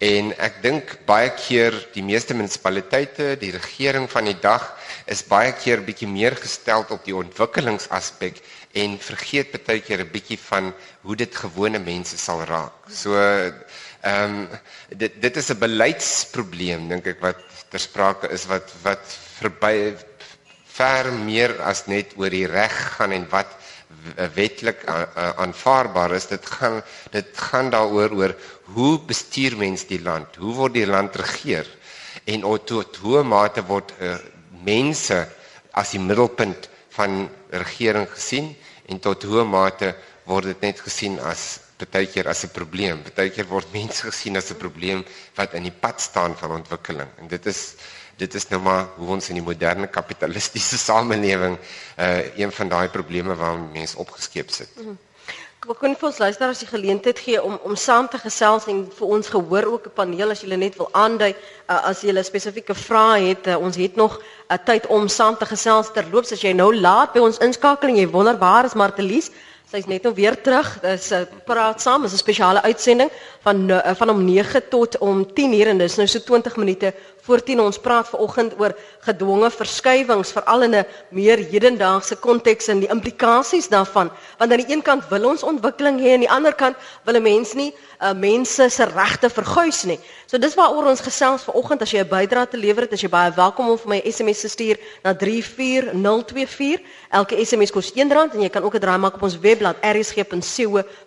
En 0.05 0.35
ek 0.45 0.59
dink 0.61 0.91
baie 1.09 1.31
keer 1.41 1.73
die 1.95 2.03
meeste 2.05 2.35
munisipaliteite, 2.37 3.31
die 3.41 3.55
regering 3.55 4.05
van 4.13 4.29
die 4.29 4.37
dag 4.37 4.67
is 5.09 5.23
baie 5.25 5.55
keer 5.57 5.81
bietjie 5.87 6.09
meer 6.11 6.37
gestel 6.37 6.85
op 6.93 7.07
die 7.07 7.17
ontwikkelingsaspek 7.17 8.43
en 8.77 8.99
vergeet 9.01 9.57
baie 9.67 9.81
keer 9.81 10.05
'n 10.05 10.13
bietjie 10.13 10.39
van 10.39 10.73
hoe 11.03 11.17
dit 11.17 11.35
gewone 11.35 11.79
mense 11.79 12.19
sal 12.19 12.45
raak. 12.45 12.91
So 12.91 13.17
Ehm 14.07 14.35
um, 14.35 14.49
dit 15.03 15.13
dit 15.21 15.37
is 15.37 15.49
'n 15.51 15.59
beleidsprobleem 15.59 16.89
dink 16.89 17.07
ek 17.13 17.21
wat 17.21 17.39
ter 17.71 17.81
sprake 17.83 18.29
is 18.37 18.45
wat 18.47 18.71
wat 18.83 19.05
verby 19.39 19.97
ver 20.79 21.11
meer 21.13 21.57
as 21.71 21.87
net 21.87 22.13
oor 22.21 22.31
die 22.31 22.47
reg 22.47 22.77
gaan 22.97 23.13
en 23.17 23.27
wat 23.31 23.51
wetlik 24.35 24.85
aanvaarbaar 24.87 26.15
is. 26.15 26.29
Dit 26.31 26.47
gaan 26.47 26.83
dit 27.11 27.27
gaan 27.49 27.71
daaroor 27.71 28.15
oor 28.21 28.37
hoe 28.77 29.01
bestuur 29.01 29.57
mens 29.57 29.87
die 29.91 30.03
land? 30.03 30.37
Hoe 30.37 30.55
word 30.55 30.75
die 30.75 30.87
land 30.87 31.17
regeer? 31.17 31.67
En 32.25 32.47
tot 32.65 32.97
hoe 32.97 33.23
mate 33.25 33.63
word 33.67 33.93
uh, 34.01 34.15
mense 34.63 35.19
as 35.73 35.91
die 35.91 36.01
middelpunt 36.01 36.69
van 36.97 37.29
regering 37.51 38.09
gesien 38.11 38.55
en 38.87 38.99
tot 38.99 39.23
hoe 39.29 39.45
mate 39.45 39.95
word 40.27 40.51
dit 40.53 40.61
net 40.67 40.81
gesien 40.81 41.19
as 41.21 41.61
partykeer 41.77 42.29
as 42.33 42.45
'n 42.45 42.53
probleem. 42.57 43.03
Partykeer 43.03 43.47
word 43.47 43.73
mense 43.73 44.03
gesien 44.11 44.37
as 44.37 44.51
'n 44.51 44.57
probleem 44.59 45.05
wat 45.37 45.55
in 45.55 45.63
die 45.63 45.77
pad 45.85 46.01
staan 46.01 46.37
van 46.37 46.51
ontwikkeling. 46.61 47.09
En 47.19 47.29
dit 47.29 47.47
is 47.47 47.75
dit 48.17 48.35
is 48.35 48.49
nou 48.49 48.61
maar 48.63 48.87
hoe 48.97 49.09
ons 49.13 49.29
in 49.29 49.35
die 49.37 49.45
moderne 49.45 49.87
kapitalistiese 49.87 50.79
samelewing 50.89 51.59
uh 51.99 52.37
een 52.37 52.53
van 52.53 52.69
daai 52.69 52.89
probleme 52.89 53.35
waarmee 53.35 53.73
mense 53.81 53.99
opgeskep 53.99 54.51
sit. 54.51 54.69
Mm 54.77 54.85
-hmm. 54.85 54.99
Ek 55.67 55.81
kon 55.83 55.97
vir 55.99 56.07
ons 56.07 56.19
luister 56.23 56.47
as 56.53 56.61
jy 56.63 56.67
geleentheid 56.71 57.19
gee 57.19 57.41
om 57.43 57.57
om 57.67 57.75
saam 57.75 58.07
te 58.07 58.21
gesels 58.23 58.69
en 58.71 58.85
vir 58.99 59.15
ons 59.17 59.31
gehoor 59.33 59.67
ook 59.73 59.89
'n 59.89 59.95
paneel 59.99 60.31
as 60.31 60.43
jy 60.45 60.55
net 60.55 60.77
wil 60.79 60.89
aandui 60.93 61.33
uh, 61.35 61.91
as 61.91 62.05
'n 62.05 62.23
spesifieke 62.23 62.75
vraag 62.75 63.19
het. 63.27 63.47
Uh, 63.49 63.59
ons 63.59 63.75
het 63.77 63.97
nog 63.97 64.15
'n 64.15 64.55
uh, 64.55 64.59
tyd 64.65 64.87
om 64.87 65.09
saam 65.09 65.35
te 65.37 65.47
gesels 65.47 65.91
terloops 65.91 66.33
as 66.33 66.43
jy 66.43 66.53
nou 66.53 66.71
laat 66.71 67.13
by 67.15 67.19
ons 67.19 67.39
inskakeling 67.39 67.99
jy 67.99 68.07
wonder 68.07 68.39
waar 68.39 68.65
is 68.65 68.75
Martelies? 68.75 69.31
Sy's 69.67 69.87
net 69.87 70.03
nou 70.05 70.15
weer 70.15 70.41
terug. 70.41 70.79
Dis 70.83 71.11
'n 71.11 71.15
uh, 71.15 71.27
praat 71.45 71.81
saam, 71.81 72.05
is 72.05 72.13
'n 72.13 72.17
spesiale 72.17 72.63
uitsending 72.63 73.11
van 73.43 73.69
uh, 73.71 73.95
van 73.95 74.11
om 74.11 74.25
9 74.25 74.69
tot 74.69 74.99
om 74.99 75.27
10 75.35 75.53
uur 75.53 75.67
en 75.67 75.79
dis 75.79 75.97
nou 75.97 76.07
so 76.07 76.21
20 76.21 76.57
minute 76.57 76.95
voor 77.27 77.43
10 77.43 77.61
ons 77.61 77.79
praat 77.83 78.09
vanoggend 78.09 78.55
oor 78.61 78.73
gedwonge 79.07 79.51
verskuiwings 79.51 80.33
veral 80.33 80.63
in 80.63 80.75
'n 80.75 80.87
meer 81.11 81.39
hedendaagse 81.39 82.17
konteks 82.17 82.69
en 82.69 82.81
die 82.81 82.89
implikasies 82.89 83.69
daarvan. 83.69 84.11
Want 84.39 84.53
aan 84.53 84.63
die 84.63 84.73
een 84.73 84.83
kant 84.83 85.09
wil 85.09 85.29
ons 85.29 85.43
ontwikkeling 85.43 86.01
hê 86.01 86.07
en 86.07 86.13
aan 86.15 86.27
die 86.27 86.31
ander 86.31 86.55
kant 86.55 86.77
wil 87.05 87.17
'n 87.17 87.23
mens 87.23 87.53
nie 87.55 87.75
uh, 88.01 88.13
mense 88.13 88.69
se 88.69 88.85
regte 88.85 89.31
verguis 89.31 89.85
nie. 89.85 89.99
So 90.27 90.39
dis 90.39 90.55
waaroor 90.55 90.87
ons 90.87 91.01
gesels 91.01 91.43
vanoggend. 91.43 91.83
As 91.83 91.91
jy 91.91 92.01
'n 92.01 92.09
bydrae 92.09 92.49
te 92.49 92.57
lewer 92.57 92.83
het, 92.83 92.93
as 92.93 93.01
jy 93.01 93.09
baie 93.09 93.33
welkom 93.33 93.69
om 93.69 93.79
vir 93.79 93.89
my 93.89 94.01
'n 94.05 94.13
SMS 94.13 94.41
te 94.41 94.49
stuur 94.49 94.77
na 95.03 95.15
34024. 95.15 96.81
Elke 97.11 97.45
SMS 97.45 97.71
kos 97.71 97.93
R1 97.93 98.35
en 98.35 98.43
jy 98.43 98.49
kan 98.49 98.63
ook 98.63 98.75
'n 98.75 98.81
draai 98.81 98.99
maak 98.99 99.15
op 99.15 99.23
ons 99.23 99.39
webblad 99.39 99.77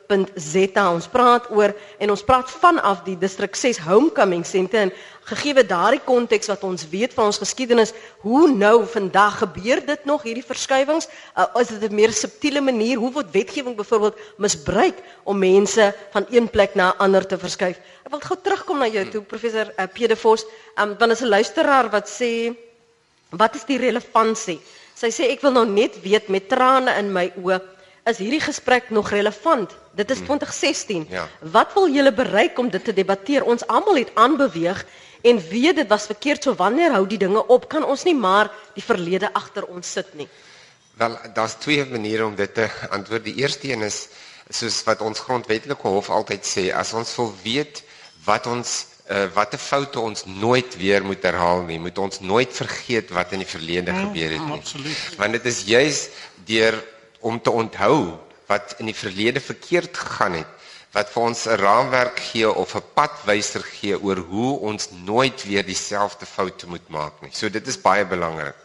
rsg.co.za. 0.09 0.85
Ons 0.89 1.07
praat 1.07 1.49
oor 1.53 1.73
en 2.01 2.09
ons 2.09 2.23
praat 2.25 2.49
vanaf 2.49 3.03
die 3.05 3.15
distrik 3.17 3.55
6 3.55 3.79
homecoming 3.85 4.45
center 4.45 4.87
en 4.87 4.91
gegee 5.29 5.63
daardie 5.63 6.01
konteks 6.01 6.49
wat 6.49 6.63
ons 6.63 6.87
weet 6.89 7.13
van 7.13 7.29
ons 7.29 7.37
geskiedenis, 7.37 7.93
hoe 8.23 8.49
nou 8.49 8.85
vandag 8.89 9.39
gebeur 9.43 9.83
dit 9.85 10.05
nog 10.05 10.23
hierdie 10.23 10.45
verskuiwings? 10.45 11.07
Uh, 11.37 11.45
is 11.61 11.67
dit 11.67 11.91
'n 11.91 11.95
meer 11.95 12.11
subtiele 12.11 12.61
manier? 12.61 12.97
Hoe 12.97 13.11
word 13.11 13.31
wetgewing 13.31 13.75
byvoorbeeld 13.75 14.17
misbruik 14.37 14.97
om 15.23 15.37
mense 15.37 15.93
van 16.11 16.25
een 16.29 16.49
plek 16.49 16.75
na 16.75 16.89
'n 16.93 16.97
ander 16.97 17.25
te 17.25 17.37
verskuif? 17.37 17.77
Ek 18.05 18.11
wil 18.11 18.19
gou 18.19 18.37
terugkom 18.41 18.79
na 18.79 18.87
jou 18.87 19.05
toe 19.09 19.21
professor 19.21 19.71
uh, 19.77 19.85
Pedefors, 19.93 20.45
um, 20.77 20.95
want 20.97 21.11
as 21.11 21.21
'n 21.21 21.29
luisteraar 21.29 21.89
wat 21.89 22.09
sê 22.09 22.55
wat 23.29 23.55
is 23.55 23.65
die 23.65 23.77
relevantie? 23.77 24.59
Sy 24.95 25.09
sê 25.11 25.29
ek 25.29 25.41
wil 25.41 25.51
nou 25.51 25.65
net 25.65 26.01
weet 26.01 26.29
met 26.29 26.49
trane 26.49 26.97
in 26.97 27.13
my 27.13 27.31
oë 27.37 27.78
is 28.09 28.19
hierdie 28.21 28.41
gesprek 28.43 28.89
nog 28.89 29.09
relevant? 29.13 29.75
Dit 29.95 30.11
is 30.11 30.21
2016. 30.25 31.05
Hmm. 31.07 31.13
Ja. 31.13 31.27
Wat 31.39 31.73
wil 31.73 31.89
julle 31.93 32.13
bereik 32.13 32.59
om 32.59 32.69
dit 32.69 32.83
te 32.83 32.93
debatteer? 32.93 33.43
Ons 33.43 33.65
almal 33.67 34.01
het 34.01 34.11
aanbeweeg 34.15 34.85
en 35.21 35.39
weet 35.49 35.75
dit 35.75 35.87
was 35.87 36.05
verkeerd 36.05 36.43
so 36.43 36.55
wanneer 36.55 36.93
hou 36.95 37.05
die 37.07 37.19
dinge 37.19 37.45
op 37.47 37.67
kan 37.69 37.83
ons 37.83 38.05
nie 38.07 38.15
maar 38.15 38.51
die 38.75 38.83
verlede 38.83 39.33
agter 39.33 39.65
ons 39.67 39.91
sit 39.91 40.13
nie 40.15 40.27
wel 40.99 41.17
daar's 41.35 41.57
twee 41.59 41.85
maniere 41.85 42.25
om 42.25 42.35
dit 42.35 42.53
te 42.53 42.69
antwoord 42.89 43.25
die 43.27 43.35
eerste 43.43 43.71
een 43.71 43.83
is 43.87 44.07
soos 44.49 44.79
wat 44.87 45.03
ons 45.05 45.19
grondwetlike 45.19 45.87
hof 45.87 46.09
altyd 46.09 46.47
sê 46.47 46.69
as 46.75 46.93
ons 46.95 47.11
wil 47.19 47.33
weet 47.43 47.83
wat 48.25 48.47
ons 48.47 48.77
uh, 49.09 49.25
watter 49.33 49.59
foute 49.61 49.99
ons 49.99 50.25
nooit 50.25 50.75
weer 50.77 51.05
moet 51.05 51.23
herhaal 51.23 51.63
nie. 51.65 51.79
Moet 51.81 51.97
ons 51.97 52.19
nooit 52.21 52.51
vergeet 52.53 53.09
wat 53.15 53.33
in 53.33 53.43
die 53.43 53.49
verlede 53.49 53.95
gebeur 53.95 54.35
het 54.35 54.45
nie. 54.45 54.59
absoluut. 54.59 55.15
Want 55.17 55.37
dit 55.37 55.45
is 55.49 55.63
juis 55.69 56.01
deur 56.49 56.77
om 57.19 57.41
te 57.41 57.51
onthou 57.51 58.17
wat 58.49 58.75
in 58.77 58.89
die 58.89 58.95
verlede 58.95 59.39
verkeerd 59.39 59.97
gegaan 59.97 60.39
het 60.41 60.57
wat 60.95 61.11
vir 61.13 61.23
ons 61.23 61.45
'n 61.45 61.59
raamwerk 61.61 62.19
gee 62.19 62.49
of 62.49 62.75
'n 62.75 62.83
padwyser 62.93 63.63
gee 63.63 64.01
oor 64.01 64.17
hoe 64.17 64.59
ons 64.59 64.89
nooit 65.05 65.43
weer 65.43 65.65
dieselfde 65.65 66.25
foute 66.25 66.67
moet 66.67 66.87
maak 66.89 67.21
nie. 67.21 67.29
So 67.31 67.49
dit 67.49 67.67
is 67.67 67.81
baie 67.81 68.05
belangrik. 68.05 68.55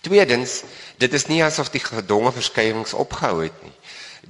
Tweedens, 0.00 0.62
dit 0.98 1.12
is 1.12 1.26
nie 1.26 1.44
asof 1.44 1.70
die 1.70 1.80
gedwonge 1.80 2.32
verskywings 2.32 2.92
opgehou 2.92 3.42
het 3.42 3.62
nie. 3.62 3.76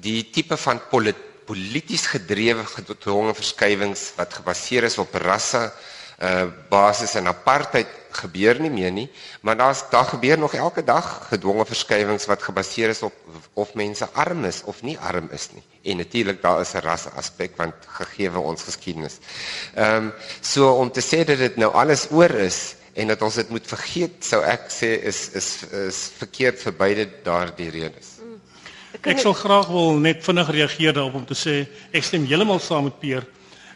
Die 0.00 0.30
tipe 0.30 0.56
van 0.56 0.80
polit 0.90 1.16
polities 1.46 2.06
gedrewe 2.06 2.64
gedwonge 2.64 3.34
verskywings 3.34 4.12
wat 4.16 4.34
gebaseer 4.34 4.84
is 4.84 4.98
op 4.98 5.14
rasse 5.14 5.72
uh 6.20 6.46
basis 6.68 7.14
en 7.14 7.26
apartheid 7.26 7.88
gebeur 8.12 8.60
nie 8.60 8.70
meer 8.70 8.92
nie, 8.92 9.08
maar 9.40 9.56
daar's 9.56 9.84
daar 9.90 10.04
gebeur 10.04 10.38
nog 10.38 10.54
elke 10.54 10.84
dag 10.84 11.28
gedwonge 11.28 11.64
verskywings 11.66 12.26
wat 12.26 12.42
gebaseer 12.42 12.88
is 12.88 13.02
op 13.02 13.14
of 13.54 13.74
mense 13.74 14.08
arm 14.12 14.44
is 14.44 14.62
of 14.64 14.82
nie 14.82 14.98
arm 14.98 15.28
is 15.32 15.48
nie. 15.52 15.62
En 15.82 15.96
natuurlik 15.96 16.42
daar 16.42 16.60
is 16.60 16.74
'n 16.74 16.84
rasse 16.84 17.10
aspek 17.10 17.56
want 17.56 17.74
gegee 17.86 18.30
ons 18.38 18.62
geskiedenis. 18.62 19.18
Ehm 19.74 19.96
um, 19.96 20.12
so 20.40 20.72
om 20.72 20.90
te 20.90 21.00
sê 21.00 21.24
dat 21.24 21.38
dit 21.38 21.56
nou 21.56 21.72
alles 21.72 22.10
oor 22.10 22.30
is 22.30 22.74
en 22.92 23.08
dat 23.08 23.22
ons 23.22 23.34
dit 23.34 23.48
moet 23.48 23.66
vergeet, 23.66 24.24
sou 24.24 24.42
ek 24.44 24.68
sê 24.70 25.00
is 25.02 25.30
is 25.32 25.62
is 25.88 26.10
verkeerd 26.18 26.60
vir 26.60 26.72
beide 26.72 27.08
daardie 27.24 27.70
redes. 27.70 28.18
Ek 29.02 29.18
sal 29.18 29.32
graag 29.32 29.68
wil 29.72 29.96
net 29.98 30.20
vinnig 30.24 30.50
reageer 30.50 30.92
daarop 30.92 31.14
om 31.14 31.24
te 31.26 31.34
sê 31.34 31.66
ek 31.92 32.04
stem 32.04 32.26
heeltemal 32.28 32.60
saam 32.60 32.84
met 32.84 32.98
Peer. 33.00 33.26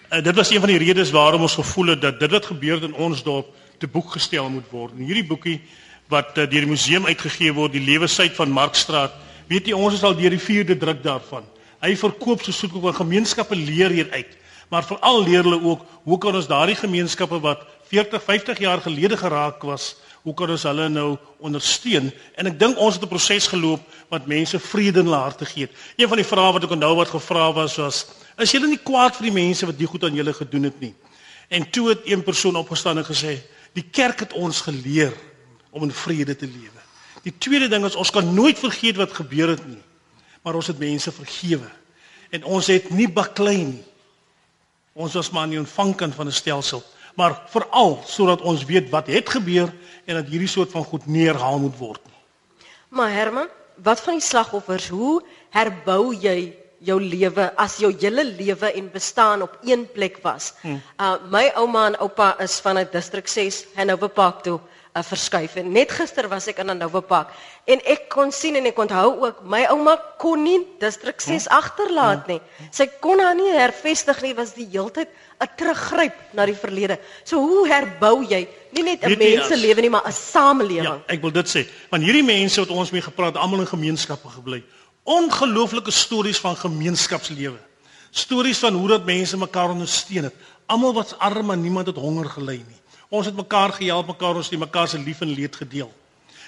Uh, 0.06 0.22
dit 0.22 0.34
was 0.34 0.50
een 0.50 0.60
van 0.60 0.68
die 0.68 0.78
redes 0.78 1.10
waarom 1.10 1.42
ons 1.42 1.54
gevoel 1.54 1.86
het 1.86 2.00
dat 2.00 2.20
dit 2.20 2.30
wat 2.30 2.46
gebeur 2.46 2.74
het 2.74 2.82
in 2.82 2.94
ons 2.94 3.22
dorp 3.22 3.46
te 3.78 3.88
boek 3.90 4.12
gestel 4.14 4.48
moet 4.48 4.68
word. 4.70 4.92
En 4.94 5.02
hierdie 5.02 5.26
boekie 5.26 5.60
wat 6.06 6.38
uh, 6.38 6.44
deur 6.46 6.62
die 6.62 6.70
museum 6.70 7.06
uitgegee 7.06 7.50
word, 7.52 7.74
die 7.74 7.82
lewensyd 7.82 8.36
van 8.38 8.54
Markstraat, 8.54 9.16
weet 9.50 9.66
jy 9.66 9.74
ons 9.74 9.98
is 9.98 10.04
al 10.06 10.14
deur 10.14 10.30
die 10.30 10.42
4de 10.42 10.76
druk 10.78 11.02
daarvan. 11.02 11.42
Hy 11.82 11.96
verkoop 11.98 12.44
so 12.46 12.54
soek 12.54 12.76
op 12.78 12.86
gemeenskappe 12.94 13.58
leer 13.58 13.90
hieruit. 13.90 14.30
Maar 14.70 14.86
veral 14.86 15.24
leer 15.26 15.42
hulle 15.42 15.58
ook 15.62 15.82
hoe 16.06 16.18
kan 16.22 16.38
ons 16.38 16.46
daardie 16.50 16.78
gemeenskappe 16.78 17.40
wat 17.42 17.66
40, 17.90 18.22
50 18.22 18.62
jaar 18.62 18.80
gelede 18.82 19.18
geraak 19.18 19.62
was, 19.66 19.96
hoe 20.22 20.34
kan 20.34 20.50
ons 20.50 20.66
hulle 20.66 20.86
nou 20.90 21.16
ondersteun? 21.38 22.12
En 22.38 22.50
ek 22.50 22.58
dink 22.58 22.78
ons 22.78 22.94
het 22.94 23.02
'n 23.02 23.10
proses 23.10 23.46
geloop 23.46 23.82
wat 24.10 24.26
mense 24.26 24.58
vrede 24.58 25.02
in 25.02 25.10
hulle 25.10 25.22
harte 25.22 25.46
gee. 25.46 25.68
Een 25.96 26.08
van 26.08 26.16
die 26.16 26.26
vrae 26.26 26.52
wat 26.52 26.64
ek 26.64 26.70
onthou 26.70 26.94
wat 26.96 27.10
gevra 27.10 27.52
was 27.52 27.76
was 27.76 28.06
Is 28.36 28.52
julle 28.52 28.68
nie 28.68 28.80
kwaad 28.82 29.16
vir 29.16 29.30
die 29.30 29.36
mense 29.36 29.66
wat 29.66 29.78
die 29.78 29.88
goed 29.88 30.04
aan 30.04 30.16
julle 30.16 30.34
gedoen 30.36 30.68
het 30.68 30.80
nie? 30.80 30.92
En 31.48 31.70
toe 31.70 31.88
het 31.88 32.04
een 32.04 32.22
persoon 32.22 32.56
opgestaan 32.56 32.98
en 32.98 33.06
gesê, 33.06 33.38
die 33.72 33.84
kerk 33.84 34.20
het 34.26 34.32
ons 34.36 34.60
geleer 34.66 35.14
om 35.70 35.86
in 35.86 35.92
vrede 35.92 36.36
te 36.36 36.46
lewe. 36.46 36.82
Die 37.24 37.34
tweede 37.38 37.68
ding 37.68 37.84
is 37.84 37.96
ons 37.98 38.12
kan 38.14 38.28
nooit 38.34 38.58
vergeet 38.58 38.98
wat 39.00 39.14
gebeur 39.16 39.54
het 39.54 39.64
nie. 39.66 39.80
Maar 40.44 40.58
ons 40.60 40.68
het 40.70 40.78
mense 40.78 41.12
vergewe. 41.12 41.68
En 42.30 42.44
ons 42.44 42.66
het 42.70 42.90
nie 42.90 43.08
baklei 43.08 43.64
nie. 43.64 43.84
Ons 44.96 45.16
was 45.18 45.30
maar 45.30 45.48
nie 45.48 45.58
ontvangkant 45.60 46.14
van 46.14 46.26
'n 46.26 46.32
stelsel, 46.32 46.82
maar 47.16 47.42
veral 47.52 48.02
sodat 48.06 48.40
ons 48.40 48.64
weet 48.64 48.90
wat 48.90 49.06
het 49.06 49.28
gebeur 49.28 49.72
en 50.04 50.14
dat 50.14 50.28
hierdie 50.28 50.48
soort 50.48 50.70
van 50.70 50.84
goed 50.84 51.06
neerhaal 51.06 51.58
moet 51.58 51.76
word 51.78 52.00
nie. 52.04 52.20
Maar 52.88 53.10
Herman, 53.10 53.48
wat 53.74 54.00
van 54.00 54.14
die 54.14 54.22
slagoffers? 54.22 54.88
Hoe 54.88 55.22
herbou 55.50 56.14
jy 56.14 56.56
jou 56.84 57.00
lewe 57.00 57.48
as 57.56 57.78
jou 57.80 57.90
hele 58.00 58.24
lewe 58.24 58.72
en 58.72 58.88
bestaan 58.92 59.42
op 59.42 59.58
een 59.64 59.86
plek 59.92 60.18
was. 60.22 60.52
Hmm. 60.60 60.80
Uh 61.00 61.16
my 61.30 61.50
ouma 61.56 61.86
en 61.86 61.98
oupa 61.98 62.34
is 62.40 62.60
van 62.60 62.78
'n 62.78 62.88
distrik 62.92 63.28
6 63.28 63.66
Hanover 63.74 64.08
Park 64.08 64.42
toe 64.42 64.60
uh, 64.96 65.02
verskuif. 65.02 65.56
En 65.56 65.72
net 65.72 65.90
gister 65.90 66.28
was 66.28 66.46
ek 66.46 66.58
in 66.58 66.68
Hanover 66.68 67.02
Park 67.02 67.32
en 67.64 67.80
ek 67.84 68.08
kon 68.08 68.32
sien 68.32 68.56
en 68.56 68.66
ek 68.66 68.78
onthou 68.78 69.24
ook 69.24 69.42
my 69.42 69.64
ouma 69.70 69.96
kon 70.18 70.42
nie 70.42 70.66
distrik 70.78 71.20
6 71.20 71.46
hmm. 71.48 71.56
agterlaat 71.56 72.26
nie. 72.26 72.40
Sy 72.70 72.86
kon 73.00 73.20
haar 73.20 73.34
nie 73.34 73.52
hervestig 73.52 74.22
nie, 74.22 74.34
was 74.34 74.54
die 74.54 74.68
heeltyd 74.70 75.08
'n 75.40 75.48
teruggryp 75.56 76.16
na 76.32 76.46
die 76.46 76.54
verlede. 76.54 76.98
So 77.24 77.40
hoe 77.40 77.68
herbou 77.68 78.24
jy 78.24 78.48
nie 78.72 78.82
net 78.82 79.04
'n 79.04 79.18
menselewe 79.18 79.80
nie, 79.80 79.90
maar 79.90 80.06
'n 80.06 80.12
samelewing? 80.12 80.84
Ja, 80.84 81.14
ek 81.14 81.20
wil 81.20 81.32
dit 81.32 81.48
sê, 81.48 81.66
want 81.90 82.02
hierdie 82.02 82.24
mense 82.24 82.60
wat 82.60 82.70
ons 82.70 82.90
mee 82.90 83.02
gepraat, 83.02 83.36
almal 83.36 83.60
in 83.60 83.66
gemeenskappe 83.66 84.28
gebly 84.28 84.62
ongelooflike 85.06 85.90
stories 85.90 86.38
van 86.42 86.56
gemeenskapslewe. 86.58 87.58
Stories 88.10 88.58
van 88.58 88.74
hoe 88.74 88.88
dat 88.88 89.04
mense 89.04 89.36
mekaar 89.38 89.70
ondersteun 89.70 90.26
het. 90.28 90.34
Almal 90.66 90.94
was 90.94 91.14
arm 91.18 91.50
en 91.50 91.62
niemand 91.62 91.86
het 91.86 91.96
honger 91.96 92.26
gely 92.34 92.56
nie. 92.56 92.80
Ons 93.08 93.26
het 93.26 93.36
mekaar 93.36 93.72
gehelp, 93.76 94.06
mekaar 94.10 94.40
ons 94.40 94.50
die 94.50 94.58
mekaar 94.58 94.88
se 94.88 94.98
lief 94.98 95.20
en 95.22 95.30
leed 95.30 95.56
gedeel. 95.56 95.92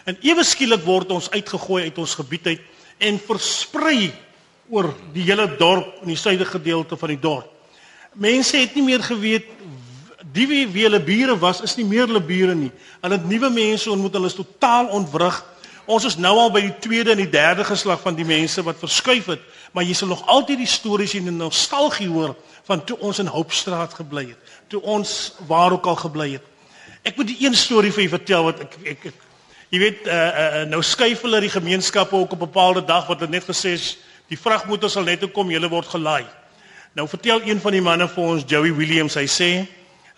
En 0.05 0.19
ewe 0.27 0.45
skielik 0.45 0.83
word 0.83 1.13
ons 1.15 1.31
uitgegooi 1.31 1.85
uit 1.85 1.99
ons 1.99 2.15
gebied 2.19 2.47
uit 2.47 2.65
en 2.99 3.21
versprei 3.29 4.11
oor 4.69 4.91
die 5.15 5.23
hele 5.29 5.47
dorp 5.61 6.03
in 6.03 6.11
die 6.11 6.19
suidelike 6.19 6.59
gedeelte 6.59 6.99
van 6.99 7.15
die 7.15 7.21
dorp. 7.21 7.53
Mense 8.19 8.59
het 8.59 8.75
nie 8.75 8.83
meer 8.89 9.05
geweet 9.05 9.47
die 10.35 10.49
wie, 10.51 10.65
wie 10.67 10.85
hulle 10.89 11.01
bure 11.01 11.39
was, 11.39 11.63
is 11.63 11.77
nie 11.79 11.87
meer 11.87 12.09
hulle 12.09 12.25
bure 12.25 12.57
nie. 12.59 12.73
Hulle 13.05 13.21
het 13.21 13.29
nuwe 13.29 13.53
mense 13.55 13.91
ontmoet, 13.93 14.19
hulle 14.19 14.33
is 14.33 14.37
totaal 14.37 14.91
ontwrig 14.99 15.39
Ons 15.89 16.05
is 16.05 16.18
nou 16.20 16.34
al 16.36 16.51
by 16.53 16.61
die 16.66 16.74
tweede 16.84 17.14
en 17.14 17.20
die 17.22 17.30
derde 17.32 17.64
geslag 17.64 18.03
van 18.03 18.16
die 18.16 18.26
mense 18.28 18.61
wat 18.66 18.76
verskuif 18.76 19.30
het, 19.32 19.45
maar 19.72 19.86
jy 19.89 19.95
sal 19.97 20.11
nog 20.11 20.26
altyd 20.28 20.61
die 20.61 20.68
stories 20.68 21.14
en 21.16 21.30
die 21.30 21.32
nostalgie 21.32 22.11
hoor 22.12 22.34
van 22.68 22.82
toe 22.84 22.99
ons 23.09 23.22
in 23.22 23.30
Hoopstraat 23.32 23.97
gebly 23.97 24.26
het, 24.34 24.53
toe 24.68 24.82
ons 24.84 25.14
waar 25.49 25.72
ook 25.72 25.89
al 25.89 25.97
gebly 25.97 26.28
het. 26.34 26.45
Ek 27.09 27.16
moet 27.16 27.30
die 27.30 27.39
een 27.41 27.57
storie 27.57 27.93
vir 27.95 28.05
julle 28.05 28.18
vertel 28.18 28.45
wat 28.51 28.61
ek 28.66 28.76
ek, 28.93 29.09
ek 29.09 29.24
jy 29.72 29.80
weet 29.80 30.05
uh, 30.12 30.12
uh, 30.12 30.61
nou 30.68 30.82
skuif 30.84 31.24
hulle 31.24 31.41
die 31.47 31.53
gemeenskappe 31.57 32.16
ook 32.20 32.36
op 32.36 32.39
'n 32.43 32.45
bepaalde 32.45 32.84
dag 32.84 33.09
wat 33.09 33.24
hulle 33.24 33.32
net 33.32 33.49
gesê 33.49 33.72
is 33.72 33.97
die 34.28 34.36
vragmotor 34.36 34.91
sal 34.91 35.09
net 35.09 35.24
kom, 35.32 35.51
julle 35.51 35.72
word 35.72 35.89
gelaai. 35.89 36.26
Nou 36.93 37.09
vertel 37.09 37.41
een 37.49 37.61
van 37.61 37.72
die 37.72 37.80
manne 37.80 38.09
vir 38.09 38.24
ons 38.24 38.45
Joey 38.45 38.74
Williams, 38.76 39.14
hy 39.14 39.24
sê 39.24 39.66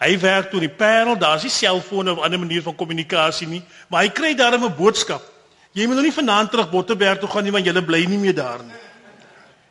hy 0.00 0.18
werk 0.18 0.50
toe 0.50 0.60
die 0.60 0.68
Parel, 0.68 1.14
daar's 1.14 1.42
nie 1.42 1.50
selfone 1.50 2.10
of 2.10 2.18
ander 2.18 2.38
manier 2.38 2.62
van 2.62 2.74
kommunikasie 2.74 3.46
nie, 3.46 3.62
maar 3.88 4.02
hy 4.02 4.08
kry 4.08 4.34
daarmee 4.34 4.66
'n 4.66 4.74
boodskap. 4.76 5.29
Jy 5.72 5.86
moet 5.86 6.00
nou 6.00 6.04
nie 6.04 6.14
vanaand 6.14 6.50
terug 6.50 6.70
Botterberg 6.70 7.20
toe 7.22 7.28
gaan 7.30 7.44
nie 7.46 7.52
want 7.54 7.66
jy 7.66 7.82
bly 7.86 8.04
nie 8.10 8.18
meer 8.18 8.34
daar 8.34 8.62
nie. 8.64 8.78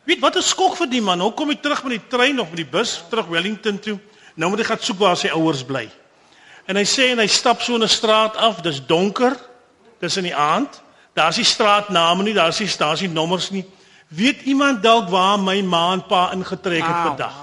Weet 0.08 0.20
wat 0.20 0.36
'n 0.36 0.42
skok 0.42 0.76
vir 0.76 0.88
die 0.88 1.02
man. 1.02 1.20
Hoe 1.20 1.32
kom 1.32 1.48
hy 1.48 1.56
terug 1.56 1.84
met 1.84 1.92
die 1.92 2.08
trein 2.08 2.40
of 2.40 2.48
met 2.48 2.56
die 2.56 2.70
bus 2.70 3.04
terug 3.10 3.26
Wellington 3.26 3.78
toe? 3.78 3.98
Nou 4.34 4.50
moet 4.50 4.58
hy 4.60 4.64
gaan 4.64 4.78
soek 4.80 4.98
waar 4.98 5.16
sy 5.16 5.28
ouers 5.28 5.62
bly. 5.64 5.90
En 6.66 6.76
hy 6.76 6.84
sê 6.84 7.10
en 7.10 7.18
hy 7.18 7.26
stap 7.26 7.60
so 7.62 7.76
'n 7.76 7.88
straat 7.88 8.36
af, 8.36 8.62
dis 8.62 8.80
donker. 8.86 9.36
Dis 10.00 10.16
in 10.16 10.24
die 10.24 10.34
aand. 10.34 10.82
Daar's 11.14 11.36
nie 11.36 11.44
straatname 11.44 12.22
nie, 12.22 12.34
daar's 12.34 12.58
nie 12.60 12.68
stasie 12.68 13.08
nommers 13.08 13.50
nie. 13.50 13.64
Weet 14.08 14.42
iemand 14.42 14.82
dalk 14.82 15.08
waar 15.08 15.38
my 15.38 15.62
ma 15.62 15.92
en 15.92 16.06
pa 16.06 16.32
ingetrek 16.32 16.82
het 16.82 17.02
per 17.02 17.16
dag? 17.16 17.34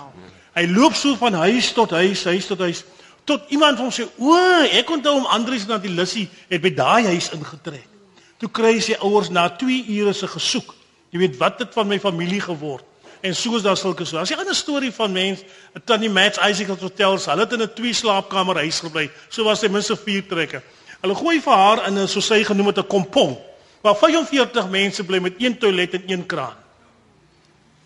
Hy 0.54 0.66
loop 0.68 0.96
so 0.96 1.16
van 1.16 1.34
huis 1.34 1.74
tot 1.74 1.92
huis, 1.92 2.24
huis 2.24 2.46
tot 2.46 2.60
huis 2.60 2.84
tot 3.24 3.42
iemand 3.50 3.78
hom 3.78 3.92
sê: 3.92 4.08
"O, 4.18 4.34
ek 4.72 4.90
onthou 4.90 5.16
om 5.16 5.26
Andrius 5.26 5.68
na 5.68 5.78
die 5.78 5.92
Lissie 5.92 6.30
het 6.50 6.62
by 6.62 6.74
daai 6.74 7.06
huis 7.06 7.30
ingetrek." 7.30 7.97
Toe 8.38 8.50
kry 8.50 8.78
sy 8.80 8.98
ouers 9.02 9.30
na 9.34 9.48
2 9.50 9.86
ure 9.98 10.14
se 10.14 10.28
gesoek. 10.28 10.76
Jy 11.10 11.20
weet 11.20 11.38
wat 11.38 11.60
het 11.60 11.74
van 11.74 11.88
my 11.88 12.00
familie 12.00 12.42
geword? 12.42 12.86
En 13.26 13.34
soos 13.36 13.64
daar 13.66 13.78
sulke 13.78 14.06
so. 14.06 14.18
As 14.18 14.30
jy 14.30 14.38
'n 14.38 14.54
storie 14.54 14.92
van 14.92 15.12
mens, 15.12 15.42
'n 15.76 15.82
tannie 15.86 16.10
Mats 16.10 16.38
Isaac 16.38 16.68
het 16.68 16.80
vertel, 16.80 17.18
hulle 17.18 17.42
het 17.42 17.54
in 17.54 17.62
'n 17.62 17.74
twee 17.74 17.94
slaapkamer 17.94 18.56
huis 18.56 18.80
gebly. 18.80 19.10
So 19.30 19.44
was 19.44 19.62
hy 19.62 19.68
minste 19.68 19.96
4 19.96 20.28
trekke. 20.28 20.62
Hulle 21.02 21.16
gooi 21.16 21.42
vir 21.42 21.54
haar 21.54 21.88
in 21.88 21.98
'n 21.98 22.08
soos 22.08 22.28
sy 22.28 22.44
genoem 22.44 22.68
het 22.68 22.78
'n 22.78 22.88
kompong. 22.88 23.38
Waar 23.82 23.96
45 23.96 24.70
mense 24.70 25.04
bly 25.04 25.20
met 25.20 25.34
een 25.38 25.58
toilet 25.58 25.94
en 25.94 26.04
een 26.08 26.26
kraan. 26.26 26.56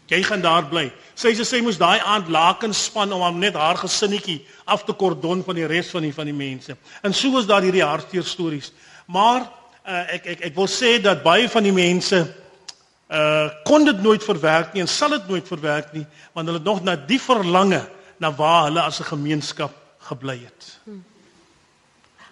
Jy 0.07 0.23
gaan 0.23 0.41
daar 0.41 0.65
bly. 0.65 0.91
Sy 1.15 1.33
sê 1.33 1.45
sy 1.45 1.61
moes 1.61 1.77
daai 1.77 1.99
aand 1.99 2.27
lakens 2.27 2.83
span 2.83 3.13
om 3.13 3.39
net 3.39 3.53
haar 3.53 3.77
gesinnetjie 3.77 4.41
af 4.65 4.83
te 4.83 4.93
kordon 4.93 5.43
van 5.43 5.55
die 5.55 5.65
res 5.65 5.87
van 5.89 6.01
die 6.01 6.13
van 6.13 6.25
die 6.25 6.35
mense. 6.35 6.75
En 7.01 7.13
so 7.13 7.31
was 7.31 7.45
daar 7.45 7.61
hierdie 7.61 7.83
hartseer 7.83 8.23
stories. 8.23 8.73
Maar 9.07 9.47
uh, 9.85 10.13
ek 10.15 10.25
ek 10.25 10.41
ek 10.49 10.55
wil 10.55 10.67
sê 10.67 10.97
dat 11.01 11.23
baie 11.23 11.49
van 11.49 11.63
die 11.63 11.75
mense 11.75 12.21
uh 13.11 13.49
kon 13.67 13.83
dit 13.85 14.01
nooit 14.01 14.23
verwerk 14.23 14.73
nie 14.73 14.81
en 14.81 14.87
sal 14.87 15.09
dit 15.09 15.27
nooit 15.27 15.47
verwerk 15.47 15.91
nie 15.93 16.05
want 16.33 16.47
hulle 16.47 16.59
het 16.61 16.67
nog 16.67 16.83
na 16.83 16.95
die 16.95 17.19
verlange 17.19 17.81
na 18.23 18.31
waar 18.31 18.69
hulle 18.69 18.81
as 18.81 18.99
'n 18.99 19.09
gemeenskap 19.11 19.73
gebly 20.09 20.37
het. 20.45 20.77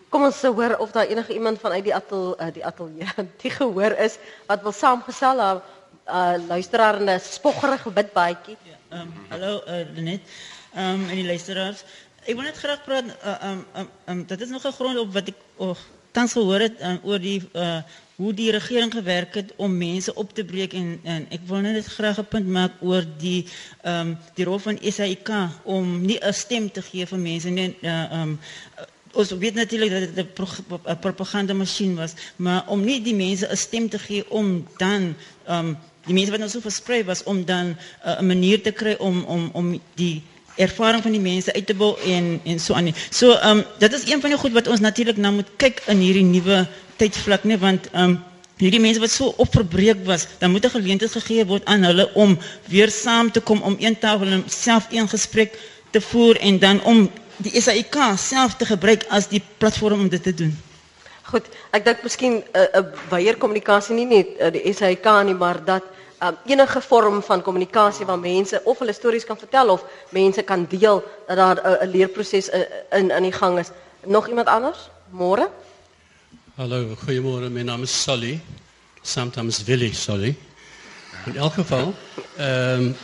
Kom 0.09 0.23
ons 0.25 0.41
hoor 0.41 0.75
of 0.81 0.91
daar 0.91 1.05
enige 1.05 1.33
iemand 1.33 1.59
vanuit 1.59 1.83
die 1.83 1.95
atel 1.95 2.33
uh, 2.41 2.47
die 2.53 2.65
ateljee 2.65 3.25
die 3.43 3.51
gehoor 3.51 3.93
is 4.05 4.17
wat 4.47 4.61
wil 4.61 4.71
saamgesel 4.71 5.39
haar 5.39 5.61
uh, 6.07 6.47
luisteraar 6.47 7.01
in 7.01 7.09
'n 7.09 7.19
spoggerige 7.19 7.93
wit 7.93 8.13
baadjie. 8.13 8.57
Ja, 8.63 8.77
ehm 8.89 9.01
um, 9.01 9.13
hallo 9.29 9.61
uh, 9.67 9.85
Lenet. 9.95 10.21
Ehm 10.73 10.85
um, 10.85 11.09
en 11.09 11.15
die 11.15 11.25
luisteraars. 11.25 11.83
Ek 12.25 12.35
wil 12.35 12.43
net 12.43 12.57
graag 12.57 12.83
praat 12.83 13.05
ehm 13.05 13.29
uh, 13.29 13.37
ehm 13.41 13.51
um, 13.51 13.65
um, 13.75 13.89
um, 14.05 14.25
dit 14.25 14.41
is 14.41 14.49
nog 14.49 14.65
'n 14.65 14.71
grond 14.71 14.97
op 14.97 15.13
wat 15.13 15.27
ek 15.27 15.35
oh, 15.55 15.77
tans 16.11 16.31
gehoor 16.31 16.59
het 16.59 16.81
oor 17.03 17.19
die 17.19 17.41
uh, 17.53 17.81
hoe 18.19 18.33
die 18.33 18.51
regering 18.51 18.91
gewerk 18.91 19.33
het 19.33 19.53
om 19.55 19.77
mense 19.77 20.13
op 20.15 20.33
te 20.33 20.43
breek 20.43 20.73
en 20.73 20.99
en 21.03 21.27
ek 21.31 21.45
wil 21.47 21.61
net 21.63 21.85
graag 21.85 22.19
'n 22.19 22.27
punt 22.27 22.47
maak 22.47 22.71
oor 22.81 23.05
die 23.17 23.45
ehm 23.83 24.15
die 24.35 24.45
rol 24.45 24.59
van 24.59 24.79
SAIK 24.81 25.29
om 25.63 26.01
nie 26.05 26.19
'n 26.19 26.33
stem 26.33 26.71
te 26.71 26.81
gee 26.81 27.05
vir 27.05 27.19
mense 27.19 27.49
nie 27.49 27.75
uh, 27.81 28.25
weet 29.39 29.53
natuurlik 29.53 29.91
dat 29.91 30.15
dit 30.15 30.25
'n 30.25 30.33
pro 30.33 30.47
propaganda 30.99 31.53
masjien 31.53 31.95
was, 31.95 32.13
maar 32.35 32.67
om 32.67 32.83
nie 32.83 33.01
die 33.01 33.15
mense 33.15 33.47
'n 33.51 33.57
stem 33.57 33.89
te 33.89 33.99
gee 33.99 34.31
om 34.31 34.67
dan 34.77 35.15
ehm 35.47 35.73
die 36.05 36.13
mense 36.13 36.31
wat 36.31 36.39
nou 36.39 36.49
so 36.49 36.59
versprei 36.59 37.03
was 37.03 37.23
om 37.23 37.45
dan 37.45 37.77
uh, 38.05 38.19
'n 38.19 38.25
manier 38.25 38.61
te 38.61 38.71
kry 38.71 38.95
om 38.99 39.23
om 39.23 39.49
om 39.53 39.81
die 39.95 40.23
ervaring 40.59 41.03
van 41.03 41.15
die 41.15 41.23
mense 41.23 41.53
uit 41.53 41.65
te 41.65 41.75
bou 41.75 41.93
en 42.05 42.39
en 42.43 42.59
so 42.59 42.73
aan. 42.77 42.91
So 43.09 43.31
ehm 43.33 43.57
um, 43.57 43.65
dit 43.79 43.93
is 43.93 44.07
een 44.11 44.21
van 44.21 44.29
die 44.33 44.39
goed 44.39 44.55
wat 44.57 44.67
ons 44.67 44.79
natuurlik 44.79 45.17
nou 45.17 45.33
moet 45.33 45.51
kyk 45.57 45.81
in 45.87 46.03
hierdie 46.03 46.25
nuwe 46.27 46.67
tydvlak, 46.99 47.43
nee, 47.43 47.57
want 47.57 47.87
ehm 47.91 48.03
um, 48.03 48.17
hierdie 48.59 48.81
mense 48.83 48.99
wat 48.99 49.11
so 49.11 49.33
opverbreek 49.39 50.03
was, 50.05 50.27
dan 50.39 50.51
moet 50.51 50.65
'n 50.65 50.75
geleentheid 50.75 51.11
gegee 51.11 51.45
word 51.45 51.65
aan 51.65 51.83
hulle 51.83 52.09
om 52.13 52.37
weer 52.67 52.91
saam 52.91 53.31
te 53.31 53.39
kom 53.39 53.61
om 53.61 53.75
een 53.79 53.99
tafel 53.99 54.27
en 54.27 54.43
self 54.47 54.87
een 54.91 55.07
gesprek 55.07 55.55
te 55.91 56.01
voer 56.01 56.37
en 56.39 56.59
dan 56.59 56.83
om 56.83 57.09
die 57.37 57.61
SAIK 57.61 57.95
self 58.17 58.55
te 58.55 58.65
gebruik 58.65 59.05
as 59.09 59.27
die 59.27 59.41
platform 59.57 59.99
om 59.99 60.09
dit 60.09 60.23
te 60.23 60.33
doen. 60.33 60.51
Goed, 61.23 61.45
ek 61.71 61.85
dink 61.85 62.03
miskien 62.03 62.33
'n 62.33 62.43
uh, 62.53 62.61
'n 62.61 62.83
uh, 62.83 63.09
weier 63.09 63.37
kommunikasie 63.37 63.95
nie 63.95 64.05
net 64.05 64.27
uh, 64.39 64.51
die 64.51 64.73
SAIK 64.73 65.07
nie, 65.23 65.33
maar 65.33 65.65
dat 65.65 65.83
um, 66.21 66.35
enige 66.45 66.81
vorm 66.81 67.21
van 67.23 67.41
kommunikasie 67.41 68.05
waar 68.05 68.19
mense 68.19 68.61
of 68.63 68.79
hulle 68.79 68.93
stories 68.93 69.25
kan 69.25 69.37
vertel 69.37 69.69
of 69.69 69.85
mense 70.09 70.41
kan 70.41 70.65
deel 70.69 71.03
dat 71.27 71.37
daar 71.37 71.55
'n 71.55 71.85
uh, 71.85 71.91
leerproses 71.93 72.49
uh, 72.49 72.59
in 72.91 73.11
in 73.11 73.23
die 73.23 73.31
gang 73.31 73.59
is. 73.59 73.69
Nog 74.05 74.27
iemand 74.27 74.47
anders? 74.47 74.89
Môre? 75.09 75.49
Hallo, 76.55 76.95
goeiemôre. 76.95 77.49
My 77.49 77.61
naam 77.61 77.81
is 77.81 78.01
Sally. 78.03 78.39
Sometimes 79.01 79.63
Willie 79.63 79.93
Sally. 79.93 80.35
In 81.25 81.37
elk 81.37 81.53
geval, 81.53 81.93
ehm 82.37 82.81
um, 82.81 82.95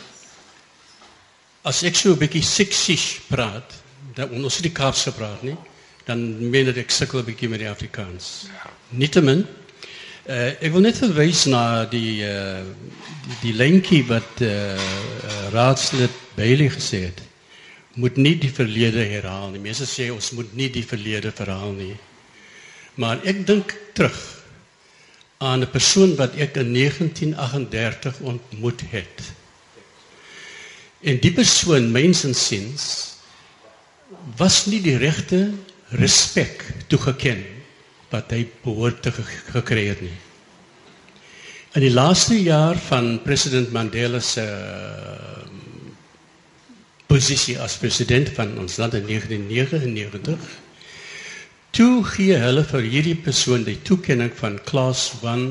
as 1.62 1.82
ek 1.82 1.96
so 1.96 2.10
'n 2.10 2.18
bietjie 2.18 2.42
seksies 2.42 3.20
praat, 3.28 3.72
dan 4.14 4.30
ons 4.30 4.54
het 4.54 4.62
die 4.62 4.72
Kaaps 4.72 5.02
gepraat, 5.02 5.42
nie? 5.42 5.56
Dan 6.04 6.50
meen 6.50 6.68
ek 6.68 6.90
sukkel 6.90 7.20
'n 7.20 7.24
bietjie 7.24 7.48
met 7.48 7.58
die 7.58 7.68
Afrikaans. 7.68 8.46
Ja. 8.46 8.70
Nietemin, 8.88 9.46
uh, 10.28 10.52
ek 10.58 10.72
wil 10.74 10.84
net 10.84 10.98
verwys 10.98 11.44
na 11.50 11.84
die 11.90 12.22
uh, 12.26 12.62
die, 13.26 13.38
die 13.42 13.54
lentjie 13.56 14.02
wat 14.08 14.42
uh, 14.44 14.76
raadslid 15.54 16.12
Bailey 16.36 16.70
gesê 16.70 17.06
het. 17.08 17.22
Moet 17.96 18.18
nie 18.20 18.34
die 18.38 18.52
verlede 18.52 19.06
herhaal 19.08 19.50
nie. 19.54 19.62
Mense 19.62 19.86
sê 19.88 20.10
ons 20.12 20.32
moet 20.36 20.52
nie 20.58 20.68
die 20.72 20.84
verlede 20.84 21.32
verhaal 21.34 21.72
nie. 21.78 21.94
Maar 23.00 23.22
ek 23.28 23.46
dink 23.48 23.74
terug 23.96 24.18
aan 25.38 25.64
'n 25.64 25.70
persoon 25.70 26.14
wat 26.16 26.36
ek 26.36 26.56
in 26.56 26.72
1938 26.72 28.20
ontmoet 28.20 28.82
het. 28.90 29.32
En 31.00 31.18
die 31.20 31.32
persoon, 31.32 31.92
mensensiens, 31.92 33.16
was 34.36 34.66
nie 34.66 34.80
die 34.80 34.96
regte 34.96 35.52
respek 35.90 36.64
toegeken 36.88 37.55
wat 38.10 38.30
hy 38.34 38.44
behoort 38.64 39.02
te 39.02 39.12
gekry 39.52 39.86
het 39.90 40.00
nie. 40.04 40.14
In 41.76 41.84
die 41.84 41.92
laaste 41.92 42.38
jaar 42.40 42.78
van 42.88 43.18
president 43.24 43.72
Mandela 43.74 44.20
se 44.24 44.44
uh, 44.44 45.26
posisie 47.06 47.58
as 47.62 47.76
president 47.78 48.30
van 48.36 48.56
ons 48.58 48.78
land 48.80 48.94
in 48.98 49.06
1999 49.06 50.54
toe 51.76 52.00
gee 52.08 52.38
hulle 52.40 52.64
vir 52.64 52.86
hierdie 52.88 53.18
persoon 53.26 53.66
die 53.66 53.76
toekenning 53.86 54.32
van 54.38 54.56
class 54.64 55.12
1 55.22 55.44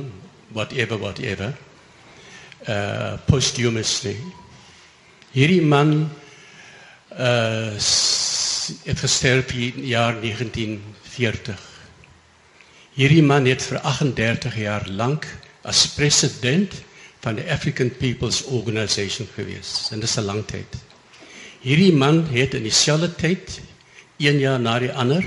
whatever 0.58 0.97
whatever 0.99 1.53
uh 2.68 3.14
posthumously 3.30 4.16
hierdie 5.36 5.62
man 5.62 6.10
uh 7.14 7.78
het 8.84 8.99
gesterf 8.99 9.51
in 9.53 9.86
jaar 9.86 10.16
1940. 10.22 11.74
Hierdie 12.96 13.24
man 13.28 13.43
het 13.43 13.60
vir 13.68 13.82
38 13.84 14.54
jaar 14.56 14.86
lank 14.88 15.26
as 15.68 15.82
president 15.98 16.72
van 17.26 17.36
die 17.36 17.43
African 17.52 17.89
People's 17.91 18.46
Organisation 18.56 19.28
gewees. 19.36 19.89
En 19.91 20.00
dit 20.00 20.08
is 20.10 20.16
'n 20.16 20.24
lang 20.24 20.46
tyd. 20.48 20.78
Hierdie 21.60 21.93
man 21.93 22.24
het 22.32 22.54
in 22.54 22.64
dieselfde 22.64 23.16
tyd 23.16 23.60
een 24.18 24.39
jaar 24.39 24.60
na 24.60 24.80
die 24.80 24.91
ander 24.93 25.24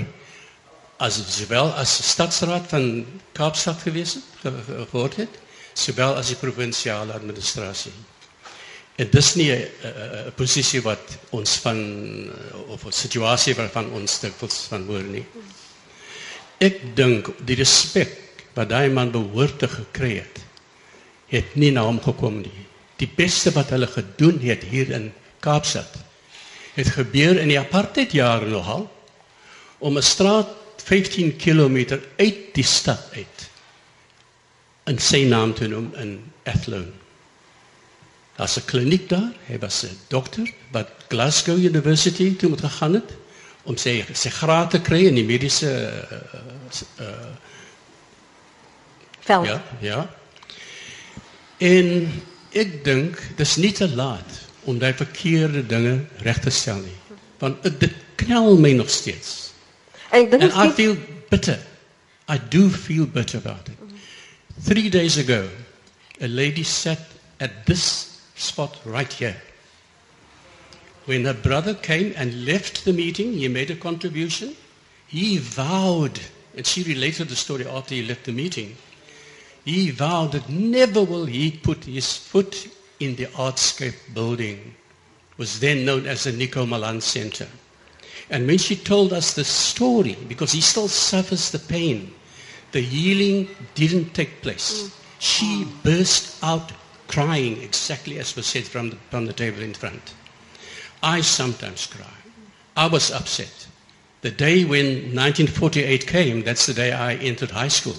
as 0.97 1.21
sowel 1.37 1.69
as 1.77 2.09
stadsraad 2.09 2.65
van 2.67 3.05
Kaapstad 3.31 3.81
gewees 3.81 4.13
het, 4.17 4.53
geword 4.65 5.15
het, 5.15 5.29
sowel 5.73 6.15
as 6.15 6.27
die 6.27 6.35
provinsiale 6.41 7.13
administrasie. 7.13 7.93
En 8.95 9.07
dis 9.11 9.35
nie 9.35 9.51
'n 9.53 10.33
posisie 10.35 10.81
wat 10.81 11.17
ons 11.29 11.55
van 11.55 11.79
of 12.67 12.85
'n 12.85 12.91
situasie 12.91 13.55
waarvan 13.55 13.91
ons 13.91 14.19
dikwels 14.19 14.57
van 14.69 14.85
hoor 14.87 15.03
nie. 15.03 15.25
Ek 16.59 16.95
dink 16.95 17.31
die 17.47 17.55
respek 17.55 18.17
wat 18.55 18.69
daai 18.69 18.89
man 18.91 19.11
behoort 19.11 19.59
te 19.59 19.67
gekry 19.67 20.19
het, 20.19 20.41
het 21.31 21.55
nie 21.55 21.71
na 21.71 21.85
hom 21.87 21.99
gekom 22.03 22.41
nie. 22.41 22.65
Die 22.99 23.07
beste 23.07 23.53
wat 23.55 23.71
hulle 23.71 23.87
gedoen 23.87 24.39
het 24.43 24.63
hier 24.67 24.91
in 24.91 25.11
Kaapstad 25.39 25.95
het 26.79 26.93
gebeur 26.95 27.39
in 27.39 27.51
die 27.51 27.59
apartheid 27.59 28.13
jare 28.15 28.47
nogal 28.47 28.85
om 29.79 29.97
'n 29.97 30.03
straat 30.03 30.49
15 30.83 31.35
km 31.35 31.99
uit 32.17 32.39
die 32.53 32.63
stad 32.63 33.09
uit 33.13 33.49
in 34.85 34.99
sy 34.99 35.23
naam 35.23 35.53
te 35.53 35.67
noem 35.67 35.91
in 35.95 36.31
Athlone. 36.43 36.91
Daar's 38.35 38.57
'n 38.57 38.65
kliniek 38.65 39.09
daar. 39.09 39.31
Hy 39.47 39.57
was 39.59 39.83
'n 39.83 39.97
dokter 40.07 40.53
wat 40.71 40.87
Glasgow 41.07 41.57
University 41.57 42.35
toe 42.35 42.49
moet 42.49 42.61
gegaan 42.61 42.93
het 42.93 43.11
om 43.63 43.77
sy 43.77 43.99
sy 44.13 44.31
graad 44.33 44.71
te 44.73 44.81
kry 44.81 45.05
in 45.09 45.17
die 45.19 45.27
mediese 45.27 45.69
uh 45.69 47.03
uh 47.03 47.31
veld. 49.29 49.45
Ja, 49.45 49.61
ja. 49.79 49.99
En 51.57 52.07
ek 52.57 52.79
dink 52.85 53.19
dis 53.37 53.55
nie 53.61 53.73
te 53.75 53.89
laat 53.89 54.39
om 54.69 54.79
daai 54.81 54.93
verkeerde 54.93 55.65
dinge 55.65 55.99
reg 56.25 56.39
te 56.43 56.53
stel 56.53 56.79
nie. 56.81 56.97
Want 57.39 57.63
dit 57.63 57.93
knel 58.21 58.57
my 58.59 58.73
nog 58.79 58.89
steeds. 58.89 59.51
En 60.09 60.23
ek 60.23 60.31
dink 60.31 60.55
I 60.55 60.69
feel 60.75 60.95
bitter. 61.29 61.59
I 62.29 62.39
do 62.49 62.69
feel 62.69 63.05
bitter 63.05 63.37
about 63.41 63.69
it. 63.69 63.77
3 64.65 64.89
days 64.89 65.17
ago, 65.17 65.47
a 66.21 66.27
lady 66.27 66.63
sat 66.63 66.99
at 67.39 67.65
this 67.65 68.19
spot 68.35 68.75
right 68.85 69.13
here. 69.13 69.35
When 71.09 71.25
her 71.25 71.33
brother 71.33 71.73
came 71.73 72.13
and 72.15 72.45
left 72.45 72.85
the 72.85 72.93
meeting, 72.93 73.33
he 73.33 73.47
made 73.47 73.71
a 73.71 73.75
contribution. 73.75 74.55
He 75.07 75.39
vowed, 75.39 76.19
and 76.55 76.67
she 76.67 76.83
related 76.83 77.29
the 77.29 77.35
story 77.35 77.65
after 77.65 77.95
he 77.95 78.03
left 78.03 78.25
the 78.25 78.31
meeting. 78.31 78.75
He 79.65 79.89
vowed 79.89 80.33
that 80.33 80.49
never 80.49 81.03
will 81.03 81.25
he 81.25 81.49
put 81.49 81.85
his 81.85 82.15
foot 82.15 82.67
in 82.99 83.15
the 83.15 83.25
Artscape 83.25 83.95
building, 84.13 84.75
was 85.37 85.59
then 85.59 85.83
known 85.83 86.05
as 86.05 86.25
the 86.25 86.31
Nico 86.31 86.67
Malan 86.67 87.01
Center. 87.01 87.47
And 88.29 88.45
when 88.45 88.59
she 88.59 88.75
told 88.75 89.11
us 89.11 89.33
the 89.33 89.45
story, 89.45 90.15
because 90.27 90.51
he 90.51 90.61
still 90.61 90.87
suffers 90.87 91.49
the 91.49 91.57
pain, 91.57 92.13
the 92.71 92.81
healing 92.81 93.47
didn't 93.73 94.13
take 94.13 94.43
place. 94.43 94.83
Mm. 94.83 94.91
She 95.17 95.67
burst 95.81 96.43
out 96.43 96.71
crying 97.07 97.63
exactly 97.63 98.19
as 98.19 98.35
was 98.35 98.45
said 98.45 98.65
from 98.65 98.91
the, 98.91 98.95
from 99.09 99.25
the 99.25 99.33
table 99.33 99.63
in 99.63 99.73
front. 99.73 100.13
I 101.01 101.21
sometimes 101.21 101.87
cry. 101.87 102.17
I 102.75 102.87
was 102.87 103.11
upset. 103.11 103.67
The 104.21 104.31
day 104.31 104.65
when 104.65 105.15
1948 105.15 106.07
came, 106.07 106.43
that's 106.43 106.65
the 106.65 106.73
day 106.73 106.91
I 106.91 107.15
entered 107.15 107.51
high 107.51 107.69
school. 107.69 107.95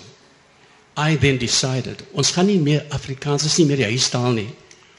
I 0.96 1.16
then 1.16 1.38
decided, 1.38 2.02
ons 2.12 2.32
gaan 2.34 2.46
nie 2.50 2.58
meer 2.60 2.82
Afrikaans 2.92 3.46
is 3.46 3.56
nie 3.58 3.66
meer 3.68 3.80
die 3.80 3.88
huistaal 3.88 4.34
nie. 4.36 4.50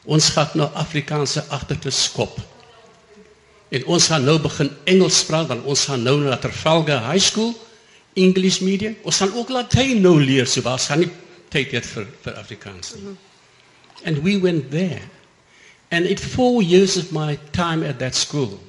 Ons 0.10 0.32
gaan 0.34 0.50
nou 0.58 0.70
Afrikaanse 0.82 1.44
agter 1.54 1.78
te 1.78 1.92
skop. 1.94 2.40
En 3.70 3.86
ons 3.86 4.08
gaan 4.10 4.26
nou 4.26 4.40
begin 4.42 4.72
Engels 4.90 5.22
praat 5.28 5.52
want 5.52 5.68
ons 5.70 5.86
gaan 5.86 6.02
nou 6.04 6.18
na 6.24 6.40
Trafalgar 6.42 7.04
High 7.06 7.22
School 7.22 7.54
English 8.20 8.60
medium. 8.66 8.98
Ons 9.08 9.22
gaan 9.22 9.36
ook 9.38 9.54
Latyn 9.54 10.02
nou 10.02 10.18
leer, 10.20 10.48
so 10.48 10.66
waar 10.66 10.82
gaan 10.82 11.06
nie 11.06 11.12
tyd 11.54 11.76
hê 11.76 11.84
vir 11.86 12.08
vir 12.24 12.40
Afrikaans 12.40 12.96
nie. 12.96 13.04
-hmm. 13.04 13.18
And 14.04 14.24
we 14.24 14.40
went 14.40 14.72
there. 14.72 15.02
And 15.92 16.06
in 16.06 16.18
four 16.18 16.64
years 16.64 16.96
of 16.96 17.12
my 17.12 17.36
time 17.52 17.84
at 17.84 18.00
that 18.00 18.16
school, 18.16 18.60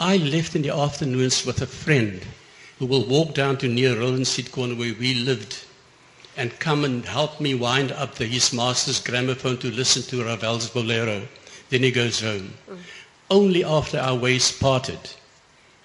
I 0.00 0.16
left 0.16 0.56
in 0.56 0.62
the 0.62 0.74
afternoons 0.74 1.44
with 1.44 1.60
a 1.60 1.66
friend 1.66 2.24
who 2.78 2.86
will 2.86 3.04
walk 3.04 3.34
down 3.34 3.58
to 3.58 3.68
near 3.68 3.98
Roland 3.98 4.26
Street 4.26 4.50
corner 4.50 4.74
where 4.74 4.94
we 4.98 5.12
lived 5.14 5.64
and 6.38 6.58
come 6.58 6.84
and 6.84 7.04
help 7.04 7.38
me 7.38 7.54
wind 7.54 7.92
up 7.92 8.14
the, 8.14 8.24
his 8.24 8.54
master's 8.54 9.00
gramophone 9.00 9.58
to 9.58 9.70
listen 9.70 10.02
to 10.04 10.24
Ravel's 10.24 10.70
Bolero. 10.70 11.28
Then 11.68 11.82
he 11.82 11.90
goes 11.90 12.22
home. 12.22 12.54
Mm. 12.70 12.78
Only 13.30 13.62
after 13.62 13.98
our 13.98 14.14
ways 14.16 14.50
parted 14.50 14.98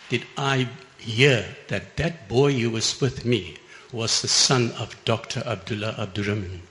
did 0.07 0.25
I 0.37 0.69
hear 0.97 1.45
that 1.67 1.97
that 1.97 2.29
boy 2.29 2.53
who 2.53 2.69
was 2.69 3.01
with 3.01 3.25
me 3.25 3.57
was 3.91 4.21
the 4.21 4.29
son 4.29 4.71
of 4.79 4.95
Dr. 5.03 5.43
Abdullah 5.45 5.95
Abdurrahman. 5.97 6.61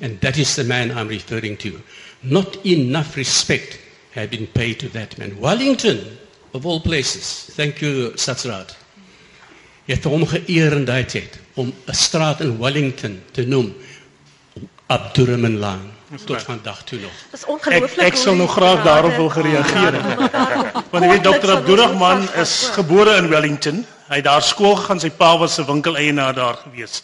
And 0.00 0.20
that 0.20 0.38
is 0.38 0.56
the 0.56 0.64
man 0.64 0.90
I'm 0.90 1.08
referring 1.08 1.56
to. 1.58 1.82
Not 2.22 2.56
enough 2.64 3.16
respect 3.16 3.78
had 4.14 4.30
been 4.30 4.46
paid 4.46 4.78
to 4.78 4.88
that 4.90 5.18
man. 5.18 5.34
Wellington, 5.40 5.98
of 6.52 6.66
all 6.66 6.80
places, 6.80 7.50
thank 7.56 7.80
you, 7.80 8.12
Satsraad, 8.14 8.76
het 9.88 10.04
hom 10.04 10.26
geëer 10.26 10.76
in 10.76 10.84
daai 10.84 11.04
tyd 11.04 11.38
om 11.54 11.72
'n 11.88 11.94
straat 11.94 12.40
in 12.40 12.58
Wellington 12.58 13.22
te 13.32 13.42
noem 13.46 13.74
Abdurrahman 14.86 15.58
Lane 15.58 15.90
tot 16.24 16.42
vandag 16.42 16.84
toe 16.84 16.98
nog. 17.00 17.12
Dis 17.30 17.42
Ek 17.42 17.48
ongelooflik. 17.48 18.06
ek 18.06 18.16
sal 18.16 18.34
nog 18.36 18.52
graag 18.52 18.84
daarop 18.84 19.16
wil 19.16 19.28
gereageer. 19.32 19.96
Want 20.92 21.04
jy 21.04 21.10
weet 21.10 21.24
Dr. 21.24 21.50
Abdurrahman 21.56 22.28
is 22.36 22.68
gebore 22.76 23.16
in 23.16 23.28
Wellington. 23.28 23.86
Hy 24.08 24.16
het 24.20 24.24
daar 24.24 24.42
skool 24.44 24.76
gegaan, 24.76 25.00
sy 25.00 25.10
pa 25.10 25.38
was 25.38 25.58
'n 25.58 25.64
winkeleienaar 25.66 26.34
daar 26.34 26.56
gewees. 26.62 27.02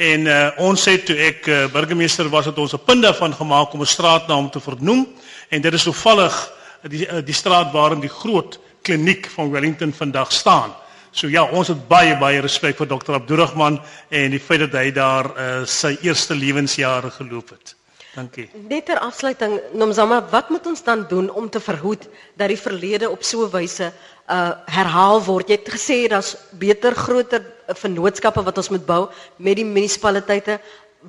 En 0.00 0.20
uh, 0.26 0.48
ons 0.56 0.84
het 0.88 1.02
toe 1.04 1.16
ek 1.20 1.44
uh, 1.52 1.66
burgemeester 1.74 2.28
was 2.32 2.46
het 2.48 2.58
ons 2.58 2.72
'n 2.72 2.84
punt 2.88 3.02
daarvan 3.04 3.34
gemaak 3.36 3.72
om 3.72 3.82
'n 3.84 3.86
straatnaam 3.86 4.50
te 4.50 4.60
vernoem 4.60 5.08
en 5.48 5.60
dit 5.60 5.72
is 5.72 5.82
toevallig 5.82 6.52
die 6.88 7.04
uh, 7.04 7.20
die 7.24 7.34
straat 7.34 7.72
waarin 7.72 8.00
die 8.00 8.08
groot 8.08 8.58
kliniek 8.82 9.28
van 9.34 9.50
Wellington 9.50 9.92
vandag 9.92 10.32
staan. 10.32 10.72
So 11.10 11.28
ja, 11.28 11.44
ons 11.44 11.68
het 11.68 11.88
baie 11.88 12.16
baie 12.16 12.40
respek 12.40 12.76
vir 12.76 12.86
Dr. 12.86 13.12
Abdurrahman 13.12 13.80
en 14.08 14.30
die 14.30 14.40
feit 14.40 14.60
dat 14.60 14.72
hy 14.72 14.90
daar 14.90 15.26
uh, 15.36 15.66
sy 15.66 15.98
eerste 16.00 16.34
lewensjare 16.34 17.10
geloop 17.10 17.50
het. 17.50 17.74
Dankie. 18.14 18.48
Net 18.68 18.86
ter 18.86 18.98
afsluiting, 18.98 19.60
Nomzama, 19.72 20.24
wat 20.30 20.48
moet 20.50 20.66
ons 20.66 20.82
dan 20.82 21.04
doen 21.08 21.30
om 21.30 21.50
te 21.50 21.60
verhoed 21.60 22.08
dat 22.34 22.48
die 22.48 22.58
verlede 22.58 23.10
op 23.10 23.22
so 23.22 23.44
'n 23.44 23.50
wyse 23.50 23.92
uh 24.30 24.50
herhaal 24.66 25.22
word? 25.24 25.48
Jy 25.48 25.56
het 25.60 25.68
gesê 25.68 26.08
daar's 26.08 26.36
beter 26.50 26.94
groter 26.94 27.44
vennootskappe 27.74 28.42
wat 28.42 28.56
ons 28.56 28.68
moet 28.68 28.86
bou 28.86 29.08
met 29.36 29.56
die 29.56 29.64
munisipaliteite. 29.64 30.60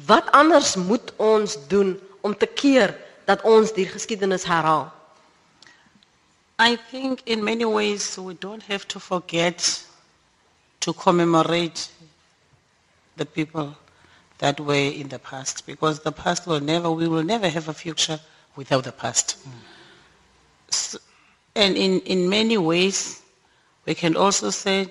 Wat 0.07 0.31
anders 0.31 0.75
moet 0.75 1.13
ons 1.17 1.57
doen 1.67 1.99
om 2.21 2.37
te 2.37 2.45
keer 2.45 2.95
dat 3.25 3.41
ons 3.41 3.73
die 3.73 3.85
geskiedenis 3.87 4.45
herhaal? 4.47 4.91
I 6.61 6.77
think 6.91 7.21
in 7.25 7.43
many 7.43 7.65
ways 7.65 8.17
we 8.17 8.33
don't 8.39 8.63
have 8.63 8.87
to 8.87 8.99
forget 8.99 9.85
to 10.81 10.93
commemorate 10.93 11.89
the 13.17 13.25
people 13.25 13.75
that 14.37 14.59
were 14.59 14.75
in 15.01 15.07
the 15.09 15.19
past 15.19 15.65
because 15.65 15.99
the 15.99 16.11
past 16.11 16.47
will 16.47 16.59
never, 16.59 16.91
we 16.91 17.07
will 17.07 17.23
never 17.23 17.47
have 17.49 17.67
a 17.67 17.73
future 17.73 18.19
without 18.55 18.83
the 18.83 18.91
past. 18.91 19.37
So, 20.69 20.97
and 21.55 21.75
in, 21.77 21.99
in 22.01 22.29
many 22.29 22.57
ways, 22.57 23.21
we 23.85 23.93
can 23.95 24.15
also 24.15 24.49
say 24.49 24.87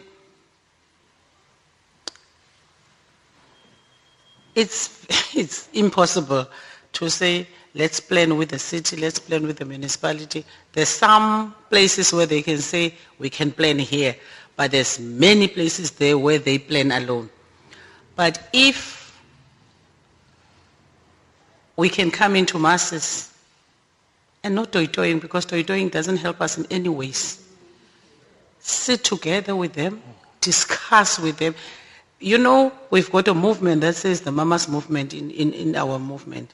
it's, 4.55 5.07
it's 5.37 5.69
impossible 5.73 6.47
to 6.93 7.09
say, 7.11 7.47
let's 7.75 8.01
plan 8.01 8.37
with 8.37 8.51
the 8.51 8.59
city, 8.59 8.97
let's 8.97 9.19
plan 9.19 9.47
with 9.47 9.59
the 9.59 9.65
municipality. 9.65 10.45
There's 10.73 10.89
some 10.89 11.55
places 11.69 12.13
where 12.13 12.27
they 12.27 12.43
can 12.43 12.59
say, 12.59 12.95
we 13.19 13.31
can 13.31 13.53
plan 13.53 13.79
here, 13.79 14.17
but 14.57 14.71
there's 14.73 14.99
many 14.99 15.49
places 15.49 15.93
there 15.93 16.19
where 16.19 16.39
they 16.39 16.59
plan 16.59 16.93
alone. 16.93 17.31
But 18.17 18.49
if 18.53 19.01
we 21.77 21.89
can 21.89 22.11
come 22.11 22.37
into 22.37 22.59
masses 22.59 23.33
and 24.43 24.55
not 24.55 24.73
toy-toying, 24.73 25.19
because 25.19 25.45
toy-toying 25.47 25.89
doesn't 25.89 26.19
help 26.19 26.41
us 26.41 26.59
in 26.59 26.67
any 26.71 26.89
ways. 26.89 27.43
Sit 28.59 29.05
together 29.05 29.57
with 29.57 29.73
them, 29.73 30.03
discuss 30.41 31.19
with 31.19 31.39
them. 31.39 31.55
You 32.23 32.37
know, 32.37 32.71
we've 32.91 33.11
got 33.11 33.29
a 33.29 33.35
movement 33.35 33.81
that 33.81 33.97
says 33.97 34.21
the 34.21 34.31
Mamas 34.31 34.69
movement 34.69 35.15
in, 35.15 35.31
in, 35.31 35.55
in 35.55 35.75
our 35.75 35.99
movement. 35.99 36.53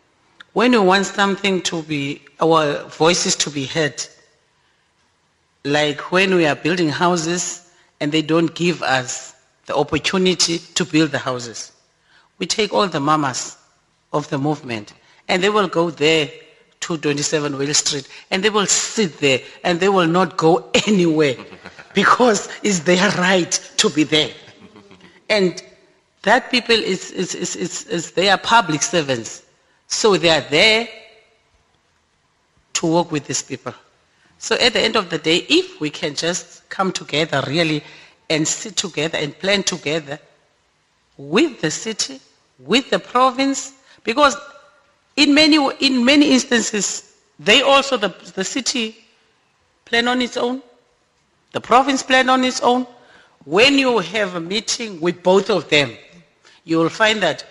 When 0.53 0.71
we 0.71 0.79
want 0.79 1.07
something 1.07 1.61
to 1.63 1.83
be, 1.83 2.23
our 2.41 2.85
voices 2.85 3.35
to 3.37 3.51
be 3.51 3.67
heard, 3.67 4.07
like 5.65 6.13
when 6.13 6.37
we 6.37 6.47
are 6.47 6.55
building 6.55 6.89
houses 6.89 7.69
and 8.01 8.13
they 8.13 8.23
don't 8.23 8.55
give 8.55 8.81
us 8.85 9.35
the 9.67 9.75
opportunity 9.77 10.59
to 10.59 10.85
build 10.85 11.11
the 11.11 11.19
houses, 11.19 11.73
we 12.39 12.47
take 12.47 12.73
all 12.73 12.87
the 12.87 13.01
mamas 13.01 13.57
of 14.13 14.31
the 14.31 14.39
movement 14.39 14.93
and 15.27 15.43
they 15.43 15.51
will 15.51 15.67
go 15.69 15.91
there 15.91 16.31
to 16.79 16.97
27 16.97 17.59
Whale 17.59 17.75
Street 17.75 18.09
and 18.31 18.45
they 18.45 18.51
will 18.51 18.67
sit 18.67 19.19
there 19.19 19.41
and 19.65 19.81
they 19.81 19.89
will 19.89 20.07
not 20.07 20.37
go 20.37 20.71
anywhere 20.87 21.35
because 21.93 22.49
it's 22.63 22.81
their 22.81 23.11
right 23.19 23.51
to 23.79 23.91
be 23.91 24.05
there. 24.05 24.31
And 25.29 25.63
that 26.23 26.51
people 26.51 26.75
is, 26.75 27.11
is, 27.11 27.35
is, 27.35 27.57
is, 27.57 27.87
is 27.87 28.11
they 28.13 28.29
are 28.31 28.39
public 28.39 28.83
servants. 28.83 29.45
So 29.87 30.17
they 30.17 30.31
are 30.31 30.49
there 30.51 30.89
to 32.75 32.87
work 32.87 33.13
with 33.13 33.27
these 33.27 33.43
people. 33.43 33.75
So 34.39 34.57
at 34.57 34.73
the 34.75 34.81
end 34.81 34.97
of 34.97 35.11
the 35.11 35.19
day, 35.19 35.47
if 35.49 35.81
we 35.81 35.91
can 35.91 36.15
just 36.15 36.69
come 36.69 36.93
together 36.93 37.43
really 37.47 37.83
and 38.29 38.47
sit 38.47 38.77
together 38.77 39.19
and 39.19 39.39
plan 39.39 39.63
together 39.63 40.19
with 41.17 41.61
the 41.61 41.71
city, 41.71 42.21
with 42.59 42.91
the 42.91 42.99
province, 42.99 43.73
because 44.05 44.37
in 45.17 45.35
many, 45.35 45.57
in 45.81 46.05
many 46.05 46.33
instances, 46.33 47.15
they 47.39 47.63
also, 47.63 47.97
the, 47.97 48.09
the 48.35 48.45
city 48.45 48.97
plan 49.85 50.09
on 50.09 50.21
its 50.21 50.37
own, 50.37 50.63
the 51.53 51.61
province 51.61 52.03
plan 52.03 52.29
on 52.29 52.45
its 52.45 52.61
own. 52.61 52.87
When 53.47 53.79
you 53.79 53.99
have 54.01 54.35
a 54.35 54.41
meeting 54.41 55.01
with 55.01 55.23
both 55.23 55.51
of 55.51 55.69
them, 55.69 55.97
you 56.65 56.79
will 56.79 56.89
find 56.89 57.23
that 57.23 57.47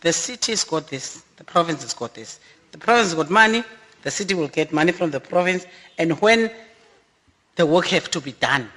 the 0.00 0.12
city's 0.12 0.64
got 0.64 0.88
this, 0.88 1.22
the 1.36 1.44
province 1.44 1.82
has 1.82 1.94
got 1.94 2.14
this. 2.14 2.40
The 2.72 2.78
province 2.78 3.10
has 3.10 3.14
got 3.14 3.30
money, 3.30 3.62
the 4.02 4.10
city 4.10 4.34
will 4.34 4.48
get 4.48 4.72
money 4.72 4.90
from 4.90 5.12
the 5.12 5.20
province, 5.20 5.64
and 5.98 6.20
when 6.20 6.50
the 7.54 7.64
work 7.64 7.86
have 7.86 8.10
to 8.10 8.20
be 8.20 8.32
done, 8.32 8.68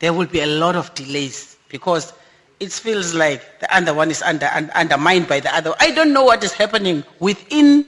there 0.00 0.12
will 0.12 0.26
be 0.26 0.40
a 0.40 0.46
lot 0.46 0.76
of 0.76 0.94
delays 0.94 1.56
because 1.70 2.12
it 2.60 2.70
feels 2.70 3.14
like 3.14 3.60
the 3.60 3.74
other 3.74 3.94
one 3.94 4.10
is 4.10 4.20
under, 4.20 4.50
un, 4.52 4.70
undermined 4.74 5.26
by 5.26 5.40
the 5.40 5.54
other. 5.56 5.72
I 5.80 5.92
don't 5.92 6.12
know 6.12 6.24
what 6.24 6.44
is 6.44 6.52
happening 6.52 7.04
within 7.20 7.86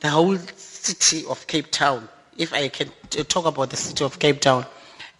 the 0.00 0.10
whole 0.10 0.38
city 0.56 1.24
of 1.26 1.46
Cape 1.46 1.70
Town, 1.70 2.08
if 2.36 2.52
I 2.52 2.66
can 2.66 2.90
talk 3.28 3.46
about 3.46 3.70
the 3.70 3.76
city 3.76 4.04
of 4.04 4.18
Cape 4.18 4.40
Town, 4.40 4.66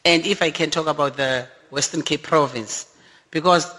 and 0.05 0.27
if 0.27 0.43
I 0.43 0.51
can 0.51 0.71
talk 0.71 0.87
about 0.87 1.17
the 1.17 1.47
Western 1.71 2.03
Cape 2.03 2.23
province, 2.23 2.95
because 3.31 3.73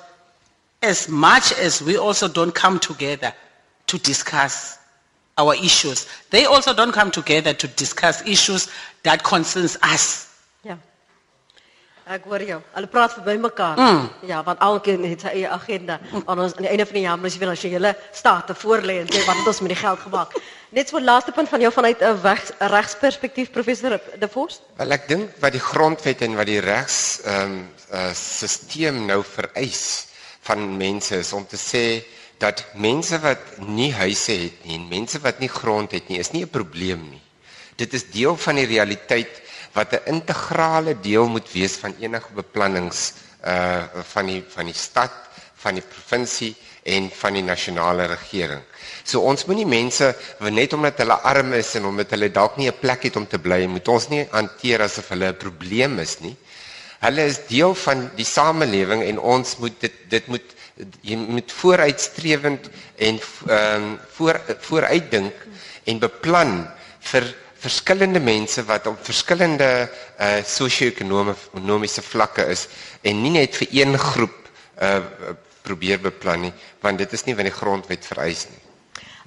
as 0.82 1.07
much 1.09 1.51
as 1.53 1.82
we 1.82 1.97
also 1.97 2.28
don't 2.28 2.53
come 2.53 2.80
together 2.80 3.34
to 3.88 3.97
discuss 3.99 4.78
our 5.38 5.55
issues, 5.55 6.07
they 6.30 6.45
also 6.45 6.73
don't 6.73 6.91
come 6.91 7.11
together 7.11 7.53
to 7.53 7.67
discuss 7.67 8.26
issues 8.28 8.69
that 9.03 9.23
concerns 9.23 9.78
us. 9.82 10.34
Ek 12.06 12.28
hoor 12.30 12.43
jou. 12.45 12.60
Hulle 12.76 12.88
praat 12.93 13.16
verby 13.16 13.34
mekaar. 13.41 13.80
Mm. 13.82 14.03
Ja, 14.30 14.43
want 14.45 14.60
elkeen 14.62 15.01
het 15.10 15.24
sy 15.26 15.32
eie 15.39 15.49
agenda. 15.49 15.95
Aan 16.30 16.39
ons 16.43 16.53
aan 16.53 16.68
die 16.68 16.70
einde 16.70 16.86
van 16.86 16.99
die 16.99 17.01
jaar 17.01 17.18
moet 17.18 17.34
jy 17.34 17.39
wel 17.41 17.53
as 17.56 17.64
jy 17.66 17.72
hele 17.74 17.95
state 18.14 18.53
voorlê 18.62 18.99
en 19.01 19.08
sê 19.10 19.24
wat 19.26 19.39
het 19.39 19.47
ons 19.49 19.62
met 19.66 19.74
die 19.74 19.80
geld 19.80 20.03
gemaak. 20.03 20.36
Net 20.78 20.91
so 20.91 21.01
laaste 21.01 21.34
punt 21.34 21.49
van 21.49 21.64
jou 21.66 21.72
vanuit 21.74 22.03
'n 22.06 22.70
regsperspektief 22.76 23.49
professor 23.51 23.97
De 24.20 24.30
Vos. 24.30 24.62
Wel 24.78 24.91
ek 24.91 25.08
dink 25.08 25.32
wat 25.41 25.51
die 25.58 25.66
grondwet 25.72 26.22
en 26.22 26.36
wat 26.36 26.45
die 26.45 26.60
regs 26.60 27.22
ehm 27.26 27.41
um, 27.41 27.70
uh, 27.91 28.14
stelsel 28.14 28.93
nou 28.93 29.24
vereis 29.24 30.06
van 30.41 30.78
mense 30.78 31.18
is 31.18 31.34
om 31.34 31.47
te 31.47 31.58
sê 31.58 32.06
dat 32.38 32.66
mense 32.76 33.20
wat 33.20 33.39
nie 33.58 33.93
huise 33.93 34.32
het 34.32 34.66
nie 34.66 34.76
en 34.76 34.88
mense 34.88 35.20
wat 35.20 35.39
nie 35.39 35.49
grond 35.49 35.91
het 35.91 36.08
nie 36.10 36.20
is 36.20 36.32
nie 36.32 36.43
'n 36.43 36.49
probleem 36.49 37.10
nie. 37.10 37.22
Dit 37.76 37.93
is 37.93 38.12
deel 38.12 38.38
van 38.38 38.56
die 38.56 38.66
realiteit 38.66 39.41
wat 39.76 39.93
'n 39.93 40.07
integrale 40.15 40.95
deel 41.01 41.28
moet 41.28 41.51
wees 41.51 41.76
van 41.84 41.95
enige 41.99 42.32
beplannings 42.34 43.13
uh 43.45 43.84
van 44.13 44.26
die 44.26 44.43
van 44.55 44.65
die 44.65 44.73
stad, 44.88 45.11
van 45.55 45.73
die 45.78 45.84
provinsie 45.84 46.55
en 46.84 47.09
van 47.13 47.34
die 47.34 47.43
nasionale 47.43 48.05
regering. 48.05 48.61
So 49.03 49.21
ons 49.21 49.45
moenie 49.45 49.65
mense 49.65 50.15
net 50.39 50.73
omdat 50.73 50.97
hulle 51.01 51.17
arm 51.32 51.53
is 51.53 51.76
en 51.76 51.86
omdat 51.86 52.13
hulle 52.15 52.32
dalk 52.32 52.57
nie 52.57 52.69
'n 52.69 52.80
plek 52.80 53.03
het 53.03 53.15
om 53.15 53.28
te 53.28 53.39
bly, 53.39 53.65
moet 53.65 53.88
ons 53.88 54.07
nie 54.09 54.28
hanteer 54.32 54.82
asof 54.82 55.09
hulle 55.09 55.30
'n 55.30 55.38
probleem 55.38 55.99
is 55.99 56.19
nie. 56.19 56.36
Hulle 56.99 57.26
is 57.26 57.45
deel 57.47 57.76
van 57.76 58.09
die 58.15 58.26
samelewing 58.26 59.03
en 59.03 59.19
ons 59.19 59.57
moet 59.57 59.80
dit 59.82 59.93
dit 60.09 60.28
moet 60.28 60.55
jy 61.01 61.15
moet 61.15 61.51
vooruitstrewend 61.51 62.69
en 62.97 63.19
ehm 63.47 63.84
um, 63.84 63.99
voor 64.17 64.41
vooruitdink 64.59 65.34
en 65.86 65.99
beplan 65.99 66.67
vir 66.99 67.23
verskillende 67.66 68.22
mense 68.22 68.63
wat 68.70 68.88
op 68.88 69.01
verskillende 69.05 69.70
uh 70.20 70.43
sosio-ekonomiese 70.45 72.03
vlakke 72.05 72.45
is 72.53 72.68
en 73.01 73.24
nie 73.24 73.34
net 73.39 73.57
vir 73.61 73.74
een 73.82 73.97
groep 73.97 74.38
uh 74.82 75.01
probeer 75.66 75.97
beplan 76.01 76.45
nie 76.45 76.53
want 76.86 77.01
dit 77.01 77.13
is 77.18 77.26
nie 77.26 77.36
wat 77.36 77.49
die 77.49 77.57
grondwet 77.57 78.05
vereis 78.05 78.45
nie. 78.51 78.61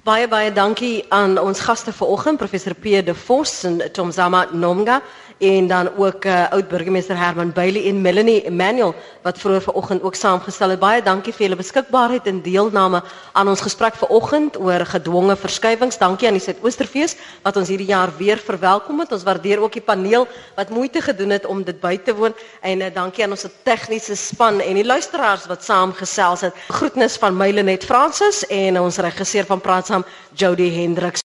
Baie 0.07 0.27
baie 0.31 0.51
dankie 0.55 1.03
aan 1.11 1.35
ons 1.37 1.59
gaste 1.59 1.91
vanoggend 1.91 2.39
professor 2.39 2.73
P 2.73 3.01
de 3.05 3.13
Vos 3.13 3.63
en 3.67 3.81
Tomzama 3.91 4.45
Nomga 4.53 5.01
en 5.39 5.67
dan 5.67 5.89
ook 5.95 6.25
uh, 6.25 6.51
oud 6.51 6.67
burgemeester 6.67 7.17
Herman 7.17 7.51
Bailey 7.51 7.87
en 7.87 8.01
Melanie 8.01 8.43
Emmanuel 8.43 8.95
wat 9.21 9.39
vroeër 9.39 9.61
vanoggend 9.61 10.03
ook 10.03 10.15
saamgestel 10.15 10.69
het. 10.69 10.79
Baie 10.79 11.01
dankie 11.03 11.33
vir 11.33 11.45
julle 11.45 11.59
beskikbaarheid 11.59 12.27
en 12.27 12.41
deelname 12.43 13.01
aan 13.31 13.47
ons 13.47 13.63
gesprek 13.63 13.95
vanoggend 13.95 14.59
oor 14.59 14.85
gedwonge 14.85 15.35
verskywings. 15.39 15.97
Dankie 15.97 16.27
aan 16.27 16.35
die 16.35 16.43
Suidoosterfees 16.43 17.15
wat 17.43 17.57
ons 17.57 17.71
hierdie 17.71 17.87
jaar 17.87 18.11
weer 18.17 18.37
verwelkom 18.37 18.99
het. 18.99 19.11
Ons 19.15 19.23
waardeer 19.23 19.63
ook 19.63 19.73
die 19.79 19.83
paneel 19.83 20.27
wat 20.55 20.69
moeite 20.75 21.01
gedoen 21.01 21.29
het 21.29 21.45
om 21.45 21.63
dit 21.63 21.79
by 21.79 21.95
te 22.03 22.15
woon 22.15 22.35
en 22.61 22.83
uh, 22.83 22.91
dankie 22.93 23.23
aan 23.23 23.35
ons 23.35 23.47
tegniese 23.63 24.15
span 24.19 24.59
en 24.59 24.75
die 24.75 24.85
luisteraars 24.85 25.47
wat 25.47 25.63
saamgesels 25.63 26.47
het. 26.49 26.63
Groetnis 26.67 27.15
van 27.17 27.37
Mylenet 27.37 27.87
Francis 27.87 28.43
en 28.47 28.79
ons 28.79 28.97
regisseur 28.97 29.47
van 29.47 29.63
Praat 29.63 29.87
saam 29.87 30.05
Jody 30.35 30.67
Hendriks. 30.75 31.17